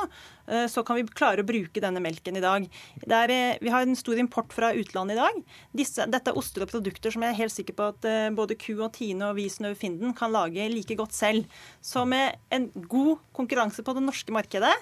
eh, 0.48 0.66
så 0.70 0.84
kan 0.86 0.98
vi 0.98 1.06
klare 1.10 1.44
å 1.44 1.48
bruke 1.48 1.82
denne 1.82 2.02
melken 2.04 2.38
i 2.38 2.44
dag. 2.44 2.68
Det 3.04 3.18
er, 3.18 3.30
eh, 3.30 3.58
vi 3.60 3.72
har 3.72 3.82
en 3.82 3.96
stor 3.96 4.18
import 4.18 4.52
fra 4.52 4.72
utlandet 4.74 5.16
i 5.16 5.20
dag. 5.20 5.42
Disse, 5.74 6.06
dette 6.10 6.30
er 6.30 6.38
oster 6.38 6.64
og 6.64 6.70
produkter 6.70 7.12
som 7.12 7.22
jeg 7.22 7.34
er 7.34 7.42
helt 7.42 7.54
sikker 7.54 7.76
på 7.78 7.88
at 7.92 8.08
eh, 8.08 8.30
både 8.34 8.58
ku 8.58 8.72
og 8.80 8.92
Tine 9.04 9.28
og 9.28 9.36
vi 9.36 9.50
og 9.52 9.76
Finden 9.76 10.14
kan 10.16 10.32
lage 10.32 10.68
like 10.72 10.96
godt 10.96 11.12
selv. 11.12 11.44
Så 11.82 12.04
med 12.08 12.40
en 12.50 12.70
god 12.88 13.18
konkurranse 13.36 13.84
på 13.84 13.92
det 13.92 14.02
norske 14.02 14.32
markedet, 14.32 14.72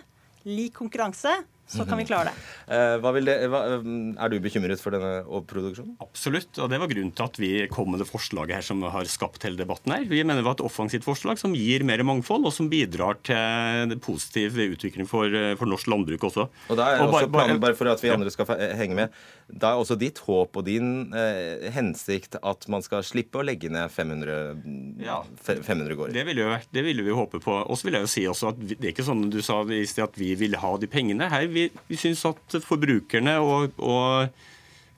lik 0.47 0.75
konkurranse, 0.79 1.33
så 1.69 1.87
kan 1.89 1.99
vi 1.99 2.05
klare 2.09 2.33
det. 2.33 2.35
Eh, 2.73 2.95
hva 3.03 3.11
vil 3.13 3.27
det 3.27 3.35
hva, 3.53 3.59
eh, 3.75 3.83
er 4.23 4.31
du 4.33 4.37
bekymret 4.41 4.81
for 4.81 4.95
denne 4.95 5.27
overproduksjonen? 5.27 5.97
Absolutt, 6.01 6.57
og 6.63 6.71
det 6.73 6.79
var 6.81 6.89
grunnen 6.89 7.11
til 7.13 7.25
at 7.27 7.37
vi 7.43 7.51
kom 7.69 7.91
med 7.93 8.01
det 8.01 8.07
forslaget 8.09 8.55
her 8.55 8.65
som 8.65 8.81
har 8.87 9.05
skapt 9.11 9.43
hele 9.45 9.59
debatten 9.61 9.93
her. 9.93 10.07
Vi 10.09 10.23
mener 10.25 10.41
det 10.41 10.47
var 10.47 10.55
et 10.57 10.63
offensivt 10.65 11.05
forslag 11.05 11.37
som 11.43 11.53
gir 11.59 11.85
mer 11.85 12.01
mangfold, 12.07 12.47
og 12.49 12.55
som 12.55 12.71
bidrar 12.73 13.19
til 13.27 13.93
positiv 14.01 14.57
utvikling 14.63 15.05
for, 15.11 15.29
for 15.61 15.69
norsk 15.69 15.91
landbruk 15.93 16.25
også. 16.31 16.47
Og 16.73 16.79
da 16.81 16.87
er 16.95 17.03
Og 17.03 17.11
også 17.11 17.13
bare- 17.13 17.29
bare- 17.35 17.49
planen, 17.51 17.61
bare 17.67 17.77
for 17.77 17.91
at 17.93 18.01
vi 18.07 18.15
andre 18.15 18.31
skal 18.33 18.47
henge 18.79 18.97
med, 19.03 19.13
da 19.53 19.75
er 19.75 19.83
også 19.83 19.99
ditt 20.01 20.23
håp 20.25 20.57
og 20.57 20.65
din 20.71 21.13
eh, 21.13 21.69
hensikt 21.75 22.39
at 22.41 22.69
man 22.73 22.81
skal 22.87 23.03
slippe 23.05 23.43
å 23.43 23.45
legge 23.45 23.69
ned 23.75 23.91
500, 23.93 24.63
Ja. 25.03 25.19
500 25.45 25.99
gårder. 25.99 26.15
Det 26.17 26.25
ville, 26.31 26.47
jo 26.47 26.57
det 26.73 26.87
ville 26.89 27.05
vi 27.05 27.11
håpe 27.21 27.43
på. 27.43 27.59
Og 27.69 27.77
så 27.77 27.91
vil 27.91 27.99
jeg 28.01 28.07
jo 28.07 28.13
si 28.15 28.25
også 28.33 28.55
at 28.55 28.63
vi, 28.63 28.79
det 28.79 28.89
er 28.89 28.95
ikke 28.97 29.09
sånn 29.11 29.29
du 29.35 29.43
sa 29.45 29.61
i 29.69 29.85
sted 29.85 30.05
at 30.09 30.17
vi 30.17 30.33
vil 30.41 30.57
ha 30.63 30.73
de 30.81 30.89
pengene. 30.89 31.29
Her, 31.29 31.47
vi, 31.55 31.69
vi 31.89 31.99
syns 32.01 32.25
at 32.29 32.57
forbrukerne 32.65 33.37
og, 33.43 33.79
og 33.83 34.27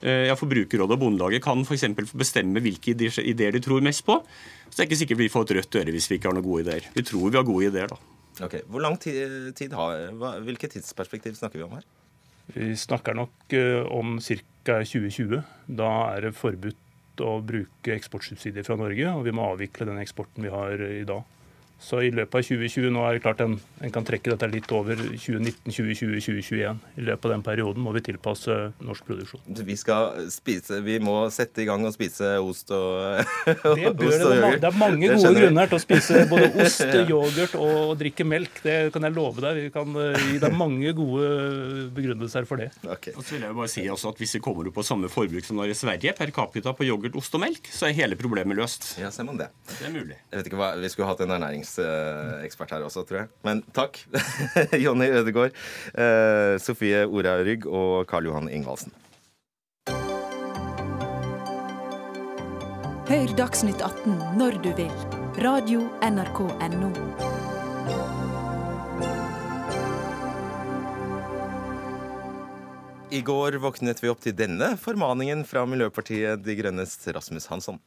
eh, 0.01 0.25
ja, 0.29 0.35
Forbrukerrådet 0.39 0.97
og 0.97 1.01
Bondelaget 1.01 1.43
kan 1.45 1.63
f.eks. 1.65 1.87
bestemme 2.15 2.63
hvilke 2.63 2.95
ideer, 2.95 3.55
de 3.55 3.63
tror 3.63 3.85
mest 3.85 4.05
på. 4.07 4.19
Så 4.69 4.77
det 4.77 4.83
er 4.83 4.89
ikke 4.89 5.01
sikkert 5.03 5.23
vi 5.23 5.31
får 5.31 5.47
et 5.47 5.55
rødt 5.59 5.79
øre 5.81 5.95
hvis 5.95 6.09
vi 6.11 6.19
ikke 6.19 6.31
har 6.31 6.37
noen 6.37 6.47
gode 6.47 6.65
ideer. 6.65 6.89
Vi 6.95 7.05
tror 7.07 7.29
vi 7.29 7.39
har 7.39 7.47
gode 7.47 7.69
ideer, 7.69 7.91
da. 7.91 7.99
Ok, 8.43 8.57
Hvor 8.67 8.83
lang 8.83 8.97
tid, 8.99 9.53
tid 9.55 9.71
har 9.71 10.09
hva, 10.19 10.33
Hvilket 10.43 10.73
tidsperspektiv 10.75 11.37
snakker 11.37 11.61
vi 11.61 11.67
om 11.67 11.77
her? 11.77 11.85
Vi 12.51 12.73
snakker 12.77 13.15
nok 13.17 13.53
eh, 13.55 13.85
om 13.89 14.17
ca. 14.21 14.81
2020. 14.81 15.39
Da 15.77 15.91
er 16.15 16.27
det 16.27 16.35
forbudt 16.37 17.21
å 17.23 17.37
bruke 17.45 17.93
eksportsubsidier 17.95 18.65
fra 18.67 18.77
Norge, 18.79 19.11
og 19.13 19.23
vi 19.27 19.33
må 19.35 19.45
avvikle 19.53 19.87
den 19.87 20.01
eksporten 20.01 20.45
vi 20.45 20.53
har 20.53 20.81
eh, 20.81 20.99
i 21.01 21.07
dag. 21.07 21.23
Så 21.81 21.99
i 22.01 22.09
løpet 22.13 22.39
av 22.39 22.45
2020 22.47 22.91
nå 22.93 23.01
er 23.05 23.17
det 23.17 23.21
klart 23.25 23.41
en, 23.43 23.57
en 23.83 23.91
kan 23.93 24.05
trekke 24.07 24.31
dette 24.31 24.47
litt 24.49 24.71
over 24.73 24.97
2019, 24.97 25.69
2020, 25.69 26.21
2021. 26.23 26.79
I 26.97 27.05
løpet 27.05 27.27
av 27.27 27.33
den 27.35 27.43
perioden 27.45 27.83
må 27.83 27.91
vi 27.95 28.01
tilpasse 28.05 28.55
norsk 28.85 29.05
produksjon. 29.09 29.43
Vi 29.67 29.75
skal 29.77 30.29
spise, 30.33 30.79
vi 30.85 30.97
må 31.03 31.17
sette 31.35 31.61
i 31.61 31.67
gang 31.67 31.83
og 31.85 31.93
spise 31.95 32.35
ost 32.41 32.71
og 32.75 33.21
Det, 33.45 33.91
bør 33.97 34.07
ost 34.09 34.17
det, 34.17 34.25
og 34.25 34.37
yoghurt. 34.39 34.61
det 34.63 34.69
er 34.69 34.79
mange 34.79 35.11
gode 35.11 35.33
grunner 35.37 35.71
til 35.71 35.77
å 35.77 35.83
spise 35.83 36.23
både 36.31 36.49
ost, 36.65 36.85
yoghurt 37.11 37.57
og 37.59 37.93
drikke 37.99 38.27
melk. 38.27 38.61
Det 38.65 38.77
kan 38.95 39.05
jeg 39.09 39.15
love 39.17 39.43
deg. 39.43 39.61
Vi 39.67 39.73
kan 39.75 40.01
eh, 40.01 40.25
gi 40.31 40.41
deg 40.41 40.57
mange 40.57 40.95
gode 40.97 41.29
begrunnelser 41.95 42.49
for 42.49 42.63
det. 42.63 42.71
Okay. 42.85 43.13
Og 43.13 43.21
så 43.21 43.35
vil 43.35 43.45
jeg 43.45 43.53
jo 43.53 43.59
bare 43.59 43.73
si 43.75 43.85
også 43.91 44.13
at 44.13 44.23
Hvis 44.23 44.37
vi 44.37 44.43
kommer 44.43 44.71
opp 44.71 44.79
på 44.79 44.85
samme 44.85 45.11
forbruk 45.11 45.45
som 45.45 45.59
når 45.59 45.75
i 45.75 45.77
Sverige 45.77 46.15
per 46.17 46.31
capita 46.35 46.73
på 46.75 46.87
yoghurt, 46.87 47.19
ost 47.19 47.35
og 47.35 47.43
melk, 47.43 47.67
så 47.73 47.89
er 47.89 47.97
hele 47.99 48.17
problemet 48.19 48.57
løst. 48.57 48.93
Ja, 49.01 49.11
ser 49.13 49.27
man 49.27 49.37
det. 49.41 49.51
Det 49.69 49.89
er 49.89 49.93
mulig. 49.93 50.17
Jeg 50.31 50.39
vet 50.39 50.49
ikke 50.49 50.59
hva, 50.63 50.73
Vi 50.79 50.89
skulle 50.93 51.11
hatt 51.11 51.21
en 51.25 51.35
ernæringsekspert 51.65 52.71
her 52.71 52.85
også, 52.85 53.03
tror 53.07 53.23
jeg. 53.23 53.27
Men 53.43 53.63
takk. 53.73 53.99
Jonny 54.85 55.09
Ødegaard, 55.11 55.51
eh, 55.93 56.59
Sofie 56.59 57.05
Ora 57.05 57.37
Rygg 57.43 57.65
og 57.67 58.07
Karl 58.07 58.25
Johan 58.25 58.49
Ingvaldsen. 58.49 58.93
Hør 63.05 63.35
Dagsnytt 63.37 63.81
18 63.85 64.17
når 64.39 64.61
du 64.63 64.71
vil. 64.75 64.91
Radio 65.43 65.83
NRK 66.01 66.39
Radio.nrk.no. 66.49 67.35
I 73.13 73.21
går 73.21 73.55
våknet 73.61 74.01
vi 74.03 74.09
opp 74.09 74.23
til 74.23 74.33
denne 74.35 74.73
formaningen 74.81 75.43
fra 75.47 75.61
Miljøpartiet 75.69 76.41
De 76.43 76.55
Grønnes 76.57 76.97
Rasmus 77.15 77.45
Hansson. 77.51 77.77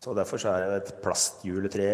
Så 0.00 0.14
Derfor 0.16 0.40
så 0.40 0.54
er 0.56 0.78
et 0.78 0.90
plastjuletre 1.02 1.88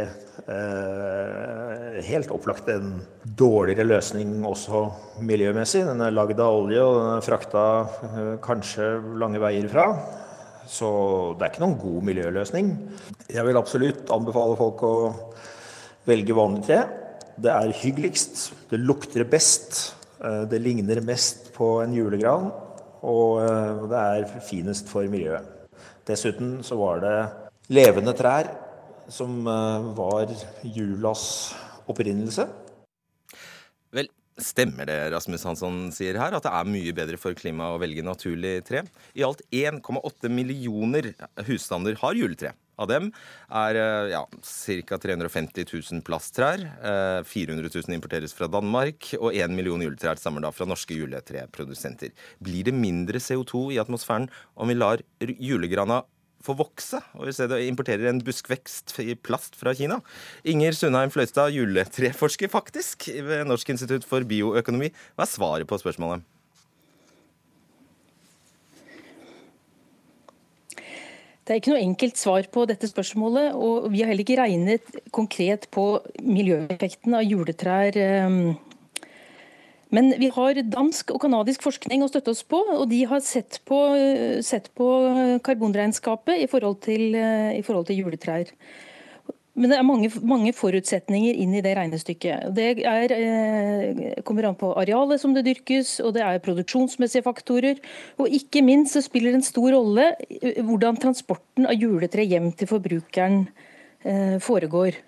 eh, 0.46 1.96
helt 2.07 2.30
opplagt 2.30 2.68
en 2.70 3.00
dårligere 3.26 3.82
løsning 3.82 4.44
også 4.46 4.84
miljømessig. 5.26 5.80
Den 5.88 6.04
er 6.07 6.12
lagd 6.14 6.38
av 6.38 6.54
olje, 6.61 6.84
og 6.86 7.00
den 7.00 7.09
er 7.16 7.24
frakta 7.26 7.64
eh, 8.07 8.28
kanskje 8.44 8.92
lange 9.18 9.40
veier 9.42 9.66
fra. 9.72 9.88
Så 10.70 10.90
det 11.34 11.48
er 11.48 11.50
ikke 11.50 11.64
noen 11.64 11.80
god 11.80 12.07
miljøløsning. 12.07 12.68
Jeg 13.26 13.42
vil 13.48 13.59
absolutt 13.59 14.12
anbefale 14.14 14.54
folk 14.61 14.84
å 14.86 14.92
velge 16.07 16.36
vanlig 16.38 16.62
tre. 16.68 16.78
Det 17.42 17.50
er 17.50 17.74
hyggeligst, 17.80 18.44
det 18.70 18.80
lukter 18.84 19.26
best, 19.32 19.80
eh, 20.22 20.44
det 20.46 20.62
ligner 20.62 21.02
mest 21.02 21.50
på 21.59 21.80
en 21.82 21.98
julegran, 21.98 22.52
og 23.02 23.42
eh, 23.42 23.82
det 23.90 24.04
er 24.04 24.46
finest 24.46 24.94
for 24.94 25.11
miljøet. 25.11 25.50
Dessuten 26.07 26.61
så 26.62 26.78
var 26.78 27.02
det 27.02 27.16
levende 27.72 28.14
trær, 28.16 28.50
som 29.10 29.42
eh, 29.46 29.88
var 29.96 30.30
julas 30.62 31.24
opprinnelse. 31.86 32.46
Vel, 33.94 34.10
Stemmer 34.36 34.84
det 34.84 34.98
Rasmus 35.14 35.46
Hansson 35.48 35.76
sier 35.96 36.18
her, 36.20 36.34
at 36.36 36.44
det 36.44 36.52
er 36.52 36.68
mye 36.68 36.92
bedre 36.92 37.16
for 37.16 37.32
klimaet 37.38 37.78
å 37.78 37.80
velge 37.80 38.04
naturlig 38.04 38.58
tre? 38.68 38.82
I 39.16 39.24
alt 39.24 39.40
1,8 39.48 40.28
millioner 40.28 41.14
husstander 41.46 41.96
har 42.02 42.18
juletre. 42.18 42.52
Av 42.76 42.90
dem 42.90 43.06
er 43.48 43.78
eh, 43.80 44.10
ja, 44.12 44.20
ca. 44.28 44.98
350 45.00 45.64
000 45.70 46.02
plasttrær. 46.04 46.66
400 47.24 47.70
000 47.72 47.96
importeres 47.96 48.36
fra 48.36 48.50
Danmark, 48.52 49.08
og 49.16 49.30
1 49.32 49.56
million 49.56 49.80
juletrær 49.80 50.20
stammer 50.20 50.44
da 50.44 50.52
fra 50.52 50.68
norske 50.68 50.98
juletreprodusenter. 50.98 52.12
Blir 52.44 52.68
det 52.68 52.76
mindre 52.76 53.22
CO2 53.22 53.70
i 53.72 53.80
atmosfæren 53.80 54.28
om 54.52 54.68
vi 54.68 54.76
lar 54.76 55.00
julegrana 55.24 56.02
få 56.45 56.55
vokse, 56.59 57.01
og 57.16 57.28
i 57.30 57.34
stedet 57.34 57.62
importerer 57.66 58.11
en 58.11 58.22
buskvekst 58.24 58.95
i 59.03 59.16
plast 59.18 59.57
fra 59.59 59.74
Kina. 59.76 60.01
Inger 60.47 60.76
Sundheim 60.76 61.12
Fløystad, 61.14 61.55
juletreforsker 61.57 62.53
faktisk 62.53 63.09
ved 63.14 63.47
Norsk 63.49 63.74
institutt 63.74 64.07
for 64.07 64.26
bioøkonomi. 64.26 64.93
Hva 65.16 65.26
er 65.26 65.32
svaret 65.32 65.68
på 65.70 65.78
spørsmålet? 65.82 66.24
Det 71.47 71.55
er 71.55 71.61
ikke 71.61 71.76
noe 71.76 71.82
enkelt 71.84 72.18
svar 72.18 72.47
på 72.51 72.64
dette 72.66 72.89
spørsmålet, 72.91 73.53
og 73.55 73.84
vi 73.93 74.01
har 74.03 74.11
heller 74.11 74.26
ikke 74.26 74.41
regnet 74.41 74.97
konkret 75.14 75.68
på 75.70 75.84
miljøeffekten 76.18 77.14
av 77.14 77.22
juletrær 77.22 77.99
eh, 78.03 78.39
men 79.95 80.11
vi 80.18 80.30
har 80.34 80.59
dansk 80.66 81.12
og 81.14 81.20
canadisk 81.22 81.62
forskning 81.62 82.03
å 82.03 82.11
støtte 82.11 82.32
oss 82.34 82.43
på, 82.43 82.59
og 82.74 82.89
de 82.91 83.05
har 83.07 83.22
sett 83.22 83.61
på, 83.68 83.78
sett 84.43 84.72
på 84.74 84.89
karbonregnskapet 85.47 86.43
i 86.43 86.49
forhold, 86.51 86.80
til, 86.89 87.14
i 87.14 87.62
forhold, 87.66 87.87
til, 87.91 88.03
juletrær. 88.03 88.51
Men 89.57 89.72
det 89.72 89.76
er 89.78 89.87
mange, 89.89 90.11
mange, 90.28 90.53
forutsetninger 90.53 91.39
inn 91.41 91.55
i 91.57 91.62
det 91.64 91.72
regnestykket. 91.78 92.51
Det 92.53 92.66
er, 92.84 93.12
eh, 93.16 94.20
kommer 94.26 94.51
an 94.51 94.59
på 94.59 94.74
arealet 94.76 95.20
som 95.22 95.32
det 95.32 95.47
dyrkes, 95.47 95.95
og 96.05 96.12
det 96.12 96.22
er 96.22 96.43
produksjonsmessige 96.45 97.24
faktorer. 97.24 97.80
Og 98.20 98.28
ikke 98.28 98.61
minst 98.62 98.93
så 98.93 99.01
spiller 99.01 99.32
det 99.32 99.41
en 99.41 99.49
stor 99.49 99.70
rolle 99.72 100.11
eh, 100.28 100.61
hvordan 100.61 101.01
transporten 101.01 101.70
av 101.70 101.72
juletre 101.72 102.28
hjem 102.28 102.53
til 102.53 102.68
forbrukeren 102.68 103.47
eh, 104.05 104.37
foregår. 104.45 105.01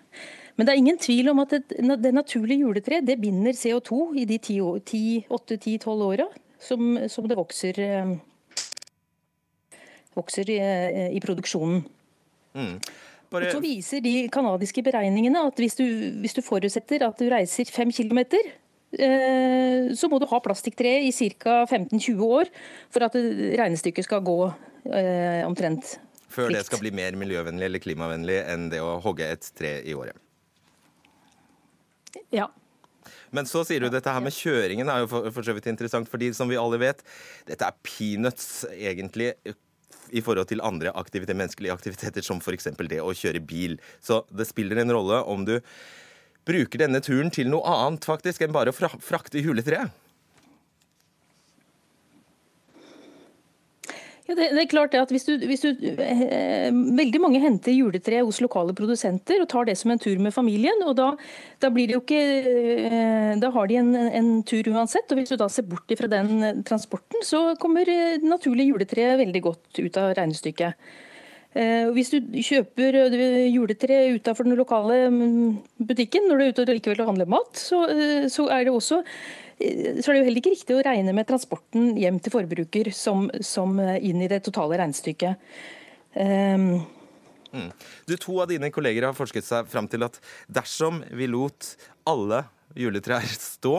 Men 0.59 0.67
det 0.67 0.75
er 0.75 0.81
ingen 0.81 0.99
tvil 0.99 1.31
om 1.31 1.39
at 1.45 1.55
det, 1.55 1.77
det 2.03 2.11
naturlige 2.15 2.65
juletreet 2.65 3.07
det 3.07 3.21
binder 3.23 3.55
CO2 3.55 4.01
i 4.19 4.27
de 4.27 4.39
8-10-12 4.43 5.87
åra 6.03 6.27
som, 6.59 6.97
som, 7.07 7.29
det 7.31 7.39
vokser, 7.39 7.79
eh, 7.79 8.17
vokser 10.19 10.51
i, 10.51 10.59
eh, 10.59 11.15
i 11.15 11.23
produksjonen. 11.23 11.85
Mm. 12.59 12.75
Bare... 13.31 13.53
Så 13.53 13.63
viser 13.63 14.03
de 14.03 14.27
kanadiske 14.33 14.83
beregningene 14.83 15.45
at 15.47 15.63
hvis 15.63 15.79
du, 15.79 15.87
hvis 16.25 16.35
du, 16.35 16.43
forutsetter 16.43 17.07
at 17.07 17.23
du 17.23 17.29
reiser 17.31 17.71
5 17.71 17.95
km, 17.95 18.25
eh, 18.99 19.95
så 19.95 20.11
må 20.11 20.19
du 20.19 20.27
ha 20.27 20.43
plastikktre 20.43 20.99
i 21.07 21.13
ca. 21.13 21.63
15-20 21.69 22.23
år 22.25 22.51
for 22.91 23.07
at 23.07 23.15
regnestykket 23.15 24.11
skal 24.11 24.25
gå 24.27 24.41
eh, 24.91 25.45
omtrent 25.47 25.99
Før 26.33 26.51
det 26.51 26.67
skal 26.67 26.83
bli 26.83 26.91
mer 26.97 27.15
miljøvennlig 27.21 27.69
eller 27.69 27.85
klimavennlig 27.85 28.41
enn 28.49 28.73
det 28.73 28.83
å 28.83 28.97
hogge 29.05 29.29
et 29.29 29.55
tre 29.55 29.79
i 29.85 29.95
året? 29.95 30.19
Ja. 32.35 32.49
Men 33.33 33.49
så 33.49 33.63
sier 33.67 33.81
du 33.81 33.89
dette 33.93 34.13
her 34.13 34.25
med 34.25 34.35
kjøringen 34.37 34.91
er 34.93 35.05
jo 35.05 35.11
for, 35.13 35.31
for 35.33 35.47
så 35.47 35.55
vidt 35.57 35.69
interessant, 35.71 36.09
fordi 36.11 36.31
som 36.37 36.51
vi 36.51 36.59
alle 36.61 36.81
vet, 36.81 37.01
dette 37.49 37.65
er 37.65 37.79
peanuts 37.85 38.67
egentlig 38.73 39.33
i 40.09 40.23
forhold 40.25 40.49
til 40.49 40.63
andre 40.65 40.93
aktiviteter, 40.97 41.37
menneskelige 41.37 41.75
aktiviteter, 41.75 42.25
som 42.25 42.41
f.eks. 42.41 42.71
det 42.89 43.01
å 43.05 43.15
kjøre 43.17 43.45
bil. 43.45 43.77
Så 44.01 44.23
det 44.33 44.49
spiller 44.49 44.81
en 44.81 44.93
rolle 44.97 45.21
om 45.29 45.45
du 45.49 45.59
bruker 46.49 46.81
denne 46.81 47.03
turen 47.05 47.33
til 47.33 47.51
noe 47.53 47.69
annet 47.69 48.07
faktisk 48.09 48.45
enn 48.45 48.55
bare 48.57 48.73
å 48.73 48.77
frakte 49.05 49.43
juletreet. 49.43 49.93
Ja, 54.29 54.35
det, 54.37 54.51
det, 54.53 54.61
er 54.61 54.69
klart 54.69 54.95
at 54.99 55.13
hvis 55.13 55.25
du, 55.25 55.33
hvis 55.49 55.63
du 55.65 55.71
eh, 56.05 56.69
Veldig 56.69 57.21
mange 57.23 57.41
henter 57.41 57.73
juletre 57.73 58.21
hos 58.21 58.43
lokale 58.45 58.75
produsenter 58.77 59.41
og 59.41 59.49
tar 59.49 59.65
det 59.65 59.79
som 59.81 59.95
en 59.95 60.03
tur 60.03 60.21
med 60.21 60.35
familien. 60.37 60.85
og 60.85 60.99
Da, 60.99 61.09
da 61.65 61.73
blir 61.73 61.89
det 61.89 61.97
jo 61.97 62.03
ikke, 62.05 62.23
eh, 62.85 63.33
da 63.41 63.53
har 63.55 63.71
de 63.71 63.81
en, 63.81 63.95
en, 63.97 64.31
tur 64.45 64.69
uansett. 64.75 65.09
og 65.09 65.23
Hvis 65.23 65.33
du 65.33 65.41
da 65.41 65.49
ser 65.49 65.65
bort 65.71 65.97
fra 65.97 66.13
den 66.13 66.63
transporten, 66.69 67.25
så 67.25 67.55
kommer 67.61 67.89
eh, 67.89 68.21
naturlig 68.21 68.69
juletre 68.69 69.15
veldig 69.25 69.45
godt 69.49 69.81
ut 69.81 69.97
av 69.97 70.13
regnestykket. 70.21 70.77
Eh, 71.57 71.89
hvis 71.97 72.13
du 72.13 72.19
kjøper 72.45 72.97
eh, 73.09 73.47
juletre 73.49 74.03
utenfor 74.13 74.45
den 74.45 74.59
lokale 74.59 75.07
mm, 75.09 75.55
butikken 75.89 76.29
når 76.29 76.37
du 76.37 76.45
er 76.45 76.53
ute 76.53 76.65
og 76.67 76.73
likevel 76.77 77.07
handler 77.09 77.31
mat, 77.33 77.57
så, 77.57 77.87
eh, 77.89 78.27
så 78.29 78.51
er 78.53 78.67
det 78.69 78.75
også 78.75 79.01
så 79.59 80.11
er 80.11 80.15
det 80.15 80.21
jo 80.21 80.27
heller 80.29 80.41
ikke 80.41 80.55
riktig 80.55 80.77
å 80.77 80.85
regne 80.87 81.15
med 81.17 81.27
transporten 81.29 81.97
hjem 81.99 82.21
til 82.23 82.35
forbruker 82.35 82.93
som, 82.95 83.27
som 83.45 83.75
inn 83.81 84.23
i 84.23 84.31
det 84.31 84.43
totale 84.47 84.79
regnestykket. 84.79 85.51
Um. 86.15 86.87
Du, 88.07 88.15
To 88.17 88.39
av 88.43 88.51
dine 88.51 88.71
kolleger 88.75 89.09
har 89.09 89.17
forsket 89.17 89.47
seg 89.47 89.69
fram 89.73 89.89
til 89.91 90.05
at 90.07 90.19
dersom 90.53 91.01
vi 91.17 91.29
lot 91.31 91.73
alle 92.09 92.45
juletrær 92.79 93.27
stå 93.55 93.75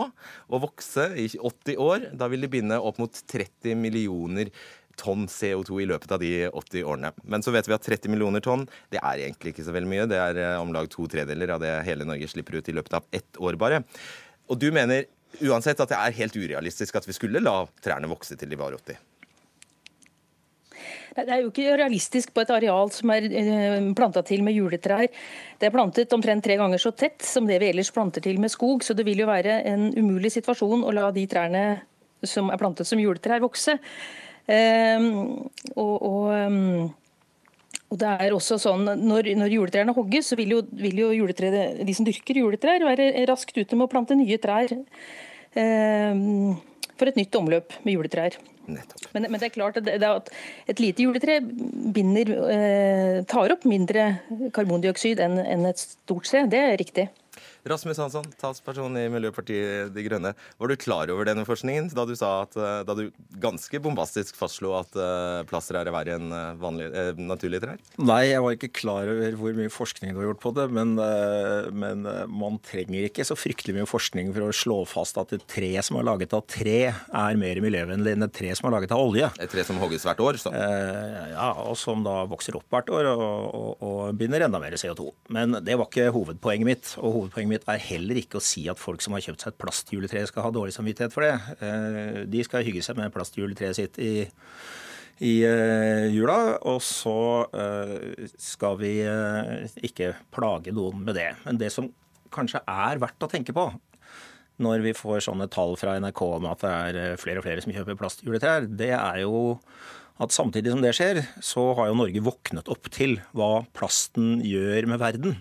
og 0.49 0.65
vokse 0.65 1.11
i 1.19 1.30
80 1.38 1.80
år, 1.80 2.09
da 2.17 2.30
vil 2.32 2.45
de 2.45 2.51
binde 2.51 2.80
opp 2.80 2.99
mot 3.01 3.23
30 3.32 3.77
millioner 3.80 4.51
tonn 4.99 5.30
CO2 5.32 5.77
i 5.80 5.88
løpet 5.88 6.11
av 6.11 6.19
de 6.19 6.32
80 6.49 6.84
årene. 6.84 7.13
Men 7.23 7.45
så 7.45 7.53
vet 7.55 7.69
vi 7.69 7.75
at 7.77 7.86
30 7.86 8.11
millioner 8.11 8.43
tonn 8.43 8.65
det 8.91 8.99
er 8.99 9.21
egentlig 9.23 9.53
ikke 9.53 9.67
så 9.67 9.75
veldig 9.75 9.91
mye. 9.93 10.07
Det 10.11 10.19
er 10.19 10.41
om 10.59 10.73
lag 10.75 10.89
to 10.91 11.07
tredeler 11.11 11.55
av 11.55 11.63
det 11.63 11.71
hele 11.88 12.07
Norge 12.07 12.27
slipper 12.27 12.59
ut 12.59 12.67
i 12.67 12.75
løpet 12.75 12.97
av 12.99 13.07
ett 13.15 13.39
år 13.39 13.55
bare. 13.61 13.80
Og 14.49 14.59
du 14.59 14.67
mener 14.75 15.07
uansett 15.49 15.80
at 15.80 15.91
det 15.91 15.99
er 15.99 16.17
helt 16.21 16.36
urealistisk 16.36 16.97
at 16.99 17.07
vi 17.07 17.15
skulle 17.15 17.43
la 17.43 17.61
trærne 17.84 18.09
vokse 18.11 18.38
til 18.39 18.49
de 18.49 18.59
var 18.59 18.75
80? 18.77 19.05
Det 21.19 21.34
er 21.34 21.41
jo 21.41 21.49
ikke 21.49 21.75
realistisk 21.80 22.32
på 22.34 22.43
et 22.43 22.51
areal 22.53 22.91
som 22.95 23.11
er 23.11 23.25
eh, 23.27 23.89
planta 23.97 24.21
til 24.25 24.43
med 24.45 24.55
juletrær. 24.55 25.09
Det 25.59 25.67
er 25.67 25.73
plantet 25.73 26.13
omtrent 26.15 26.45
tre 26.45 26.55
ganger 26.59 26.80
så 26.82 26.93
tett 26.95 27.25
som 27.25 27.49
det 27.49 27.59
vi 27.59 27.71
ellers 27.73 27.91
planter 27.91 28.23
til 28.23 28.39
med 28.39 28.53
skog, 28.53 28.86
så 28.86 28.95
det 28.95 29.05
vil 29.07 29.23
jo 29.23 29.30
være 29.30 29.59
en 29.67 29.89
umulig 29.97 30.32
situasjon 30.38 30.86
å 30.86 30.95
la 30.95 31.09
de 31.15 31.25
trærne 31.30 31.63
som 32.23 32.51
er 32.51 32.59
plantet 32.61 32.88
som 32.88 32.99
juletrær, 33.01 33.41
vokse. 33.43 33.77
Um, 34.49 35.49
og, 35.75 35.95
og, 35.95 36.23
um, 36.34 36.88
og, 37.90 37.98
det 38.02 38.10
er 38.26 38.36
også 38.36 38.60
sånn, 38.62 38.86
Når, 39.02 39.32
når 39.40 39.56
juletrærne 39.56 39.96
hogges, 39.98 40.32
så 40.32 40.38
vil 40.40 40.54
jo, 40.58 40.62
vil 40.78 41.02
jo 41.02 41.10
de 41.30 41.96
som 41.98 42.08
dyrker 42.08 42.42
juletrær, 42.42 42.86
være 42.86 43.12
raskt 43.30 43.58
ute 43.58 43.76
med 43.76 43.88
å 43.88 43.92
plante 43.92 44.18
nye 44.18 44.38
trær 44.42 44.76
eh, 44.78 46.22
for 47.00 47.10
et 47.10 47.20
nytt 47.20 47.40
omløp 47.40 47.80
med 47.84 47.96
juletrær. 47.96 48.38
Men, 48.70 49.26
men, 49.26 49.40
det 49.40 49.48
er 49.48 49.56
klart 49.56 49.80
at, 49.80 49.88
det, 49.88 50.06
at 50.06 50.30
et 50.70 50.82
lite 50.84 51.06
juletre 51.06 51.40
binder, 51.42 52.34
eh, 52.54 53.16
tar 53.30 53.56
opp 53.56 53.66
mindre 53.70 54.12
karbondioksid 54.56 55.22
enn, 55.26 55.40
enn 55.42 55.66
et 55.70 55.82
stort 55.82 56.30
tre. 56.30 56.46
Det 56.52 56.62
er 56.62 56.78
riktig. 56.80 57.08
Rasmus 57.68 57.97
Hansson, 57.99 58.28
talsperson 58.39 58.95
i 58.95 59.05
Miljøpartiet 59.12 59.91
De 59.91 60.03
Grønne. 60.05 60.32
Var 60.60 60.72
du 60.72 60.76
klar 60.80 61.12
over 61.12 61.28
denne 61.28 61.43
forskningen 61.47 61.89
da 61.95 62.05
du, 62.07 62.14
sa 62.16 62.45
at, 62.45 62.55
eh, 62.55 62.82
da 62.88 62.95
du 62.95 63.10
ganske 63.41 63.82
bombastisk 63.84 64.38
fastslo 64.39 64.72
at 64.80 64.95
plaster 65.49 65.80
er 65.80 65.89
verre 65.91 66.16
enn 66.18 66.32
vanlig, 66.60 66.88
uh, 66.93 67.20
naturlige 67.20 67.64
trær? 67.64 67.82
Nei, 68.01 68.22
jeg 68.30 68.43
var 68.43 68.55
ikke 68.55 68.72
klar 68.80 69.10
over 69.12 69.36
hvor 69.39 69.55
mye 69.57 69.72
forskning 69.72 70.14
du 70.14 70.22
har 70.22 70.30
gjort 70.30 70.41
på 70.43 70.53
det. 70.55 70.68
Men, 70.76 70.95
men, 71.76 72.07
man 72.32 72.60
trenger 72.66 73.07
ikke 73.07 73.26
så 73.28 73.38
fryktelig 73.38 73.76
mye 73.80 73.89
forskning 73.89 74.32
for 74.36 74.47
å 74.47 74.55
slå 74.55 74.80
fast 74.89 75.20
at 75.22 75.34
et 75.36 75.45
tre 75.49 75.72
som 75.86 75.99
er 75.99 76.07
laget 76.07 76.36
av 76.36 76.45
tre, 76.49 76.78
er 76.93 77.39
mer 77.39 77.62
miljøvennlig 77.64 78.16
enn 78.16 78.28
et 78.28 78.36
tre 78.36 78.53
som 78.57 78.70
er 78.70 78.78
laget 78.78 78.95
av 78.95 79.03
olje. 79.03 79.30
Et 79.41 79.51
tre 79.51 79.66
som 79.68 79.80
hogges 79.82 80.05
hvert 80.07 80.24
år? 80.24 80.39
Så. 80.39 80.53
ja, 80.53 81.49
og 81.66 81.76
som 81.80 82.03
da 82.05 82.22
vokser 82.30 82.57
opp 82.60 82.68
hvert 82.72 82.91
år 82.95 83.12
og, 83.12 83.26
og, 83.60 83.86
og 83.86 84.20
binder 84.20 84.47
enda 84.47 84.62
mer 84.62 84.78
CO2. 84.80 85.10
Men 85.36 85.60
det 85.66 85.78
var 85.80 85.89
ikke 85.89 86.10
hovedpoenget 86.16 86.70
mitt. 86.70 86.93
og 87.01 87.18
hovedpoenget 87.18 87.49
mitt 87.50 87.66
er 87.70 87.82
heller 87.82 88.20
ikke 88.22 88.39
å 88.39 88.43
si 88.43 88.66
at 88.72 88.80
folk 88.80 89.04
som 89.04 89.16
har 89.16 89.24
kjøpt 89.26 89.43
seg 89.43 89.54
et 89.54 89.60
plastjuletre, 89.62 90.26
skal 90.30 90.47
ha 90.47 90.54
dårlig 90.54 90.76
samvittighet 90.76 91.16
for 91.16 91.26
det. 91.26 91.34
Eh, 91.66 92.22
de 92.30 92.45
skal 92.45 92.66
hygge 92.68 92.84
seg 92.86 93.00
med 93.00 93.14
plastjuletreet 93.16 93.80
sitt 93.80 94.00
i, 94.04 94.14
i 95.26 95.34
eh, 95.47 96.08
jula, 96.14 96.39
og 96.70 96.82
så 96.86 97.20
eh, 97.50 98.26
skal 98.39 98.80
vi 98.82 98.93
ikke 99.89 100.14
plage 100.36 100.74
noen 100.76 101.06
med 101.06 101.18
det. 101.20 101.32
Men 101.45 101.62
det 101.62 101.74
som 101.76 101.91
kanskje 102.34 102.62
er 102.70 103.02
verdt 103.02 103.26
å 103.26 103.32
tenke 103.32 103.56
på 103.56 103.72
når 104.60 104.84
vi 104.84 104.91
får 104.91 105.24
sånne 105.24 105.47
tall 105.52 105.78
fra 105.80 105.95
NRK 106.04 106.22
om 106.26 106.50
at 106.50 106.66
det 106.66 106.74
er 107.08 107.22
flere 107.22 107.39
og 107.39 107.45
flere 107.45 107.64
som 107.64 107.72
kjøper 107.72 107.95
plastjuletrær, 108.00 108.68
det 108.68 108.91
er 108.91 109.22
jo 109.24 109.56
at 110.20 110.36
samtidig 110.36 110.74
som 110.74 110.82
det 110.84 110.91
skjer, 110.97 111.22
så 111.39 111.70
har 111.78 111.88
jo 111.89 111.95
Norge 111.95 112.24
våknet 112.24 112.68
opp 112.72 112.89
til 112.91 113.22
hva 113.32 113.64
plasten 113.76 114.41
gjør 114.43 114.89
med 114.91 115.00
verden 115.00 115.38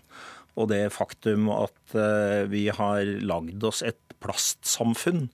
og 0.58 0.70
det 0.72 0.88
faktum 0.94 1.48
at 1.54 1.94
eh, 1.96 2.42
vi 2.50 2.66
har 2.74 3.06
lagd 3.22 3.64
oss 3.68 3.84
et 3.86 4.00
plastsamfunn 4.18 5.28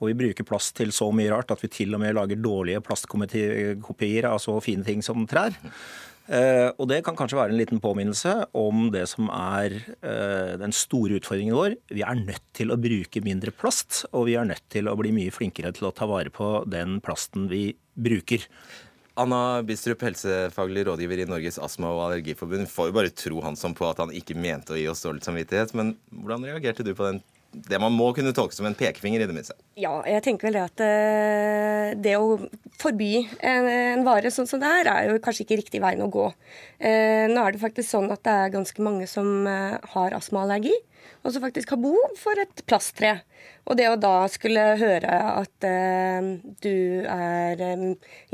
hvor 0.00 0.08
vi 0.08 0.16
bruker 0.16 0.46
plast 0.48 0.72
til 0.78 0.94
så 0.96 1.10
mye 1.12 1.28
rart 1.28 1.52
at 1.52 1.60
vi 1.60 1.68
til 1.68 1.92
og 1.92 2.00
med 2.00 2.16
lager 2.16 2.40
dårlige 2.40 2.80
plastkopier 2.84 4.28
av 4.30 4.38
så 4.40 4.56
fine 4.64 4.86
ting 4.86 5.04
som 5.04 5.26
trær. 5.28 5.52
Eh, 6.30 6.68
og 6.78 6.86
det 6.88 7.00
kan 7.04 7.16
kanskje 7.18 7.36
være 7.36 7.52
en 7.52 7.58
liten 7.58 7.80
påminnelse 7.82 8.32
om 8.56 8.88
det 8.94 9.02
som 9.10 9.28
er 9.34 9.74
eh, 9.76 10.52
den 10.60 10.72
store 10.72 11.18
utfordringen 11.18 11.56
vår. 11.56 11.74
Vi 11.90 12.04
er 12.06 12.20
nødt 12.20 12.44
til 12.56 12.70
å 12.70 12.78
bruke 12.80 13.22
mindre 13.26 13.52
plast, 13.52 14.04
og 14.14 14.28
vi 14.30 14.38
er 14.38 14.46
nødt 14.48 14.64
til 14.72 14.88
å 14.88 14.96
bli 15.00 15.12
mye 15.16 15.34
flinkere 15.34 15.74
til 15.76 15.90
å 15.90 15.94
ta 15.96 16.08
vare 16.08 16.32
på 16.32 16.62
den 16.70 17.00
plasten 17.04 17.50
vi 17.50 17.72
bruker. 17.98 18.46
Anna 19.20 19.60
Bistrup, 19.66 20.00
helsefaglig 20.06 20.86
rådgiver 20.88 21.20
i 21.20 21.28
Norges 21.28 21.60
astma- 21.60 21.90
og 21.92 22.06
allergiforbund. 22.06 22.68
Får 22.72 22.88
jo 22.88 22.96
bare 22.96 23.12
tro 23.12 23.42
Hansson 23.44 23.76
på 23.76 23.88
at 23.90 24.00
han 24.00 24.14
ikke 24.16 24.38
mente 24.38 24.74
å 24.74 24.80
gi 24.80 24.88
oss 24.88 25.04
dårlig 25.04 25.26
samvittighet, 25.26 25.74
men 25.76 25.94
hvordan 26.14 26.48
reagerte 26.48 26.86
du 26.86 26.94
på 26.94 27.08
den 27.08 27.22
det 27.50 27.80
man 27.82 27.94
må 27.94 28.10
kunne 28.14 28.30
tolke 28.34 28.54
som 28.54 28.68
en 28.68 28.76
pekefinger, 28.78 29.24
i 29.24 29.26
det 29.26 29.34
minste. 29.34 29.56
Ja, 29.80 29.96
jeg 30.06 30.22
tenker 30.22 30.46
vel 30.46 30.58
det 30.58 30.62
at 30.68 30.82
uh, 30.84 31.86
det 31.98 32.12
å 32.14 32.36
forby 32.78 33.24
en, 33.42 34.04
vare 34.06 34.30
sånn 34.30 34.46
som 34.46 34.62
det 34.62 34.70
her, 34.70 34.90
er 34.92 35.10
jo 35.10 35.22
kanskje 35.24 35.46
ikke 35.46 35.58
riktig 35.58 35.80
veien 35.82 36.04
å 36.04 36.10
gå. 36.12 36.28
Uh, 36.78 37.26
nå 37.32 37.42
er 37.42 37.56
det 37.56 37.62
faktisk 37.62 37.90
sånn 37.90 38.10
at 38.14 38.22
det 38.26 38.36
er 38.44 38.54
ganske 38.54 38.86
mange 38.86 39.08
som 39.10 39.48
uh, 39.50 39.80
har 39.96 40.14
astmaallergi 40.14 40.76
og 41.22 41.34
som 41.34 41.44
faktisk 41.44 41.74
har 41.74 41.80
behov 41.82 42.14
for 42.18 42.40
et 42.40 42.62
plasttre. 42.68 43.18
Og 43.68 43.76
det 43.78 43.86
å 43.90 43.98
da 44.00 44.24
skulle 44.32 44.62
høre 44.80 45.18
at 45.30 45.66
eh, 45.68 46.30
du 46.64 47.04
er 47.04 47.60
eh, 47.64 47.84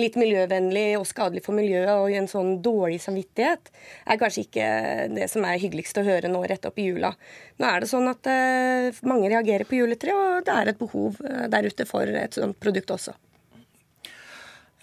litt 0.01 0.19
miljøvennlig 0.19 0.87
og 1.01 1.07
skadelig 1.09 1.43
for 1.47 1.59
miljøet 1.59 1.93
og 1.93 2.11
i 2.13 2.19
en 2.21 2.31
sånn 2.31 2.57
dårlig 2.65 3.01
samvittighet, 3.03 3.73
er 4.07 4.21
kanskje 4.21 4.47
ikke 4.47 4.71
det 5.17 5.29
som 5.33 5.47
er 5.47 5.61
hyggeligst 5.63 5.99
å 6.01 6.07
høre 6.07 6.31
nå 6.31 6.45
rett 6.47 6.67
opp 6.69 6.79
i 6.79 6.89
jula. 6.89 7.13
Nå 7.59 7.69
er 7.69 7.83
det 7.83 7.91
sånn 7.91 8.11
at 8.13 8.31
eh, 8.31 9.05
mange 9.09 9.31
reagerer 9.33 9.69
på 9.69 9.81
juletre, 9.83 10.15
og 10.15 10.47
det 10.47 10.55
er 10.55 10.73
et 10.73 10.81
behov 10.81 11.21
eh, 11.27 11.47
der 11.53 11.71
ute 11.71 11.89
for 11.89 12.19
et 12.25 12.39
sånt 12.39 12.59
produkt 12.63 12.95
også. 12.95 13.17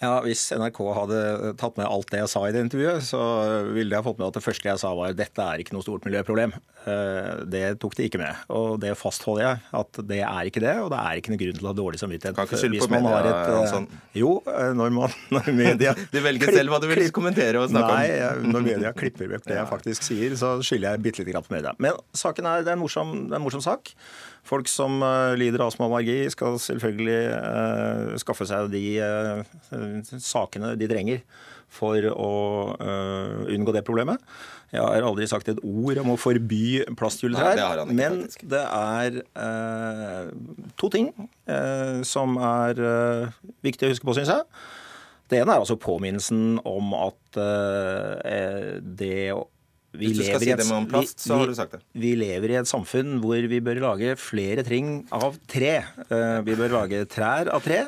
Ja, 0.04 0.14
Hvis 0.24 0.46
NRK 0.52 0.80
hadde 0.98 1.20
tatt 1.60 1.78
med 1.80 1.88
alt 1.88 2.10
det 2.12 2.22
jeg 2.22 2.32
sa 2.34 2.44
i 2.48 2.52
det 2.54 2.64
intervjuet, 2.66 3.04
så 3.06 3.22
ville 3.72 3.96
jeg 3.96 4.06
fått 4.06 4.20
med 4.20 4.28
at 4.28 4.38
det 4.38 4.44
første 4.44 4.70
jeg 4.70 4.80
sa 4.82 4.92
var 4.96 5.16
dette 5.16 5.44
er 5.44 5.62
ikke 5.62 5.76
noe 5.76 5.84
stort 5.86 6.06
miljøproblem. 6.06 6.54
Eh, 6.84 7.44
det 7.48 7.62
tok 7.80 7.96
de 7.96 8.08
ikke 8.08 8.20
med. 8.20 8.42
Og 8.52 8.76
det 8.82 8.92
fastholder 9.00 9.44
jeg, 9.46 9.60
at 9.80 10.00
det 10.10 10.20
er 10.26 10.50
ikke 10.50 10.62
det. 10.64 10.74
Og 10.84 10.90
det 10.92 11.00
er 11.00 11.20
ikke 11.20 11.32
noe 11.32 11.40
grunn 11.40 11.58
til 11.58 11.68
å 11.68 11.70
ha 11.70 11.76
dårlig 11.78 12.00
samvittighet. 12.02 12.36
Kan 12.36 12.48
ikke 12.48 12.60
skylde 12.60 12.82
på 12.82 12.90
media, 12.92 13.20
et, 13.22 13.30
eh, 13.32 13.56
Hansson. 13.56 13.88
Jo, 14.16 14.34
eh, 14.50 14.72
når 14.76 14.94
man 14.98 15.16
når 15.34 15.50
media 15.56 15.94
Du 16.14 16.20
velger 16.24 16.52
selv 16.58 16.74
hva 16.74 16.82
du 16.82 16.88
vil 16.90 17.08
kommentere 17.14 17.62
og 17.62 17.70
snakke 17.72 17.96
Nei, 17.96 18.12
om. 18.28 18.44
Nei, 18.44 18.52
når 18.56 18.68
media 18.68 18.92
klipper 19.00 19.32
vekk 19.32 19.48
det 19.48 19.58
jeg 19.58 19.70
faktisk 19.70 20.06
sier, 20.10 20.36
så 20.40 20.56
skylder 20.60 20.94
jeg 20.94 21.04
bitte 21.08 21.22
lite 21.22 21.34
grann 21.34 21.48
på 21.48 21.56
media. 21.56 21.74
Men 21.82 21.98
saken 22.16 22.50
er, 22.50 22.64
det 22.66 22.74
er 22.74 22.78
en 22.78 22.84
morsom, 22.84 23.16
det 23.28 23.36
er 23.36 23.40
en 23.40 23.46
morsom 23.46 23.64
sak. 23.64 23.94
Folk 24.44 24.68
som 24.68 25.00
lider 25.40 25.62
av 25.64 25.70
astma 25.70 25.86
og 25.86 25.94
allergi, 25.94 26.28
skal 26.34 26.58
selvfølgelig 26.60 27.20
uh, 27.32 28.10
skaffe 28.20 28.44
seg 28.44 28.68
de 28.74 28.82
uh, 29.00 29.93
sakene 30.02 30.74
de 30.80 30.88
trenger 30.90 31.22
for 31.74 32.06
å 32.10 32.34
uh, 32.78 33.46
unngå 33.50 33.74
det 33.74 33.84
problemet. 33.86 34.22
Jeg 34.74 34.82
har 34.82 35.06
aldri 35.06 35.26
sagt 35.30 35.50
et 35.52 35.60
ord 35.62 36.00
om 36.02 36.14
å 36.14 36.18
forby 36.18 36.82
plastjuletrær, 36.98 37.84
men 37.94 38.24
det 38.42 38.62
er 38.64 39.20
to 40.80 40.90
ting 40.90 41.12
som 42.02 42.34
er 42.42 42.80
viktig 43.62 43.86
å 43.86 43.92
huske 43.92 44.08
på, 44.08 44.16
syns 44.18 44.32
jeg. 44.34 44.42
Det 45.30 45.38
ene 45.38 45.54
er 45.54 45.62
altså 45.62 45.78
påminnelsen 45.78 46.58
om 46.66 46.90
at 46.98 47.38
det 48.98 49.14
vi 49.94 50.10
Hvis 50.10 50.18
du 50.18 50.24
skal 50.26 50.42
si 50.42 50.50
det 50.50 50.66
med 50.66 50.76
om 50.76 50.86
plast, 50.90 51.20
vi, 51.20 51.28
så 51.28 51.38
har 51.38 51.50
du 51.50 51.54
sagt 51.54 51.76
det. 51.76 51.80
Vi 52.02 52.14
lever 52.18 52.50
i 52.50 52.58
et 52.58 52.70
samfunn 52.70 53.20
hvor 53.22 53.46
vi 53.50 53.60
bør 53.62 53.80
lage 53.84 54.16
flere 54.18 54.64
ting 54.66 55.04
av 55.14 55.38
tre. 55.50 55.76
Vi 56.46 56.56
bør 56.58 56.80
lage 56.80 57.04
trær 57.10 57.50
av 57.54 57.62
tre. 57.64 57.84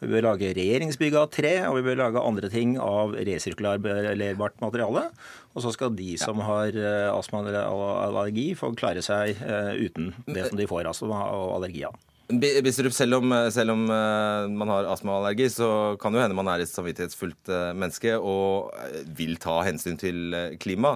Vi 0.00 0.08
bør 0.08 0.24
lage 0.30 0.52
regjeringsbygg 0.56 1.16
av 1.20 1.28
tre, 1.34 1.52
og 1.68 1.76
vi 1.78 1.84
bør 1.90 1.98
lage 2.00 2.24
andre 2.24 2.48
ting 2.52 2.76
av 2.80 3.12
resirkulerbart 3.14 4.60
materiale. 4.62 5.06
Og 5.52 5.64
så 5.64 5.72
skal 5.74 5.92
de 5.96 6.14
som 6.20 6.40
har 6.46 6.72
eh, 6.72 7.08
astma 7.12 7.42
eller 7.44 7.66
allergi, 7.68 8.50
få 8.56 8.72
klare 8.78 9.04
seg 9.04 9.36
eh, 9.44 9.74
uten 9.84 10.14
det 10.30 10.48
som 10.48 10.60
de 10.60 10.68
får 10.70 10.88
astma 10.88 11.26
og 11.36 11.58
allergi 11.58 11.84
av. 11.88 11.98
Bistrup, 12.30 12.94
selv 12.94 13.18
om, 13.18 13.32
selv 13.50 13.74
om 13.74 13.80
man 13.90 14.70
har 14.70 14.86
astma 14.86 15.16
og 15.16 15.24
allergi, 15.24 15.48
så 15.50 15.96
kan 16.00 16.14
jo 16.14 16.20
hende 16.22 16.36
man 16.38 16.48
er 16.52 16.62
et 16.62 16.70
samvittighetsfullt 16.70 17.50
menneske 17.74 18.14
og 18.14 18.70
vil 19.18 19.34
ta 19.42 19.56
hensyn 19.66 19.98
til 19.98 20.30
klima 20.62 20.94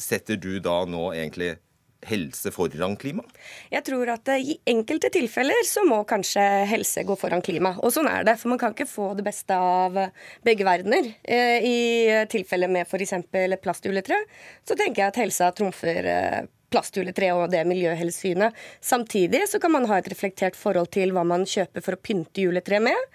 setter 0.00 0.38
du 0.40 0.58
da 0.62 0.82
nå 0.88 1.10
egentlig 1.14 1.54
helse 2.08 2.50
foran 2.54 2.96
klima? 3.00 3.24
Jeg 3.72 3.84
tror 3.86 4.10
at 4.14 4.30
eh, 4.32 4.50
i 4.54 4.56
enkelte 4.70 5.10
tilfeller 5.14 5.66
så 5.68 5.84
må 5.86 6.02
kanskje 6.08 6.42
helse 6.70 7.04
gå 7.06 7.16
foran 7.18 7.44
klima. 7.44 7.74
Og 7.82 7.94
sånn 7.94 8.08
er 8.10 8.26
det, 8.26 8.36
for 8.40 8.52
man 8.52 8.60
kan 8.60 8.74
ikke 8.74 8.88
få 8.90 9.12
det 9.18 9.26
beste 9.26 9.56
av 9.56 9.98
begge 10.46 10.66
verdener. 10.66 11.12
Eh, 11.22 11.64
I 11.64 11.78
tilfellet 12.32 12.72
med 12.72 12.88
f.eks. 12.88 13.16
plastjuletre, 13.62 14.18
så 14.66 14.76
tenker 14.78 15.04
jeg 15.04 15.14
at 15.14 15.22
helsa 15.24 15.54
trumfer 15.56 16.10
eh, 16.10 16.44
og 16.74 17.52
det 17.52 17.60
miljøhelsesynet. 17.70 18.56
Samtidig 18.82 19.44
så 19.46 19.60
kan 19.62 19.70
man 19.70 19.84
ha 19.86 20.00
et 20.00 20.08
reflektert 20.10 20.56
forhold 20.58 20.88
til 20.96 21.12
hva 21.14 21.22
man 21.22 21.44
kjøper 21.46 21.84
for 21.84 21.94
å 21.94 22.00
pynte 22.02 22.42
juletreet 22.42 22.82
med, 22.82 23.12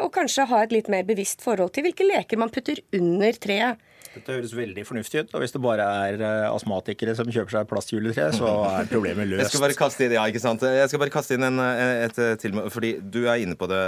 og 0.00 0.08
kanskje 0.14 0.46
ha 0.48 0.62
et 0.64 0.72
litt 0.72 0.88
mer 0.88 1.04
bevisst 1.04 1.44
forhold 1.44 1.74
til 1.76 1.84
hvilke 1.84 2.06
leker 2.08 2.40
man 2.40 2.48
putter 2.48 2.80
under 2.96 3.36
treet. 3.44 3.84
Dette 4.14 4.36
høres 4.36 4.54
veldig 4.56 4.84
fornuftig 4.88 5.24
ut. 5.24 5.34
Og 5.36 5.44
hvis 5.44 5.54
det 5.54 5.62
bare 5.64 5.88
er 6.08 6.22
eh, 6.22 6.46
astmatikere 6.48 7.14
som 7.18 7.28
kjøper 7.28 7.58
seg 7.58 7.68
plastjuletre, 7.70 8.30
så 8.36 8.52
er 8.70 8.88
problemet 8.90 9.28
løst. 9.30 9.42
Jeg 9.46 9.52
skal 9.52 9.66
bare 9.66 9.78
kaste 9.78 10.06
inn, 10.06 10.16
ja, 10.16 10.24
ikke 10.30 10.42
sant? 10.42 10.64
Jeg 10.64 10.92
skal 10.92 11.02
bare 11.02 11.14
kaste 11.14 11.38
inn 11.38 11.48
en, 11.48 11.60
et, 11.60 12.22
et 12.32 12.42
til, 12.42 12.56
fordi 12.72 12.96
du 13.02 13.24
er 13.26 13.44
inne 13.44 13.58
på 13.58 13.68
det, 13.70 13.82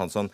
Hansson 0.00 0.30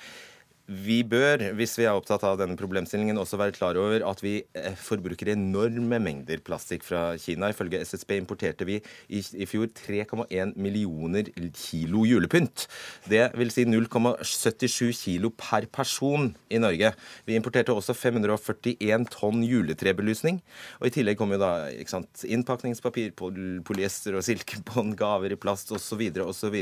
vi 0.66 0.98
bør, 1.06 1.44
hvis 1.54 1.76
vi 1.78 1.84
er 1.86 1.94
opptatt 1.94 2.24
av 2.26 2.40
denne 2.40 2.56
problemstillingen, 2.58 3.18
også 3.20 3.38
være 3.38 3.54
klar 3.54 3.78
over 3.78 4.02
at 4.08 4.18
vi 4.24 4.40
eh, 4.58 4.74
forbruker 4.74 5.30
enorme 5.30 6.00
mengder 6.02 6.40
plastikk 6.42 6.82
fra 6.82 7.12
Kina. 7.22 7.52
Ifølge 7.52 7.78
SSB 7.86 8.16
importerte 8.18 8.66
vi 8.66 8.80
i, 9.06 9.20
i 9.22 9.46
fjor 9.46 9.68
3,1 9.70 10.56
millioner 10.58 11.30
kilo 11.54 12.02
julepynt. 12.08 12.66
Det 13.06 13.28
vil 13.38 13.52
si 13.54 13.66
0,77 13.68 14.90
kilo 15.04 15.30
per 15.38 15.68
person 15.70 16.32
i 16.50 16.58
Norge. 16.62 16.90
Vi 17.30 17.38
importerte 17.38 17.74
også 17.74 17.94
541 17.94 19.06
tonn 19.14 19.46
juletrebelysning. 19.46 20.42
Og 20.80 20.90
i 20.90 20.94
tillegg 20.98 21.20
kom 21.20 21.34
jo 21.34 21.40
da 21.42 21.52
sant, 21.86 22.26
innpakningspapir, 22.26 23.14
polyester 23.14 24.18
og 24.18 24.26
silkebånd, 24.26 24.96
gaver 24.98 25.36
i 25.36 25.38
plast 25.38 25.70
osv. 25.76 26.02
osv. 26.26 26.58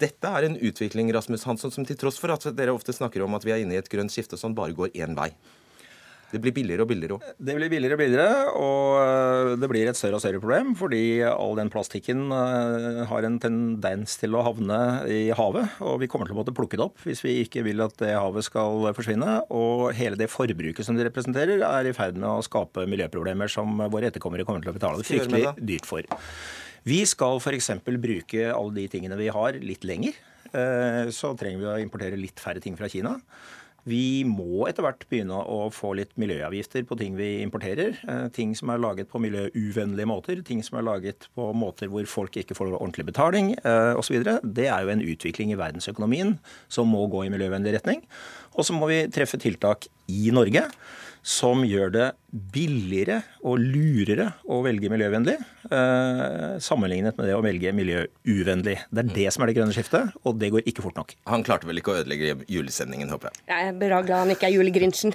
Dette 0.00 0.32
er 0.32 0.48
en 0.48 0.56
utvikling 0.56 1.12
Rasmus 1.12 1.44
Hansson, 1.44 1.76
som 1.76 1.84
til 1.84 2.00
tross 2.00 2.16
for 2.20 2.32
at 2.32 2.48
dere 2.56 2.72
ofte 2.72 2.96
snakker 2.96 3.17
snakker 3.18 3.26
om 3.26 3.38
at 3.38 3.46
vi 3.46 3.54
er 3.54 3.64
inne 3.64 3.76
i 3.76 3.82
et 3.82 3.90
grønt 3.90 4.12
skifte 4.12 4.38
som 4.38 4.54
bare 4.54 4.74
går 4.74 4.94
én 4.94 5.16
vei. 5.16 5.32
Det 6.28 6.42
blir 6.44 6.52
billigere 6.52 6.84
og 6.84 6.90
billigere 6.90 7.16
òg. 7.16 7.22
Det 7.40 7.54
blir 7.56 7.70
billigere 7.72 7.96
og 7.96 8.00
billigere, 8.02 8.40
og 8.52 8.96
eh, 9.00 9.52
det 9.56 9.68
blir 9.70 9.88
et 9.88 9.96
større 9.96 10.18
og 10.18 10.20
større 10.20 10.42
problem. 10.42 10.74
Fordi 10.76 11.22
all 11.24 11.56
den 11.56 11.70
plastikken 11.72 12.26
eh, 12.36 12.98
har 13.08 13.24
en 13.24 13.38
tendens 13.40 14.18
til 14.20 14.36
å 14.36 14.42
havne 14.44 15.08
i 15.08 15.30
havet. 15.32 15.78
Og 15.80 16.02
vi 16.02 16.10
kommer 16.12 16.28
til 16.28 16.36
å 16.36 16.42
måtte 16.42 16.52
plukke 16.52 16.76
det 16.76 16.84
opp 16.84 17.00
hvis 17.06 17.24
vi 17.24 17.38
ikke 17.46 17.64
vil 17.64 17.80
at 17.80 17.96
det 18.02 18.12
havet 18.12 18.44
skal 18.44 18.90
forsvinne. 18.92 19.38
Og 19.48 19.88
hele 19.96 20.20
det 20.20 20.28
forbruket 20.28 20.84
som 20.84 21.00
det 21.00 21.08
representerer, 21.08 21.64
er 21.64 21.88
i 21.88 21.96
ferd 21.96 22.20
med 22.20 22.28
å 22.28 22.44
skape 22.44 22.84
miljøproblemer 22.84 23.48
som 23.48 23.80
våre 23.88 24.12
etterkommere 24.12 24.44
kommer 24.44 24.60
til 24.60 24.74
å 24.74 24.76
betale 24.76 25.00
det 25.00 25.08
fryktelig 25.08 25.56
dyrt 25.56 25.88
for. 25.88 26.04
Vi 26.84 27.06
skal 27.08 27.40
f.eks. 27.40 27.72
bruke 27.88 28.50
alle 28.52 28.82
de 28.82 28.90
tingene 28.92 29.16
vi 29.16 29.32
har, 29.32 29.56
litt 29.64 29.88
lenger. 29.88 30.20
Eh, 30.52 31.08
så 31.14 31.34
trenger 31.38 31.62
vi 31.62 31.70
å 31.70 31.78
importere 31.82 32.18
litt 32.18 32.40
færre 32.42 32.62
ting 32.64 32.76
fra 32.78 32.90
Kina. 32.90 33.16
Vi 33.88 34.20
må 34.26 34.66
etter 34.68 34.84
hvert 34.84 35.04
begynne 35.08 35.38
å 35.48 35.68
få 35.72 35.94
litt 35.96 36.10
miljøavgifter 36.20 36.84
på 36.88 36.96
ting 37.00 37.14
vi 37.16 37.38
importerer. 37.44 37.96
Eh, 38.04 38.26
ting 38.34 38.52
som 38.58 38.72
er 38.72 38.82
laget 38.82 39.08
på 39.08 39.20
miljøuvennlige 39.22 40.08
måter, 40.08 40.42
ting 40.44 40.60
som 40.66 40.80
er 40.80 40.86
laget 40.88 41.28
på 41.38 41.48
måter 41.56 41.90
hvor 41.92 42.08
folk 42.10 42.36
ikke 42.36 42.56
får 42.58 42.74
ordentlig 42.74 43.08
betaling 43.08 43.54
eh, 43.62 43.94
osv. 43.96 44.20
Det 44.42 44.68
er 44.68 44.84
jo 44.84 44.92
en 44.92 45.04
utvikling 45.04 45.54
i 45.54 45.60
verdensøkonomien 45.60 46.36
som 46.68 46.90
må 46.90 47.06
gå 47.12 47.24
i 47.24 47.32
miljøvennlig 47.32 47.78
retning. 47.78 48.04
Og 48.58 48.66
så 48.66 48.76
må 48.76 48.90
vi 48.90 49.04
treffe 49.14 49.40
tiltak 49.40 49.88
i 50.10 50.32
Norge 50.34 50.66
som 51.28 51.60
gjør 51.66 51.90
det 51.92 52.06
billigere 52.28 53.18
og 53.44 53.60
lurere 53.60 54.30
å 54.48 54.60
velge 54.64 54.88
miljøvennlig, 54.92 55.34
eh, 55.68 56.54
sammenlignet 56.64 57.16
med 57.18 57.28
det 57.28 57.34
å 57.36 57.42
velge 57.44 57.72
miljøuvennlig. 57.76 58.76
Det 58.88 59.02
er 59.02 59.10
det 59.12 59.26
som 59.34 59.44
er 59.44 59.50
det 59.50 59.56
grønne 59.58 59.76
skiftet, 59.76 60.14
og 60.24 60.38
det 60.40 60.50
går 60.54 60.64
ikke 60.68 60.84
fort 60.84 60.96
nok. 60.96 61.12
Han 61.28 61.44
klarte 61.44 61.68
vel 61.68 61.80
ikke 61.80 61.92
å 61.92 61.98
ødelegge 62.00 62.46
julesendingen, 62.48 63.12
håper 63.12 63.28
jeg. 63.28 63.44
Jeg 63.52 63.72
er 63.72 63.80
bra 63.80 64.00
glad 64.06 64.24
han 64.24 64.32
ikke 64.32 64.48
er 64.48 64.56
julegrinchen. 64.56 65.12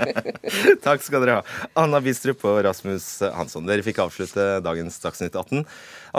Takk 0.86 1.04
skal 1.04 1.24
dere 1.24 1.38
ha. 1.40 1.46
Anna 1.80 2.02
Bistrup 2.04 2.44
og 2.48 2.60
Rasmus 2.68 3.08
Hansson. 3.32 3.68
Dere 3.68 3.84
fikk 3.86 4.02
avslutte 4.04 4.60
dagens 4.64 5.00
Dagsnytt 5.00 5.36
18. 5.36 5.64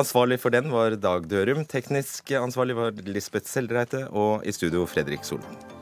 Ansvarlig 0.01 0.41
for 0.41 0.53
den 0.53 0.73
var 0.73 0.97
Dag 0.97 1.29
Dørum. 1.29 1.67
Teknisk 1.69 2.33
ansvarlig 2.41 2.77
var 2.81 3.05
Lisbeth 3.05 3.49
Seldreite, 3.49 4.07
og 4.09 4.41
i 4.45 4.53
studio 4.55 4.87
Fredrik 4.89 5.25
Solvang. 5.27 5.72